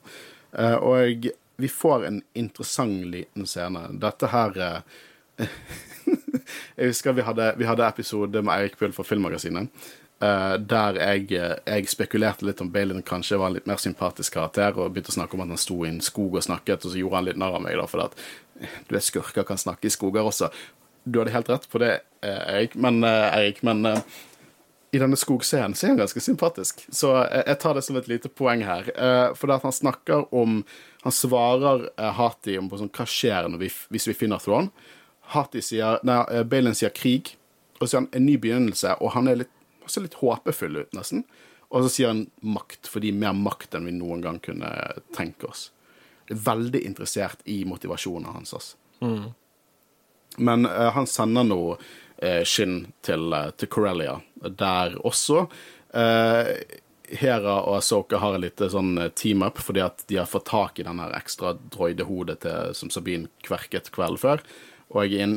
[0.52, 3.86] Eh, og vi får en interessant liten scene.
[4.02, 5.46] Dette her eh,
[6.76, 9.68] Jeg husker vi hadde, vi hadde episode med Eirik Bull fra Filmmagasinet.
[10.22, 14.36] Eh, der jeg, eh, jeg spekulerte litt om Balin kanskje var en litt mer sympatisk
[14.38, 16.94] karakter, og begynte å snakke om at han sto i en skog og snakket, og
[16.94, 18.18] så gjorde han litt narr av meg, da, for at
[18.60, 20.50] du vet, skurker kan snakke i skoger også.
[21.08, 24.02] Du hadde helt rett på det, Eirik, men, Erik, men eh,
[24.90, 26.82] i denne skogscenen så er han ganske sympatisk.
[26.90, 28.88] Så jeg, tar det som et lite poeng her.
[28.90, 30.62] Eh, for det at han snakker om
[31.00, 34.68] Han svarer eh, Hati om sånn, hva skjer vi, hvis vi finner Thrawn.
[35.32, 37.36] Hati sier Nei, eh, Balin sier krig,
[37.78, 39.54] og så sier han en ny begynnelse, og han er litt,
[39.90, 41.24] ser litt håpefull ut, nesten.
[41.70, 44.70] Og så sier han makt, fordi mer makt enn vi noen gang kunne
[45.14, 45.68] tenke oss.
[46.30, 48.54] Veldig interessert i motivasjonen hans.
[48.54, 48.76] Altså.
[50.38, 55.46] Men uh, han sender nå uh, Shin til, uh, til Corellia, der også
[57.10, 60.84] Hera og Asoka har en lite sånn team-up fordi at de har fått tak i
[60.86, 64.44] den ekstra droidehodet til, som Sabine kverket kvelden før.
[64.90, 65.36] Og i en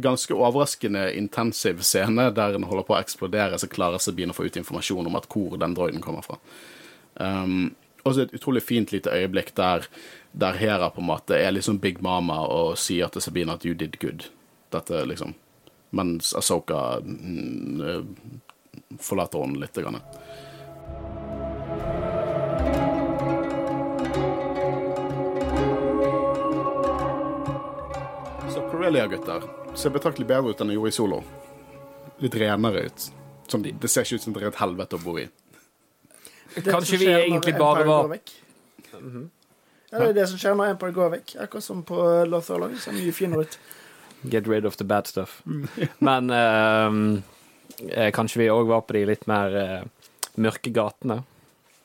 [0.00, 4.46] ganske overraskende intensiv scene der den holder på å eksplodere, så klarer Sabine å få
[4.48, 6.38] ut informasjon om at hvor den droiden kommer fra.
[7.20, 7.74] Um,
[8.06, 9.88] og så et utrolig fint lite øyeblikk der,
[10.32, 13.74] der Hera på en måte er liksom Big Mama og sier til Sabine at 'you
[13.74, 14.30] did good'.
[14.72, 15.34] Dette liksom
[15.90, 18.02] Mens Asoka mm, eh,
[19.00, 19.74] forlater henne litt.
[19.74, 20.00] Grann.
[28.76, 29.42] Så Corellia-gutter
[29.74, 31.22] ser betraktelig bedre ut enn det gjorde i Solo.
[32.20, 33.04] Litt renere ut.
[33.48, 35.24] Som de, det ser ikke ut som det er et helvete å bo i.
[36.52, 38.20] Det Kanskje vi egentlig bare var- mm
[38.92, 39.28] -hmm.
[39.90, 41.36] Ja, det er det som skjer når Empire går vekk.
[41.40, 42.70] Akkurat som på Lothalong.
[42.70, 42.80] Log.
[42.80, 43.58] Ser mye finere ut.
[44.22, 45.42] Get rid of the bad stuff.
[45.98, 47.22] Men um,
[47.88, 49.82] eh, kanskje vi òg var på de litt mer eh,
[50.36, 51.22] mørke gatene.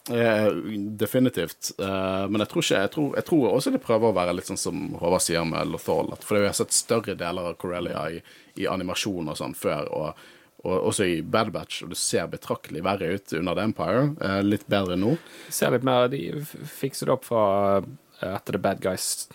[0.10, 1.72] Eh, definitivt.
[1.80, 4.50] Eh, men jeg tror, ikke, jeg, tror, jeg tror også det prøver å være litt
[4.50, 6.10] sånn som Håvard sier med Lothal.
[6.26, 8.22] For vi har sett større deler av Corellia i,
[8.62, 10.24] i animasjon og sånn før, og,
[10.66, 14.04] og også i Bad Batch, og det ser betraktelig verre ut under The Empire.
[14.26, 15.16] Eh, litt bedre nå.
[15.54, 17.46] Ser litt mer De fikser det opp fra
[17.78, 19.30] eh, etter The Bad Guys.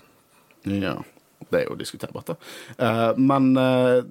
[0.67, 0.99] Ja,
[1.51, 2.39] det er jo diskuterbart, da.
[2.83, 4.03] Eh, men eh,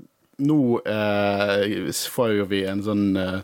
[0.45, 3.39] nå eh, får jo vi en sånn eh,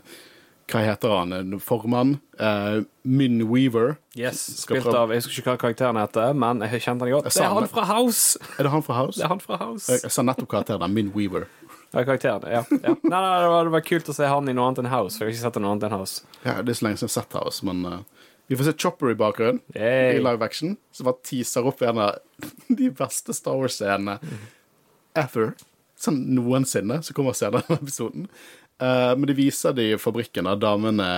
[0.72, 1.58] Hva heter han?
[1.60, 2.14] Formann?
[2.40, 3.98] Uh, Min Weaver.
[4.16, 7.28] Yes, Spilt prøve- av Jeg husker ikke hva karakteren heter, men jeg kjente han godt.
[7.28, 8.38] Det er han fra House!
[8.56, 9.18] Er det han fra House?
[9.20, 9.90] Det er han fra House.
[9.92, 10.94] Jeg, jeg sa nettopp karakteren.
[10.96, 11.44] Min Weaver.
[11.92, 12.62] Ja, karakteren, ja.
[12.72, 12.94] ja.
[13.04, 15.18] Nei, nei, det var, det var kult å se han i noe annet enn House,
[15.18, 16.22] for jeg har ikke sett noe annet enn House.
[16.46, 17.98] Ja, det er så lenge siden jeg har sett House, men uh,
[18.48, 20.16] vi får se Chopper i bakgrunnen Yay.
[20.16, 22.16] i live action, som bare teaser opp en av
[22.80, 24.16] de beste Star Wars-scenene
[25.20, 25.52] ever.
[26.02, 28.24] Sånn noensinne, som kommer senere i episoden.
[28.82, 31.08] Eh, men de viser det i fabrikken, da damene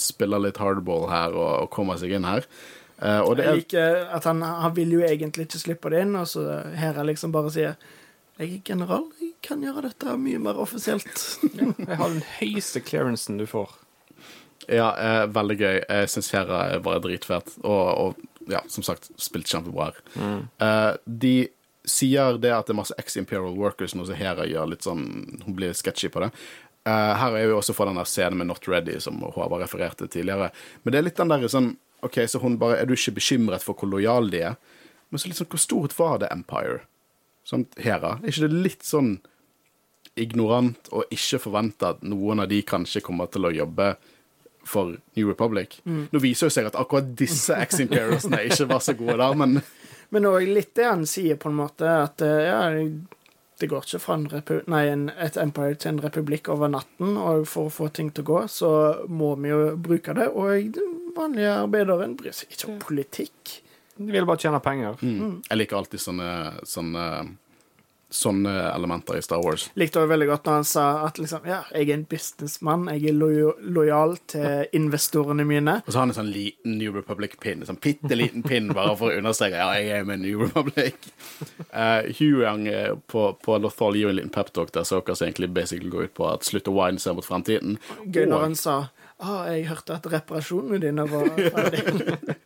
[0.00, 2.48] spiller litt hardball her og, og kommer seg inn her.
[2.98, 6.04] Eh, og det Jeg er liker at han, han vil jo egentlig ikke slippe det
[6.06, 6.46] inn, og så
[6.80, 7.74] Hera liksom bare sier
[8.40, 11.26] Jeg er general, jeg kan gjøre dette mye mer offisielt.
[11.86, 13.70] Jeg har den høyeste clearancen du får.
[14.66, 15.76] Ja, eh, veldig gøy.
[15.78, 17.54] Jeg syns Hera er bare dritfett.
[17.62, 20.00] Og, og ja, som sagt, spilt kjempebra her.
[20.62, 21.36] Eh, de
[21.86, 25.04] sier det at det er masse ex-Imperial Workers, noe som Hera gjør litt sånn
[25.44, 26.32] Hun blir sketchy på det.
[26.86, 30.06] Eh, her er vi også for den der scenen med Not Ready, som Håvard refererte
[30.06, 30.52] tidligere.
[30.82, 31.72] Men det er litt den der sånn
[32.04, 34.58] OK, så hun bare Er du ikke bekymret for hvor lojal de er?
[35.10, 36.84] Men så litt sånn Hvor stort var det Empire?
[37.48, 38.18] Sånn Hera?
[38.20, 39.16] Er ikke det litt sånn
[40.16, 43.90] ignorant og ikke forvente at noen av de kanskje kommer til å jobbe
[44.66, 45.76] for New Republic.
[45.84, 49.60] Nå viser det seg at akkurat disse ex-imperialsene ikke var så gode der, men
[50.14, 52.60] Men òg litt det han sier, på en måte, at eh, ja,
[53.60, 57.16] det går ikke fra en repu nei, en, et empire til en republikk over natten,
[57.16, 58.70] og for å få ting til å gå, så
[59.08, 60.28] må vi jo bruke det.
[60.36, 63.56] Og den vanlige arbeideren bryr seg ikke om politikk.
[63.96, 65.00] De vil bare tjene penger.
[65.00, 65.34] mm.
[65.48, 66.30] jeg liker alltid sånne,
[66.68, 67.06] sånne,
[68.16, 69.68] sånne elementer i Star Wars.
[69.78, 73.12] Likte også veldig godt når han sa at liksom, ja, jeg er en businessmann, jeg
[73.12, 75.78] er lo lojal til investorene mine.
[75.84, 78.96] Og så har han en sånn liten New Republic-pinn, en sånn bitte liten pinn bare
[78.98, 81.10] for å understreke ja, jeg er med New Republic.
[81.70, 86.10] Uh, Huyang eh, på, på Lothal gir en liten peptalk der Sokas egentlig basically går
[86.10, 87.80] ut på at slutt å wine seg mot fremtiden.
[88.06, 88.76] Gøy når han sa
[89.18, 91.84] ah, jeg hørte at reparasjonene dine var ferdig.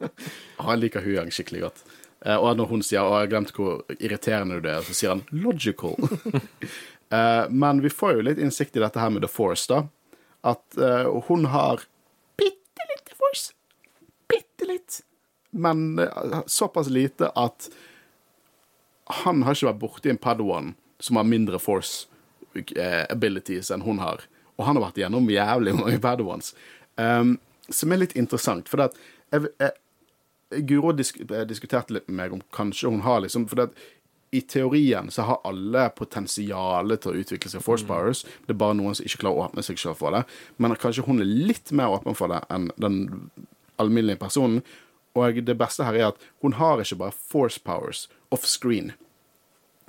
[0.66, 1.82] Han liker Huyang skikkelig godt.
[2.26, 5.14] Eh, og når hun sier 'Å, jeg har glemt hvor irriterende du er', så sier
[5.14, 5.97] han 'logical'.
[7.10, 9.88] Eh, men vi får jo litt innsikt i dette her med The Force, da.
[10.47, 11.82] At eh, hun har
[12.38, 13.51] bitte litt The Force.
[14.30, 15.01] Bitte litt.
[15.51, 15.98] Men
[16.47, 17.66] såpass lite at
[19.26, 22.06] han har ikke vært borti en Padawan som har mindre Force
[23.10, 24.22] abilities enn hun har.
[24.55, 26.55] Og han har vært gjennom jævlig mange Padawans.
[26.94, 27.40] Um,
[27.74, 29.74] som er litt interessant, for jeg, jeg,
[30.51, 33.82] Guro disk, eh, diskuterte litt med meg om kanskje hun har liksom For det at
[34.31, 38.22] i teorien så har alle potensialet til å utvikle seg force powers.
[38.47, 40.22] Det er bare noen som ikke klarer å åpne seg selv for det.
[40.62, 43.01] Men kanskje hun er litt mer åpen for det enn den
[43.82, 44.62] alminnelige personen.
[45.18, 48.93] Og det beste her er at hun har ikke bare force powers off screen.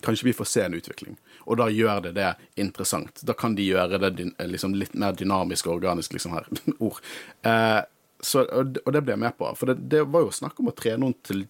[0.01, 1.17] Kanskje vi får se en utvikling.
[1.45, 3.21] Og da gjør det det interessant.
[3.21, 6.49] Da kan de gjøre det liksom litt mer dynamisk og organisk, liksom her.
[6.81, 6.97] Ord.
[7.45, 7.81] Eh,
[8.21, 9.49] så, og det- ble jeg med på.
[9.57, 11.45] For det, det var jo snakk om å trene noen til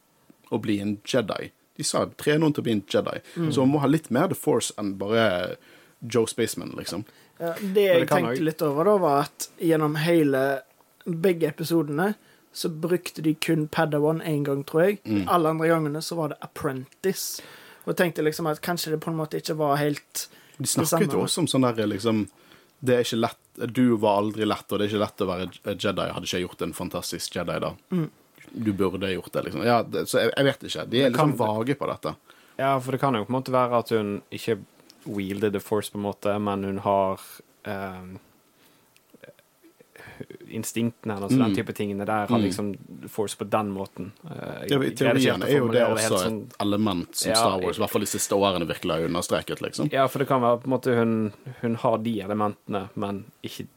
[0.52, 1.52] å bli en Jedi.
[1.78, 3.22] De sa trene noen til å bli en Jedi.
[3.52, 5.58] Så hun må ha litt mer The Force enn bare
[6.02, 7.06] Joe Spaceman, liksom.
[7.42, 8.46] Ja, det jeg tenkte jeg...
[8.46, 10.62] litt over, da, var at gjennom hele
[11.06, 12.14] begge episodene
[12.54, 15.00] så brukte de kun Padawan én gang, tror jeg.
[15.06, 15.24] Mm.
[15.32, 17.42] Alle andre gangene så var det Apprentice.
[17.86, 20.28] Og jeg tenkte liksom at kanskje det på en måte ikke var helt
[20.62, 22.28] De snakket jo også om sånn der liksom
[22.78, 25.76] Det er ikke lett Du var aldri lett, og det er ikke lett å være
[25.76, 26.08] Jedi.
[26.16, 27.74] Hadde ikke jeg gjort en fantastisk Jedi da.
[27.92, 28.10] Mm.
[28.52, 29.64] Du burde gjort det, liksom.
[29.68, 30.86] Ja, det, så jeg, jeg vet ikke.
[30.92, 32.16] De er litt kan- liksom vage på dette.
[32.58, 34.58] Ja, for det kan jo på en måte være at hun ikke
[35.06, 37.20] wielder the force, på en måte, men hun har
[37.66, 38.20] ehm,
[40.50, 41.44] instinktene hennes og Mm.
[41.46, 42.44] den type tingene der har Mm.
[42.44, 42.76] liksom
[43.10, 44.12] force på den måten.
[44.26, 47.78] Eh, Ja, I jeg teorien er jo det også sånn- et element som Star Wars,
[47.78, 49.92] i hvert fall de siste årene, virkelig har understreket, liksom.
[49.92, 53.68] Ja, for det kan være på en måte hun, hun har de elementene, men ikke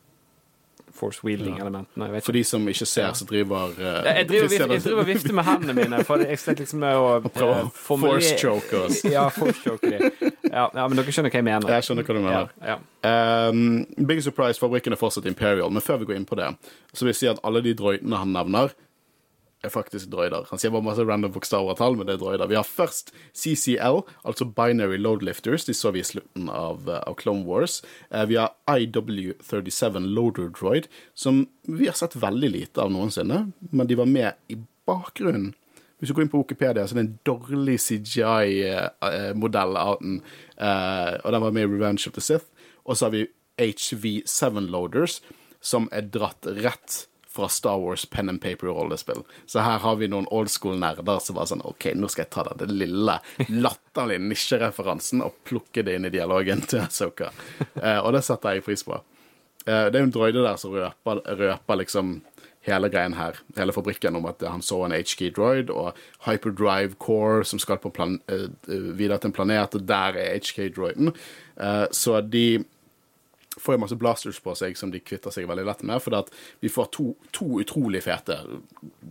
[0.95, 2.21] force wielding-elementene.
[2.23, 5.35] For de som ikke ser, så driver uh, Jeg, jeg, driver, Christian- jeg driver vifter
[5.35, 7.09] med hendene mine, for jeg sliter liksom med å
[7.89, 9.01] formulere- force choke oss.
[9.11, 10.13] Ja, force choke de.
[10.51, 11.75] Ja, ja, men dere skjønner hva jeg mener.
[11.75, 12.55] Jeg skjønner hva du mener.
[12.63, 13.49] Ja, ja.
[13.51, 16.53] Um, big surprise, fabrikken er fortsatt Imperial, men før vi går inn på det,
[16.95, 18.73] så vil jeg si at alle de drøytene han nevner,
[19.65, 20.47] er faktisk droider.
[20.51, 22.51] Han sier bare masse random bokstaver og tall, men det er droider.
[22.51, 25.67] Vi har først CCL, altså Binary Load Lifters.
[25.69, 27.81] De så vi i slutten av, uh, av Clone Wars.
[28.13, 33.91] Uh, vi har IW37 Loader Droid, som vi har sett veldig lite av noensinne, men
[33.91, 34.59] de var med i
[34.89, 35.53] bakgrunnen.
[35.99, 40.19] Hvis du går inn på Wikipedia, så er det en dårlig CGI-modell av den,
[40.59, 42.45] eh, og den var med i Revenge of the Sith.
[42.85, 43.23] Og så har vi
[43.57, 45.21] HV7 Loaders,
[45.65, 49.25] som er dratt rett fra Star Wars pen and paper-rollespill.
[49.47, 52.47] Så her har vi noen old school-nerder som var sånn OK, nå skal jeg ta
[52.61, 53.19] den lille,
[53.51, 57.33] latterlige nisjereferansen og plukke det inn i dialogen til Asoka.
[57.75, 59.01] Eh, og det setter jeg pris på.
[59.67, 62.21] Eh, det er jo en droide der som røper, røper liksom
[62.65, 67.45] hele greien her, hele fabrikken, om at han så en HK droid og Hyperdrive Core
[67.45, 71.13] som skal plan eh, videre til en planet, og der er HK-droiden.
[71.61, 72.65] Eh, så de
[73.61, 76.31] får jo masse blasters på seg som de kvitter seg veldig lett med, for
[76.63, 78.39] vi får to, to utrolig fete,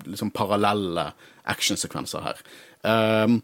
[0.06, 1.12] liksom parallelle
[1.50, 2.42] actionsekvenser her.
[2.84, 3.42] Um,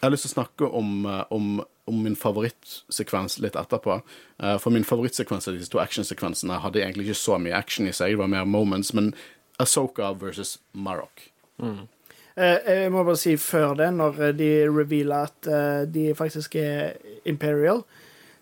[0.00, 1.48] jeg har lyst til å snakke om, eh, om,
[1.90, 3.98] om min favorittsekvens litt etterpå.
[4.40, 7.92] Uh, for min favorittsekvens av disse to actionsekvensene hadde egentlig ikke så mye action i
[7.92, 9.12] seg, det var mer moments, men
[9.60, 11.26] Asoka versus Marok.
[11.60, 15.50] Eh, Jeg må bare si før det, når de revealer at
[15.92, 16.94] de faktisk er
[17.28, 17.82] Imperial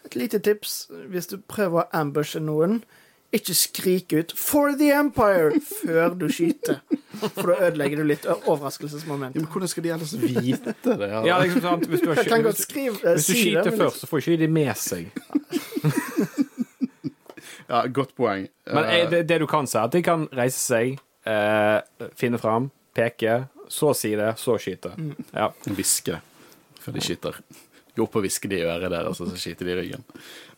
[0.06, 2.82] Et lite tips hvis du prøver å ambushe noen.
[3.32, 6.80] Ikke skrik ut 'For the Empire!' før du skyter.
[7.34, 8.34] For da ødelegger du litt Ja,
[9.34, 11.08] men hvordan skal de ellers vite det?
[11.10, 11.86] Ja, Ja, liksom sant.
[11.86, 14.18] Hvis du, godt hvis, skrive, eh, hvis du si det, skyter men- først, så får
[14.22, 15.10] ikke de med seg.
[17.68, 18.48] ja godt poeng.
[18.66, 21.80] Men Eh, eh, det, det du kan si, er at de kan reise seg, eh,
[22.16, 24.94] finne fram, peke, så si det, så skyte.
[25.34, 25.50] Ja.
[25.68, 26.20] Hviske
[26.80, 27.36] før de skyter.
[27.98, 30.06] Gå opp og hviske det i øret deres, og så skyter de i ryggen.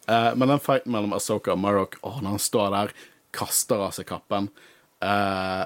[0.05, 2.95] Uh, men den fighten mellom Asoka og Marok, åh, når han står der,
[3.37, 4.51] kaster av seg kappen
[5.01, 5.65] uh,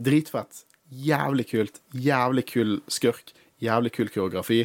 [0.00, 0.64] Dritfett.
[0.90, 1.80] Jævlig kult.
[1.92, 3.34] Jævlig kul skurk.
[3.62, 4.64] Jævlig kul koreografi.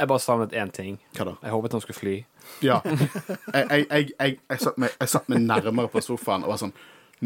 [0.00, 0.96] Jeg bare savnet én ting.
[1.16, 1.34] Hva da?
[1.44, 2.14] Jeg håpet han skulle fly.
[2.64, 2.80] Ja.
[3.54, 6.72] Jeg, jeg, jeg, jeg, satt meg, satt meg nærmere på sofaen og var sånn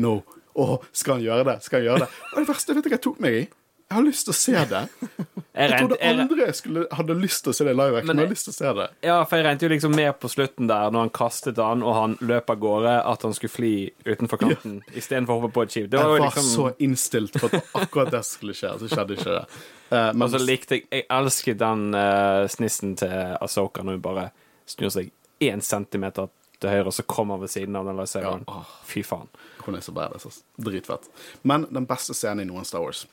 [0.03, 0.19] No.
[0.59, 1.55] Å, skal han gjøre det?
[1.65, 2.09] Skal han gjøre det?
[2.33, 3.45] Og det verste vet du hva jeg tok meg i?
[3.91, 4.83] Jeg har lyst til å se det.
[5.55, 8.09] Jeg Jeg trodde andre jeg, skulle, hadde lyst til å se det live action.
[8.11, 8.87] Men jeg har lyst til å se det.
[9.07, 11.95] ja, for jeg regnet jo liksom med på slutten der, når han kastet han, og
[11.95, 13.71] han løp av gårde, at han skulle fly
[14.09, 15.95] utenfor kanten istedenfor å hoppe på et skip.
[15.95, 19.45] Jeg var liksom så innstilt på at akkurat det skulle skje, så skjedde ikke det.
[19.93, 24.07] Uh, men Og så likte jeg Jeg elsket den uh, snissen til Asoka når hun
[24.11, 24.29] bare
[24.67, 28.43] snur seg én centimeter til høyre, og så kommer han ved siden av den laseren.
[28.49, 28.63] Ja.
[28.91, 29.31] Fy faen.
[29.65, 30.27] hun er så badass.
[30.27, 30.43] ass.
[30.57, 31.07] Dritfett.
[31.43, 33.07] Men den beste scenen i noen Star Wars,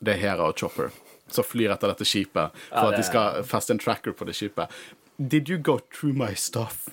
[0.00, 0.90] det er Hera og Chopper
[1.28, 4.24] som flyr etter dette skipet for Ja, at de det- skal feste en tracker på
[4.24, 4.70] det skipet.
[5.18, 6.88] Did you go through my stuff?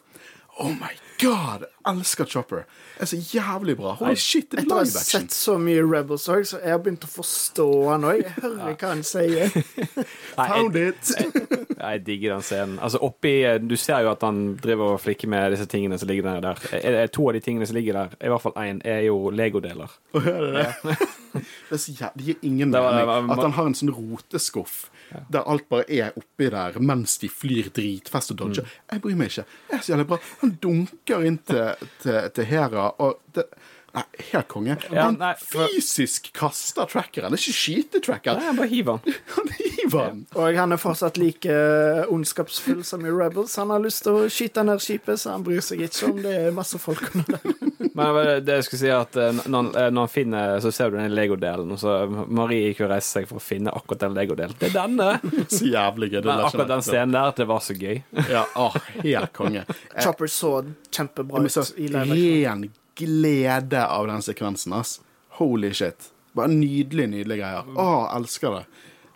[0.58, 1.66] Oh my god!
[1.86, 2.62] Jeg elsker Chopper.
[2.96, 3.92] Det er så jævlig bra.
[4.00, 6.80] Holy shit, det er Etter å ha sett så mye Rebels òg, så jeg har
[6.86, 8.22] begynt å forstå han òg.
[8.24, 9.52] Jeg hører hva han sier.
[10.40, 11.76] Nei, Found jeg, it!
[11.76, 12.80] jeg digger den scenen.
[12.80, 13.36] Altså oppi
[13.68, 16.42] Du ser jo at han driver og flikker med disse tingene som ligger der.
[16.48, 16.64] der.
[16.72, 19.20] Eh, eh, To av de tingene som ligger der, i hvert fall én, er jo
[19.36, 19.92] legodeler.
[21.36, 23.90] Det er så jævlig, det gir ingen Det mening det at han har en sånn
[23.92, 24.86] roteskuff
[25.30, 28.64] der alt bare er oppi der mens de flyr dritfest og dodger.
[28.66, 28.78] Mm.
[28.92, 29.46] Jeg bryr meg ikke.
[29.70, 30.20] Det er så jævlig bra.
[30.62, 33.48] Dunker inn til, til, til Hera, og det
[33.96, 34.76] Nei, helt konge.
[34.92, 37.32] Ja, han nei, for- fysisk kaster trackeren.
[37.32, 38.42] Det er ikke skytetracker.
[38.42, 39.16] Nei, bare hiver han.
[39.36, 40.22] Han hiver den.
[40.36, 43.56] Og han er fortsatt like eh, ondskapsfull som i Rebels.
[43.62, 46.34] Han har lyst til å skyte ned skipet, så han bryr seg ikke om det
[46.48, 47.56] er masse folk under der.
[47.96, 50.92] Men det jeg skulle si at eh, når han, eh, når han finner Så ser
[50.92, 54.08] du den legodelen, og så Marie gikk jo og reiste seg for å finne akkurat
[54.08, 54.56] den legodelen.
[54.60, 55.12] Det er denne!
[55.56, 56.22] Så jævlig gøy.
[56.26, 58.02] Men er akkurat den scenen der, det var så gøy.
[58.32, 58.72] Ja, å,
[59.04, 59.64] helt konge.
[59.96, 60.58] Chopper så
[60.92, 65.00] kjempebra ut ren glede av den sekvensen, ass.
[65.40, 66.10] Holy shit.
[66.36, 67.68] Bare nydelig, nydelige greier.
[67.80, 68.64] Å, elsker det.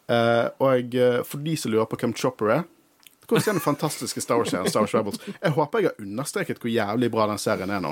[0.10, 2.64] Uh, og eh, for de som lurer på hvem Chopper er
[3.30, 5.20] Hvordan er den fantastiske Star Wars-serien Star Wars Rebels.
[5.36, 7.92] Jeg håper jeg har understreket hvor jævlig bra den serien er nå.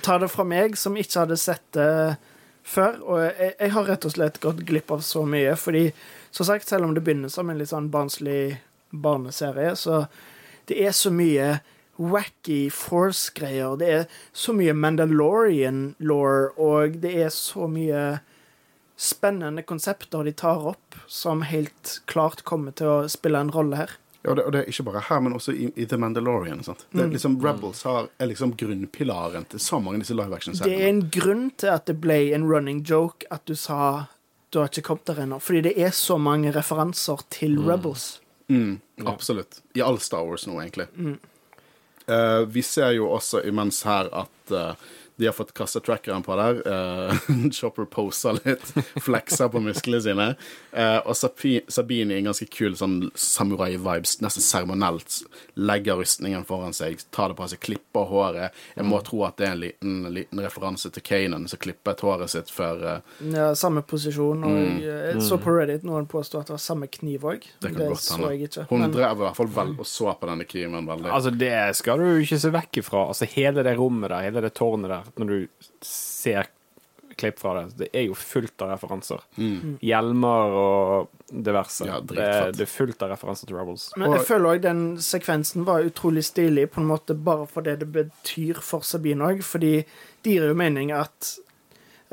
[0.00, 2.16] Ta det fra meg, som ikke hadde sett det
[2.64, 2.96] før.
[3.04, 5.52] Og jeg, jeg har rett og slett gått glipp av så mye.
[5.60, 5.82] Fordi,
[6.32, 8.62] som sagt, selv om det begynner som en litt sånn barnslig
[8.92, 10.06] barneserie, så
[10.70, 11.58] det er så mye
[11.96, 13.76] wacky Force-greier.
[13.78, 18.20] Det er så mye Mandalorian-law, og det er så mye
[18.96, 23.98] spennende konsepter de tar opp, som helt klart kommer til å spille en rolle her.
[24.22, 26.62] Ja, og det, og det er ikke bare her, men også i, i The Mandalorian.
[26.62, 26.84] Sant?
[26.92, 30.76] Det er liksom, Rebels har, er liksom grunnpilaren til så mange av disse live Det
[30.76, 34.06] er en grunn til at det ble en running joke at du sa
[34.52, 35.40] du har ikke kommet der ennå.
[35.40, 38.20] Fordi det er så mange referanser til Rebels.
[38.52, 39.62] Mm, absolutt.
[39.74, 40.86] I all Star Wars nå, egentlig.
[40.92, 41.16] Eh,
[42.54, 44.74] vi ser jo også imens her at eh,
[45.16, 46.62] de har fått kastet trackeren på der.
[46.66, 48.74] Uh, Chopper poser litt,
[49.06, 50.28] flekser på musklene sine.
[50.72, 55.22] Uh, og Sabine i en ganske kul sånn samurai-vibes, nesten seremonielt,
[55.54, 58.58] legger rustningen foran seg, tar det på seg, klipper håret.
[58.76, 62.32] Jeg må tro at det er en liten, liten referanse til Kanan, som klippet håret
[62.32, 63.16] sitt før uh...
[63.32, 64.44] Ja, samme posisjon.
[64.48, 67.46] Og jeg så på Reddit noen påstod at det var samme kniv òg.
[67.60, 68.66] Det Det, godt så jeg ikke.
[68.70, 71.10] Hun Men drev i hvert fall vel og så på denne kniven veldig.
[71.12, 73.04] Altså, det skal du ikke se vekk ifra.
[73.12, 76.50] Altså, hele det rommet der, hele det tårnet der, når du ser
[77.16, 79.22] klipp fra det, det er jo fullt av referanser.
[79.84, 81.84] Hjelmer og diverse.
[81.84, 81.90] Mm.
[81.90, 83.90] Ja, det, det er fullt av referanser til Rebels.
[84.00, 87.78] Men jeg føler òg den sekvensen var utrolig stilig, på en måte bare for det
[87.82, 89.44] det betyr for Sabine òg.
[89.46, 89.74] Fordi
[90.22, 91.34] det gir jo mening at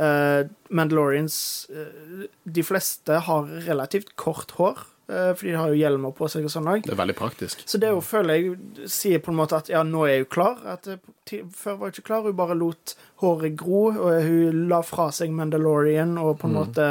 [0.02, 1.40] uh, Mandalorians
[1.72, 6.46] uh, De fleste har relativt kort hår, eh, fordi de har jo hjelmer på seg
[6.48, 6.84] og sånn òg.
[6.86, 7.64] Det er veldig praktisk.
[7.70, 10.60] Så det jo, føler jeg sier på en måte at ja, nå er hun klar.
[10.76, 12.26] At eh, Før var hun ikke klar.
[12.26, 16.88] Hun bare lot håret gro, og hun la fra seg Mandalorian og på en måte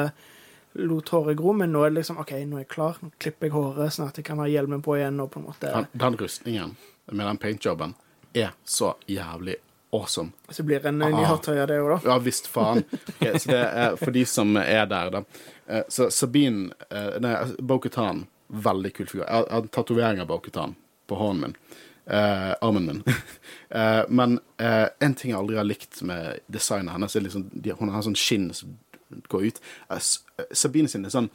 [0.78, 1.54] lot håret gro.
[1.58, 3.00] Men nå er det liksom OK, nå er jeg klar.
[3.02, 5.18] Nå klipper jeg håret, sånn at jeg kan ha hjelmen på igjen.
[5.24, 5.72] og på en måte...
[5.72, 6.76] Den, den rustningen
[7.10, 7.96] med den paintjobben
[8.36, 9.56] er så jævlig
[9.92, 10.32] awesome.
[10.50, 11.24] Så blir det en ny Ah.
[11.32, 12.10] hardtøy av det òg, da.
[12.10, 12.84] Ja visst faen.
[13.16, 15.22] Okay, så det er for de som er der, da.
[15.68, 19.24] Eh, Så Sabine eh, Nei, Bo-Katan, veldig kul figur.
[19.26, 20.74] Jeg har- tatovering av Bo-Katan
[21.08, 21.56] på hånden min.
[22.06, 23.02] Eh, armen min.
[23.70, 27.70] Eh, men eh, en ting jeg aldri har likt med designet hennes, er liksom de,
[27.78, 28.78] Hun har sånn skinn som
[29.28, 29.60] går ut.
[29.90, 29.96] Eh,
[30.38, 31.28] eh, Sabine sin er sånn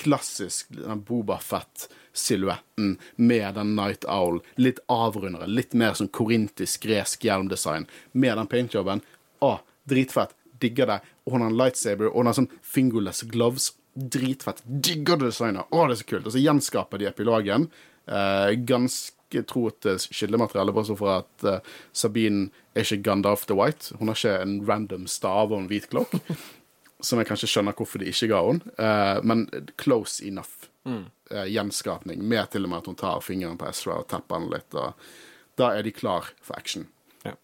[0.00, 0.70] klassisk
[1.06, 4.40] Boba Fett-silhuetten med den Night Owl.
[4.60, 7.88] Litt avrundere, litt mer sånn korintisk gresk hjelmdesign.
[8.12, 9.04] Med den paintjobben.
[9.44, 9.56] Å,
[9.88, 10.34] dritfett.
[10.60, 11.00] Digger det.
[11.24, 13.72] Og hun har en lightsaber, og hun har sånn fingerless gloves.
[13.94, 14.62] Dritfett.
[14.66, 15.68] Digger det designet.
[15.70, 16.26] Å, det er så kult.
[16.26, 17.68] Og så gjenskaper de epilogen.
[18.06, 23.94] Eh, ganske tro til bare så for at eh, Sabine er ikke Gandalf the White.
[23.98, 26.14] Hun har ikke en random stav og en hvit klokk.
[27.04, 28.74] Som jeg kanskje skjønner hvorfor de ikke ga henne.
[28.78, 29.44] Eh, men
[29.80, 34.08] close enough eh, gjenskapning, med til og med at hun tar fingeren på Ezra og
[34.10, 34.78] tapper han litt.
[34.78, 36.88] Og da er de klar for action.
[37.26, 37.36] Ja.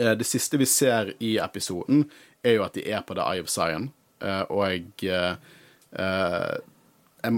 [0.00, 2.06] Eh, det siste vi ser i episoden,
[2.46, 3.88] er jo at de er på The Eye of Zion,
[4.22, 4.84] og jeg,
[5.90, 7.36] jeg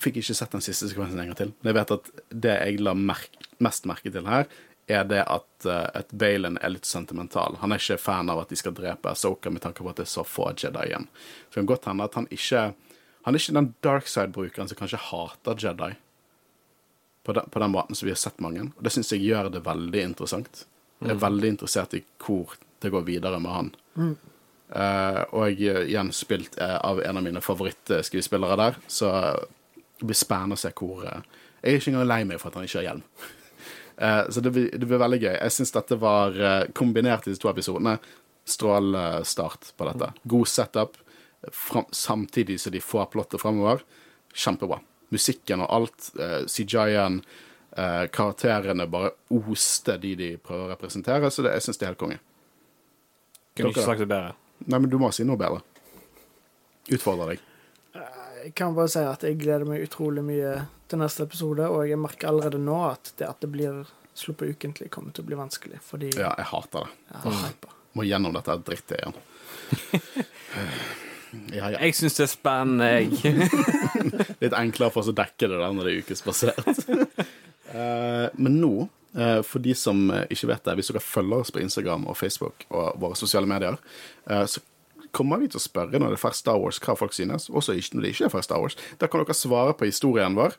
[0.00, 1.52] fikk ikke sett den siste sekvensen en gang til.
[1.60, 2.10] Men jeg vet at
[2.44, 4.48] det jeg la merke, mest merke til her,
[4.90, 7.58] er det at, uh, at Balen er litt sentimental.
[7.60, 10.08] Han er ikke fan av at de skal drepe Asoka med tanke på at det
[10.08, 11.06] er så få Jedi igjen.
[11.46, 12.72] Så det kan godt hende at han ikke
[13.22, 15.92] Han er ikke den darkside-brukeren som kanskje hater Jedi
[17.22, 18.64] på den, på den måten som vi har sett mange.
[18.76, 20.64] Og det syns jeg gjør det veldig interessant.
[20.98, 23.70] Jeg er veldig interessert i hvor det går videre med han.
[24.72, 29.12] Eh, og jeg er igjen spilt eh, av en av mine favorittskuespillere der, så
[30.00, 31.22] det blir spennende å se hvor eh,
[31.62, 33.02] Jeg er ikke engang lei meg for at han ikke har hjelm.
[33.96, 35.34] Eh, så det blir, det blir veldig gøy.
[35.36, 37.96] Jeg syns dette var eh, kombinert i disse to episodene.
[38.48, 40.10] Strålende start på dette.
[40.28, 40.98] God setup,
[41.52, 43.84] fram, samtidig som de får plottet fremover.
[44.34, 44.80] Kjempebra.
[45.12, 47.22] Musikken og alt, eh, CJI-en,
[48.12, 52.00] karakterene bare oste de de prøver å representere, så det, jeg syns det er helt
[52.02, 52.18] konge.
[53.56, 54.34] Kunne ikke sagt det bedre.
[54.66, 55.62] Nei, men du må si noe bedre.
[56.92, 57.46] Utfordre deg.
[58.42, 60.54] Jeg kan bare si at jeg gleder meg utrolig mye
[60.90, 63.82] til neste episode, og jeg merker allerede nå at det at det blir
[64.18, 67.22] sluppet ukentlig, kommer til å bli vanskelig, fordi Ja, jeg hater det.
[67.24, 67.70] jeg.
[67.96, 69.16] Må gjennom dette drittet igjen.
[71.48, 71.78] Ja, ja.
[71.80, 73.46] Jeg syns det er spennende, jeg.
[74.42, 76.82] Litt enklere for oss å dekke det der når det er ukesbasert.
[77.72, 78.68] Eh, Men nå,
[79.16, 82.18] eh, for de som eh, ikke vet det, hvis dere følger oss på Instagram og
[82.20, 83.78] Facebook og våre sosiale medier,
[84.28, 84.60] eh, så
[85.12, 87.76] kommer vi til å spørre når det er fersk Star Wars, hva folk synes, også
[87.78, 88.76] ikke når det ikke er fersk Star Wars.
[89.00, 90.58] Da kan dere svare på historien vår.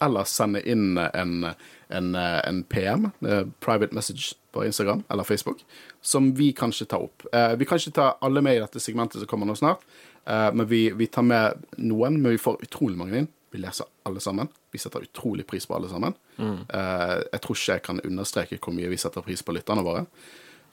[0.00, 1.46] eller sende inn en,
[1.88, 5.64] en, en PM, eh, private message, på Instagram eller Facebook,
[6.00, 7.24] som vi kanskje tar opp.
[7.32, 9.84] Eh, vi kan ikke ta alle med i dette segmentet som kommer nå snart,
[10.24, 12.20] eh, men vi, vi tar med noen.
[12.20, 13.28] Men vi får utrolig mange inn.
[13.52, 14.48] Vi leser alle sammen.
[14.72, 16.16] Vi setter utrolig pris på alle sammen.
[16.36, 16.66] Mm.
[16.68, 20.02] jeg tror ikke jeg kan understreke hvor mye vi setter pris på lytterne våre.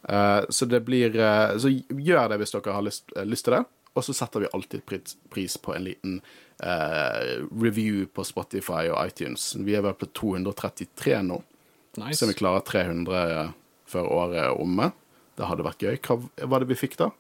[0.09, 3.57] Eh, så det blir eh, Så gjør det hvis dere har lyst, eh, lyst til
[3.57, 3.63] det.
[3.93, 6.21] Og så setter vi alltid pris, pris på en liten
[6.63, 9.53] eh, review på Spotify og iTunes.
[9.59, 11.41] Vi er vel på 233 nå,
[12.01, 12.17] Nice.
[12.17, 13.51] så vi klarer 300
[13.85, 14.89] før året er omme.
[15.37, 15.99] Det hadde vært gøy.
[16.01, 17.11] Hva var det vi fikk da?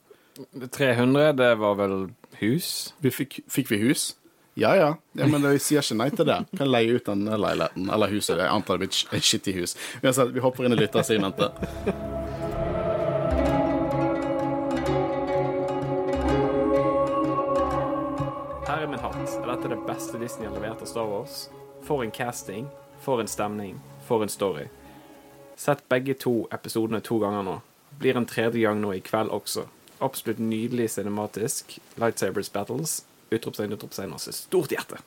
[0.73, 1.97] 300, det var vel
[2.39, 2.93] hus?
[3.05, 4.15] Vi fikk, fikk vi hus?
[4.57, 4.95] Ja, ja.
[5.17, 6.39] ja men vi sier ikke nei til det.
[6.57, 8.37] Kan leie ut den leiligheten eller huset.
[8.37, 9.77] Jeg antar det blir et skittig hus.
[10.01, 12.12] Uansett, vi hopper inn i lyttersegmentet.
[19.73, 21.49] Det beste Disney har levert av Star Wars?
[21.81, 22.67] For en casting,
[23.01, 24.67] for en stemning, for en story.
[25.55, 27.55] Sett begge to episodene to ganger nå.
[27.97, 29.65] Blir en tredje gang nå i kveld også.
[30.03, 31.79] Absolutt nydelig cinematisk.
[31.97, 32.99] Lightsabers battles.
[33.33, 35.01] Utropstegn, utropstegn, altså stort hjerte.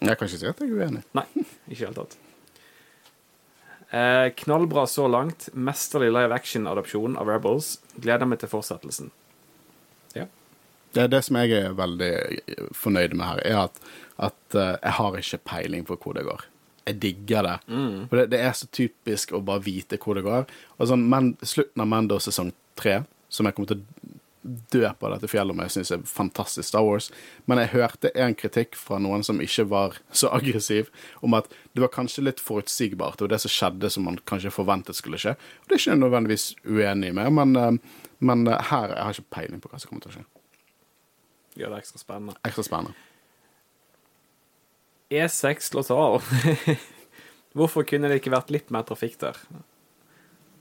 [0.00, 1.04] Jeg kan ikke si at jeg er uenig.
[1.16, 2.16] Nei, ikke i det hele tatt.
[3.92, 5.50] Eh, knallbra så langt.
[5.52, 7.76] Mesterlig live action-adopsjon av Rebels.
[8.00, 9.12] Gleder meg til fortsettelsen.
[10.94, 11.04] Ja.
[11.04, 12.12] er det som jeg er veldig
[12.76, 13.80] fornøyd med her, er at,
[14.30, 16.46] at eh, jeg har ikke peiling på hvor det går.
[16.84, 17.56] Jeg digger det.
[18.10, 20.44] For det, det er så typisk å bare vite hvor det går.
[20.76, 23.02] Og sånn, men, Slutten av Mando sesong tre,
[23.32, 24.12] som jeg kommer til å
[24.44, 27.08] dø på dette fjellet med, jeg syns er fantastisk Star Wars.
[27.48, 30.90] Men jeg hørte en kritikk fra noen som ikke var så aggressiv,
[31.24, 33.22] om at det var kanskje litt forutsigbart.
[33.22, 35.36] og det som skjedde som man kanskje forventet skulle skje.
[35.38, 39.12] Og det er ikke jeg nødvendigvis uenig med, men, eh, men eh, her jeg har
[39.12, 40.26] jeg ikke peiling på hva som kommer til å skje.
[41.54, 42.38] Gjør det ekstra spennende.
[42.46, 42.94] Ekstra spennende.
[45.14, 45.90] E6 slås.
[47.54, 49.38] Hvorfor kunne det ikke vært litt mer trafikk der?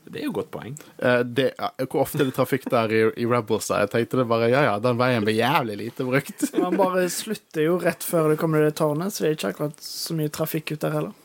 [0.04, 0.76] Det er jo et godt poeng.
[1.00, 1.48] Uh, det,
[1.88, 3.70] hvor ofte er det trafikk der i, i Rebels?
[3.72, 3.80] da?
[3.86, 6.46] Jeg tenkte det bare, ja ja, den veien blir jævlig lite brukt.
[6.60, 9.54] Man bare slutter jo rett før du kommer til det tårnet, så det er ikke
[9.56, 11.20] akkurat så mye trafikk ut der heller.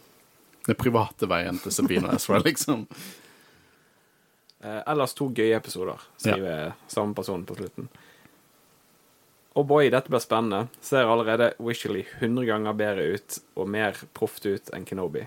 [0.68, 2.86] Den private veien til Sabine og Ezra, liksom.
[4.62, 7.90] Uh, ellers to gøye episoder, skriver samme person på slutten.
[9.58, 10.68] Og boy, dette blir spennende.
[10.84, 15.24] Ser allerede visually 100 ganger bedre ut og mer proft ut enn Kenobi.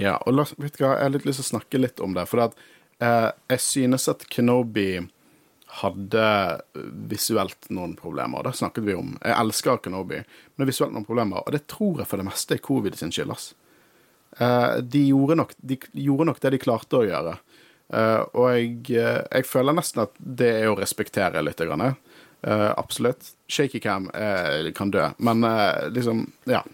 [0.00, 2.16] Ja, og la, vet du hva, jeg har litt lyst til å snakke litt om
[2.16, 2.24] det.
[2.30, 2.56] For at,
[3.04, 5.02] eh, jeg synes at Kenobi
[5.82, 6.28] hadde
[7.10, 8.46] visuelt noen problemer.
[8.46, 9.18] Det snakket vi om.
[9.20, 11.42] Jeg elsker Kenobi, men det er visuelt noen problemer.
[11.44, 13.34] Og det tror jeg for det meste er covid sin skyld.
[13.34, 13.52] ass.
[14.38, 17.36] Eh, de, gjorde nok, de gjorde nok det de klarte å gjøre.
[17.92, 21.60] Eh, og jeg, eh, jeg føler nesten at det er å respektere litt.
[21.60, 21.96] Grann,
[22.46, 23.32] Eh, absolutt.
[23.48, 26.64] Shaky cam uh, kan dø, men uh, liksom Ja.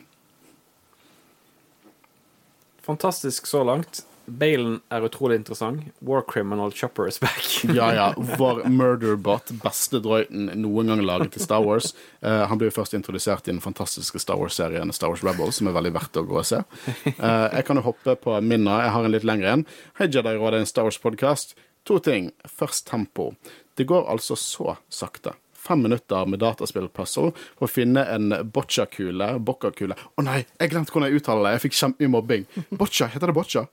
[2.82, 4.04] Fantastisk så langt.
[4.26, 5.84] Balen er utrolig interessant.
[6.06, 7.46] War Criminal Chopper is back.
[7.74, 8.14] Ja, ja.
[8.16, 11.92] Vår murderbot, beste drøyten noen gang laget til Star Wars.
[12.18, 15.70] Uh, han ble jo først introdusert i den fantastiske Star Wars-serien Star Wars Rebels, som
[15.70, 16.62] er veldig verdt å gå og se.
[17.06, 18.80] Uh, jeg kan jo hoppe på minna.
[18.86, 19.66] Jeg har en litt lengre en.
[20.00, 21.54] Hei, Jedi-rådet, en Star Wars-podkast.
[21.86, 22.32] To ting.
[22.58, 23.30] Først tempo.
[23.78, 25.36] Det går altså så sakte.
[25.60, 29.34] Fem minutter med dataspillpuzzle for å finne en boccia-kule.
[29.44, 29.96] Bocca-kule.
[30.16, 31.56] Å nei, jeg glemte hvordan jeg uttaler det.
[31.56, 32.46] Jeg fikk kjempemye mobbing.
[32.80, 33.66] Boccia, heter det boccia?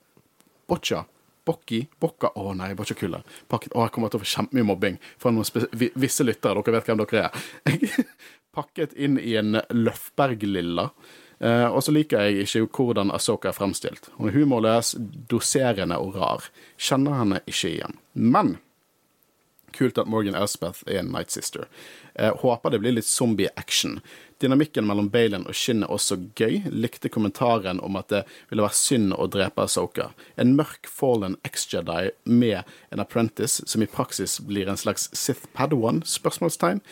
[0.67, 1.05] Boccia.
[1.47, 1.79] Bocchi.
[1.99, 2.33] Bocca.
[2.35, 3.21] Å nei, boccia-kule.
[3.23, 6.59] Å, jeg kommer til å få kjempemye mobbing fra noen visse lyttere.
[6.59, 7.47] Dere vet hvem dere er.
[7.71, 8.07] Jeg
[8.57, 10.89] pakket inn i en Løfberg-lilla.
[11.39, 14.09] Eh, og så liker jeg ikke hvordan Asoka er fremstilt.
[14.17, 14.95] Hun er humorløs,
[15.29, 16.47] doserende og rar.
[16.81, 17.99] Kjenner henne ikke igjen.
[18.13, 18.57] Men
[19.71, 21.67] kult at Morgan Elspeth er en Night Sister.
[22.15, 23.99] Eh, håper det blir litt zombie-action.
[24.41, 26.61] Dynamikken mellom Baylon og Shin er også gøy.
[26.69, 30.11] Likte kommentaren om at det ville være synd å drepe Asoka.
[30.37, 32.61] En mørk fallen ex-Jedi med
[32.91, 36.03] en apprentice som i praksis blir en slags Sith Padawan?
[36.05, 36.83] Spørsmålstegn.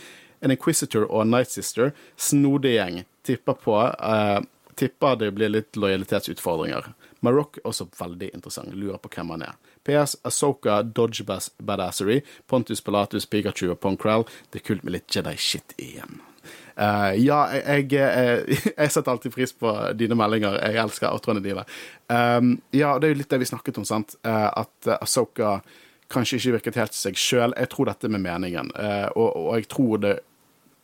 [0.42, 1.94] En Inquisitor og en Night Sister.
[2.18, 3.04] Snodig gjeng.
[3.26, 4.42] Tipper på eh,
[4.76, 6.90] Tipper det blir litt lojalitetsutfordringer.
[7.24, 8.74] Marok er også veldig interessant.
[8.76, 9.54] Lurer på hvem han er.
[9.86, 14.26] PS Asoka, Dodge Badassery, Pontus Pilatus, Pikachu og Ponkrell.
[14.52, 16.20] Det er kult med litt Jedi-shit igjen.
[16.76, 20.58] Uh, ja, jeg, jeg, eh, jeg setter alltid pris på dine meldinger.
[20.60, 21.64] Jeg elsker outroene dine.
[22.12, 24.18] Um, ja, det er jo litt det vi snakket om, sant.
[24.28, 25.60] Uh, at Asoka
[26.12, 27.56] kanskje ikke virket helt seg sjøl.
[27.56, 30.16] Jeg tror dette med meningen, uh, og, og jeg tror det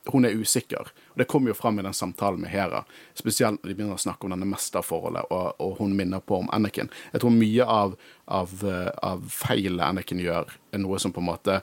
[0.09, 0.89] hun er usikker.
[1.13, 2.83] Og Det kommer jo fram i den samtalen med Hera,
[3.13, 6.49] spesielt når de begynner å snakke om denne mesterforholdet, og, og hun minner på om
[6.53, 6.89] Anakin.
[7.13, 7.95] Jeg tror mye av,
[8.25, 11.61] av, eh, av feilet Anakin gjør, er noe som på en måte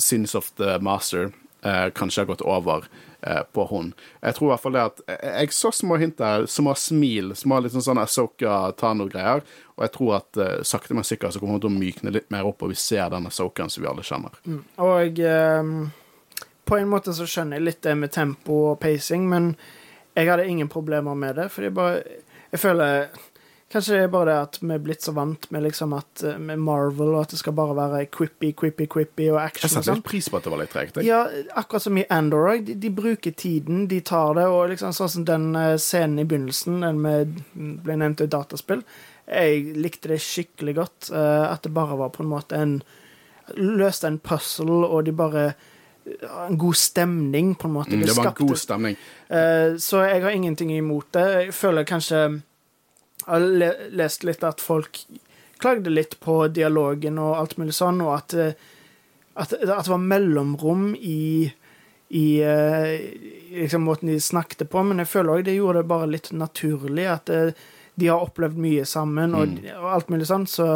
[0.00, 1.30] Sins of the Master
[1.64, 2.84] eh, kanskje har gått over
[3.22, 3.92] eh, på hun.
[4.20, 7.34] Jeg tror i hvert fall det at eh, Jeg så små hint der, små smil,
[7.38, 9.44] små litt sånn Asoka Tano-greier.
[9.76, 12.30] Og jeg tror at eh, sakte, men sikkert så kommer hun til å mykne litt
[12.34, 14.40] mer opp, og vi ser den Asokaen som vi alle kjenner.
[14.84, 15.76] Og ehm,
[16.64, 19.54] på en måte så skjønner jeg litt det med tempo og pacing, men
[20.14, 22.02] jeg hadde ingen problemer med det, fordi jeg bare
[22.54, 23.08] Jeg føler
[23.74, 26.36] Kanskje det er bare det at vi er blitt så vant med liksom at eh,
[26.38, 29.96] med Marvel, og at det skal bare være quippy, quippy, quippy og action og setter
[29.96, 31.00] litt pris på at det var litt tregt.
[31.02, 31.24] Ja,
[31.58, 32.62] akkurat som i Andor òg.
[32.68, 36.26] De, de bruker tiden, de tar det, og liksom sånn som den eh, scenen i
[36.28, 37.34] begynnelsen, den med
[37.82, 38.84] ble nevnt i dataspill,
[39.26, 41.10] jeg likte det skikkelig godt.
[41.10, 42.78] eh, at det bare var på en måte en
[43.58, 45.48] Løste en puzzle, og de bare
[46.46, 47.96] En god stemning, på en måte.
[47.96, 48.96] Mm, det var en god stemning.
[49.28, 51.24] Eh, så jeg har ingenting imot det.
[51.32, 52.20] Jeg føler kanskje
[53.24, 53.44] Jeg har
[53.96, 55.00] lest litt at folk
[55.62, 58.56] klagde litt på dialogen og alt mulig sånn, og at, eh,
[59.34, 61.52] at, at det var mellomrom i
[62.14, 63.00] i eh,
[63.50, 67.06] liksom måten de snakket på, men jeg føler òg det gjorde det bare litt naturlig.
[67.10, 67.32] At
[67.94, 70.68] de har opplevd mye sammen og, og alt mulig sånn, så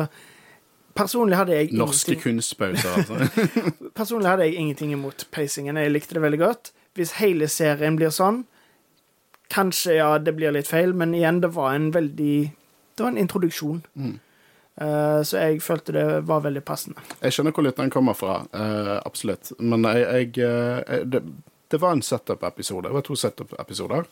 [0.98, 3.48] personlig hadde jeg Norske kunstpauser, altså.
[3.98, 5.78] Personlig hadde jeg ingenting imot pacingen.
[5.78, 6.72] Jeg likte det veldig godt.
[6.98, 8.42] Hvis hele serien blir sånn,
[9.54, 12.38] kanskje ja, det blir litt feil, men igjen, det var en veldig
[12.98, 13.84] Det var en introduksjon.
[13.94, 14.16] Mm.
[14.80, 17.02] Eh, så jeg følte det var veldig passende.
[17.22, 19.52] Jeg skjønner hvor litt den kommer fra, uh, absolutt.
[19.58, 20.04] Men jeg,
[20.36, 21.22] jeg eh, det,
[21.70, 22.88] det var en setup-episode.
[22.88, 24.06] Det var to setup-episoder.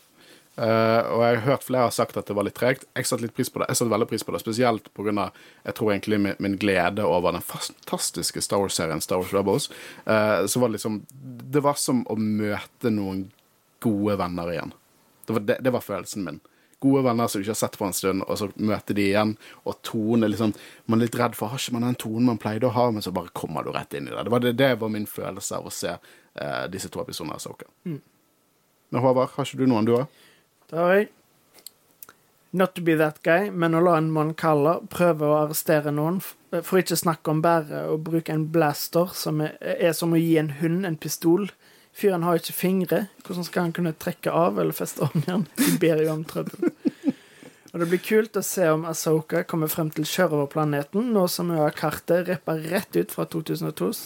[0.57, 2.87] Eh, og jeg har hørt flere har sagt at det var litt tregt.
[2.97, 3.67] Jeg satte litt pris på det.
[3.69, 5.29] Jeg satte veldig pris på det, Spesielt pga.
[5.63, 9.69] jeg tror egentlig min, min glede over den fantastiske Star Wars-serien Star Wars Rebels.
[10.07, 11.05] Uh, så var det liksom
[11.53, 13.27] Det var som å møte noen
[13.79, 14.73] gode venner igjen.
[15.27, 16.41] Det var, det, det var følelsen min.
[16.81, 19.37] Gode venner som du ikke har sett på en stund, og så møter de igjen,
[19.65, 20.53] og tonen liksom
[20.85, 23.05] Man er litt redd for har ikke man den tonen man pleide å ha, men
[23.05, 24.25] så bare kommer du rett inn i det.
[24.25, 27.45] Det var, det, det var min følelse av å se uh, disse to episodene av
[27.45, 27.69] Soka.
[27.85, 30.23] Men Håvard, har ikke du noen, du òg?
[30.75, 31.07] Har jeg
[32.51, 36.21] Not to be that guy, men å la en mann kalle prøve å arrestere noen,
[36.55, 40.37] for ikke snakke om bare å bruke en blaster, som er, er som å gi
[40.39, 41.49] en hund en pistol.
[41.93, 43.01] Fyren har ikke fingre.
[43.27, 45.45] Hvordan skal han kunne trekke av eller feste om?
[45.59, 46.71] De ber jo om trøbbel.
[47.73, 51.61] Og det blir kult å se om Asoka kommer frem til sjørøverplaneten, nå som hun
[51.61, 54.05] har kartet rippa rett ut fra 2002s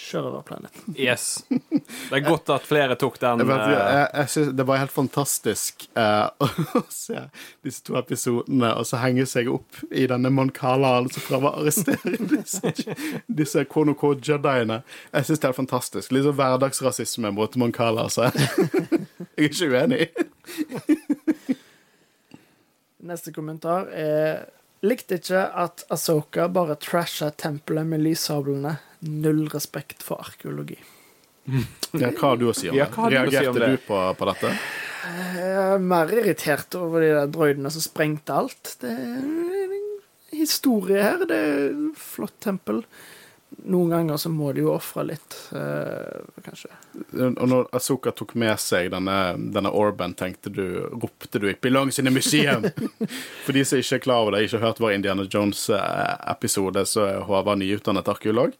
[0.00, 0.80] sjørøverplanet.
[1.00, 1.44] Yes.
[1.48, 3.42] Det er godt at flere tok den.
[3.42, 6.50] Jeg vet, eh, jeg, jeg synes det var helt fantastisk eh,
[6.80, 7.22] å se
[7.64, 12.16] disse to episodene, og så henge seg opp i denne Moncalaen som prøver å arrestere
[12.34, 12.74] disse,
[13.26, 14.82] disse quote jediene.
[15.14, 16.12] Jeg syns det er fantastisk.
[16.14, 18.30] Litt sånn hverdagsrasisme mot Moncala, altså.
[19.38, 20.10] Jeg er ikke uenig.
[23.10, 24.48] Neste kommentar er
[24.80, 28.78] Likte ikke at Asoka bare trasha tempelet med lyssablene.
[29.00, 30.78] Null respekt for arkeologi.
[31.96, 32.82] Ja, hva har du å si om det?
[32.82, 33.70] Ja, Reagerte du si det?
[33.72, 34.52] du på, på dette?
[35.00, 38.74] Jeg er mer irritert over de der droidene som sprengte alt.
[38.82, 41.24] Det er en historie her.
[41.26, 42.84] Det er et flott tempel.
[43.66, 46.70] Noen ganger så må de jo ofre litt, eh, kanskje.
[47.18, 49.16] Og når Asoka tok med seg denne,
[49.52, 52.70] denne orben, tenkte du, ropte du 'It belongs in a museum'?
[53.44, 57.08] For de som ikke er klar over det, ikke har hørt vår Indiana Jones-episode, så
[57.08, 58.54] er Håvard nyutdannet arkeolog.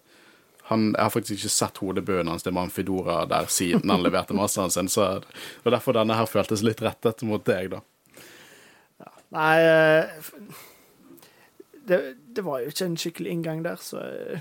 [0.71, 4.71] Han, jeg har faktisk ikke sett hodebunnen hans, til Manfidora der siden han leverte masteren
[4.71, 7.81] sin, så det var derfor denne her føltes litt rettet mot deg, da.
[9.35, 10.25] Nei eh,
[11.91, 11.99] det,
[12.35, 14.41] det var jo ikke en skikkelig inngang der, så eh,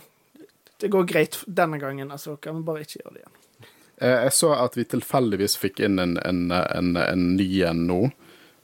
[0.80, 3.36] det går greit denne gangen, Altså, kan vi bare ikke gjøre det igjen.
[4.00, 8.02] Eh, Jeg så at vi tilfeldigvis fikk inn en, en, en, en ny en nå.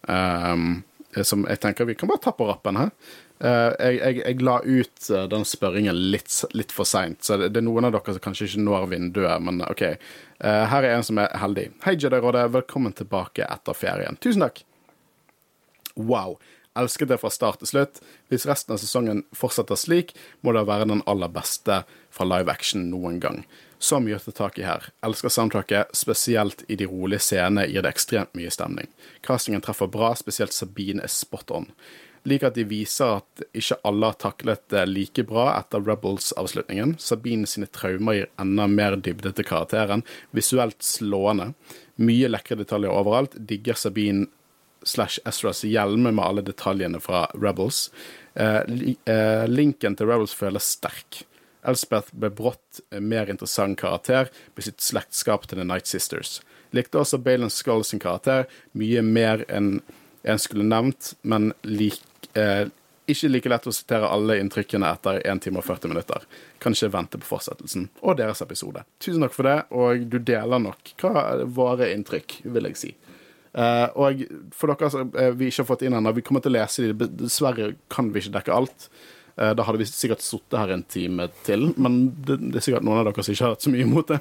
[0.08, 0.84] ehm,
[1.24, 2.92] som jeg tenker vi kan bare ta på rappen her.
[3.40, 7.52] Eh, jeg, jeg, jeg la ut eh, den spørringen litt, litt for seint, så det,
[7.56, 9.84] det er noen av dere som kanskje ikke når vinduet, men OK.
[9.86, 11.70] Eh, her er en som er heldig.
[11.86, 12.48] Hei, Jedi-rådet.
[12.56, 14.20] Velkommen tilbake etter ferien.
[14.24, 14.64] Tusen takk.
[15.96, 16.38] Wow.
[16.76, 18.02] Elsket det fra start til slutt.
[18.31, 20.11] Hvis resten av sesongen fortsetter slik,
[20.43, 23.43] må det være den aller beste fra live action noen gang.
[23.80, 24.89] Så mye å ta tak i her.
[25.06, 28.89] Elsker soundtracket, spesielt i de rolige scenene gir det ekstremt mye stemning.
[29.23, 31.69] Castingen treffer bra, spesielt Sabine er spot on.
[32.26, 36.95] Liker at de viser at ikke alle har taklet det like bra etter Rebels-avslutningen.
[36.97, 40.02] Sabine sine traumer gir enda mer dybde til karakteren.
[40.34, 41.52] Visuelt slående.
[42.02, 43.38] Mye lekre detaljer overalt.
[43.38, 44.26] Digger Sabine
[44.86, 47.90] slash Ezras hjelme med alle detaljene fra Rebels.
[48.34, 48.62] Eh,
[49.06, 51.24] eh, linken til Rebels føles sterk.
[51.66, 56.40] Elspeth ble brått mer interessant karakter med sitt slektskap til The Night Sisters.
[56.76, 58.45] Likte også Baylon Skull sin karakter
[58.78, 59.80] mye mer enn
[60.26, 62.02] en skulle nevnt, men lik,
[62.34, 62.66] eh,
[63.06, 66.26] ikke like lett å sitere alle inntrykkene etter 1 time og 40 minutter.
[66.60, 68.82] Kan ikke vente på fortsettelsen og deres episode.
[68.99, 72.95] Tusen takk for det, og du deler nok hva våre inntrykk, vil jeg si.
[73.56, 74.23] Eh, og
[74.56, 76.90] for dere som eh, vi ikke har fått inn ennå, vi kommer til å lese
[76.90, 77.10] de.
[77.23, 78.90] Dessverre kan vi ikke dekke alt.
[79.38, 82.88] Eh, da hadde vi sikkert sittet her en time til, men det, det er sikkert
[82.88, 84.19] noen av dere som ikke har hatt så mye imot det.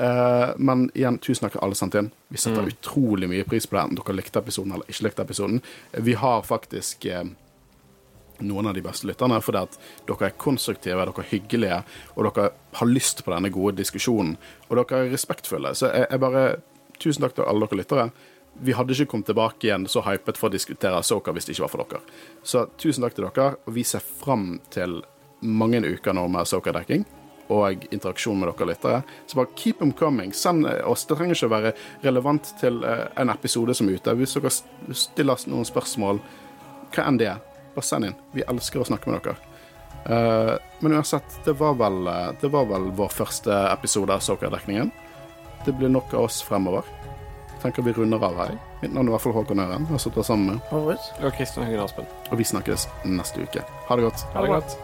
[0.00, 2.10] Uh, men igjen, tusen takk alle sendt inn.
[2.32, 5.60] Vi setter utrolig mye pris på det, enten dere likte episoden eller ikke likte episoden.
[6.08, 7.26] Vi har faktisk uh,
[8.40, 9.76] noen av de beste lytterne, fordi at
[10.08, 11.80] dere er konstruktive, dere er hyggelige,
[12.16, 12.50] og dere
[12.80, 14.38] har lyst på denne gode diskusjonen.
[14.70, 15.76] Og dere er respektfulle.
[15.76, 16.46] Så jeg, jeg bare
[17.02, 18.02] Tusen takk til alle dere lyttere.
[18.62, 21.66] Vi hadde ikke kommet tilbake igjen så hypet for å diskutere Soka hvis det ikke
[21.66, 22.14] var for dere.
[22.46, 25.00] Så tusen takk til dere, og vi ser fram til
[25.44, 27.04] mange uker nå med Soka-dekking
[27.52, 29.00] og interaksjon med dere lyttere.
[29.26, 30.32] Så bare keep them coming.
[30.32, 31.04] Send oss.
[31.04, 31.72] Det trenger ikke å være
[32.04, 34.14] relevant til eh, en episode som er ute.
[34.16, 34.52] Hvis dere
[34.96, 36.22] stiller noen spørsmål,
[36.94, 37.42] hva enn det er,
[37.74, 38.16] bare send inn.
[38.32, 39.36] Vi elsker å snakke med dere.
[40.04, 44.92] Eh, men uansett, det var, vel, eh, det var vel vår første episode av Soka-dekningen.
[45.64, 46.88] Det blir nok av oss fremover.
[47.64, 48.58] Tenker vi runder av her.
[48.82, 49.86] Mitt navn er i hvert fall Håkon Øren.
[49.88, 50.72] Jeg har sittet sammen med?
[51.24, 52.04] Og Kristian Høgen Aspen.
[52.30, 53.64] og vi snakkes neste uke.
[53.88, 54.26] Ha det godt.
[54.34, 54.76] Ha det godt.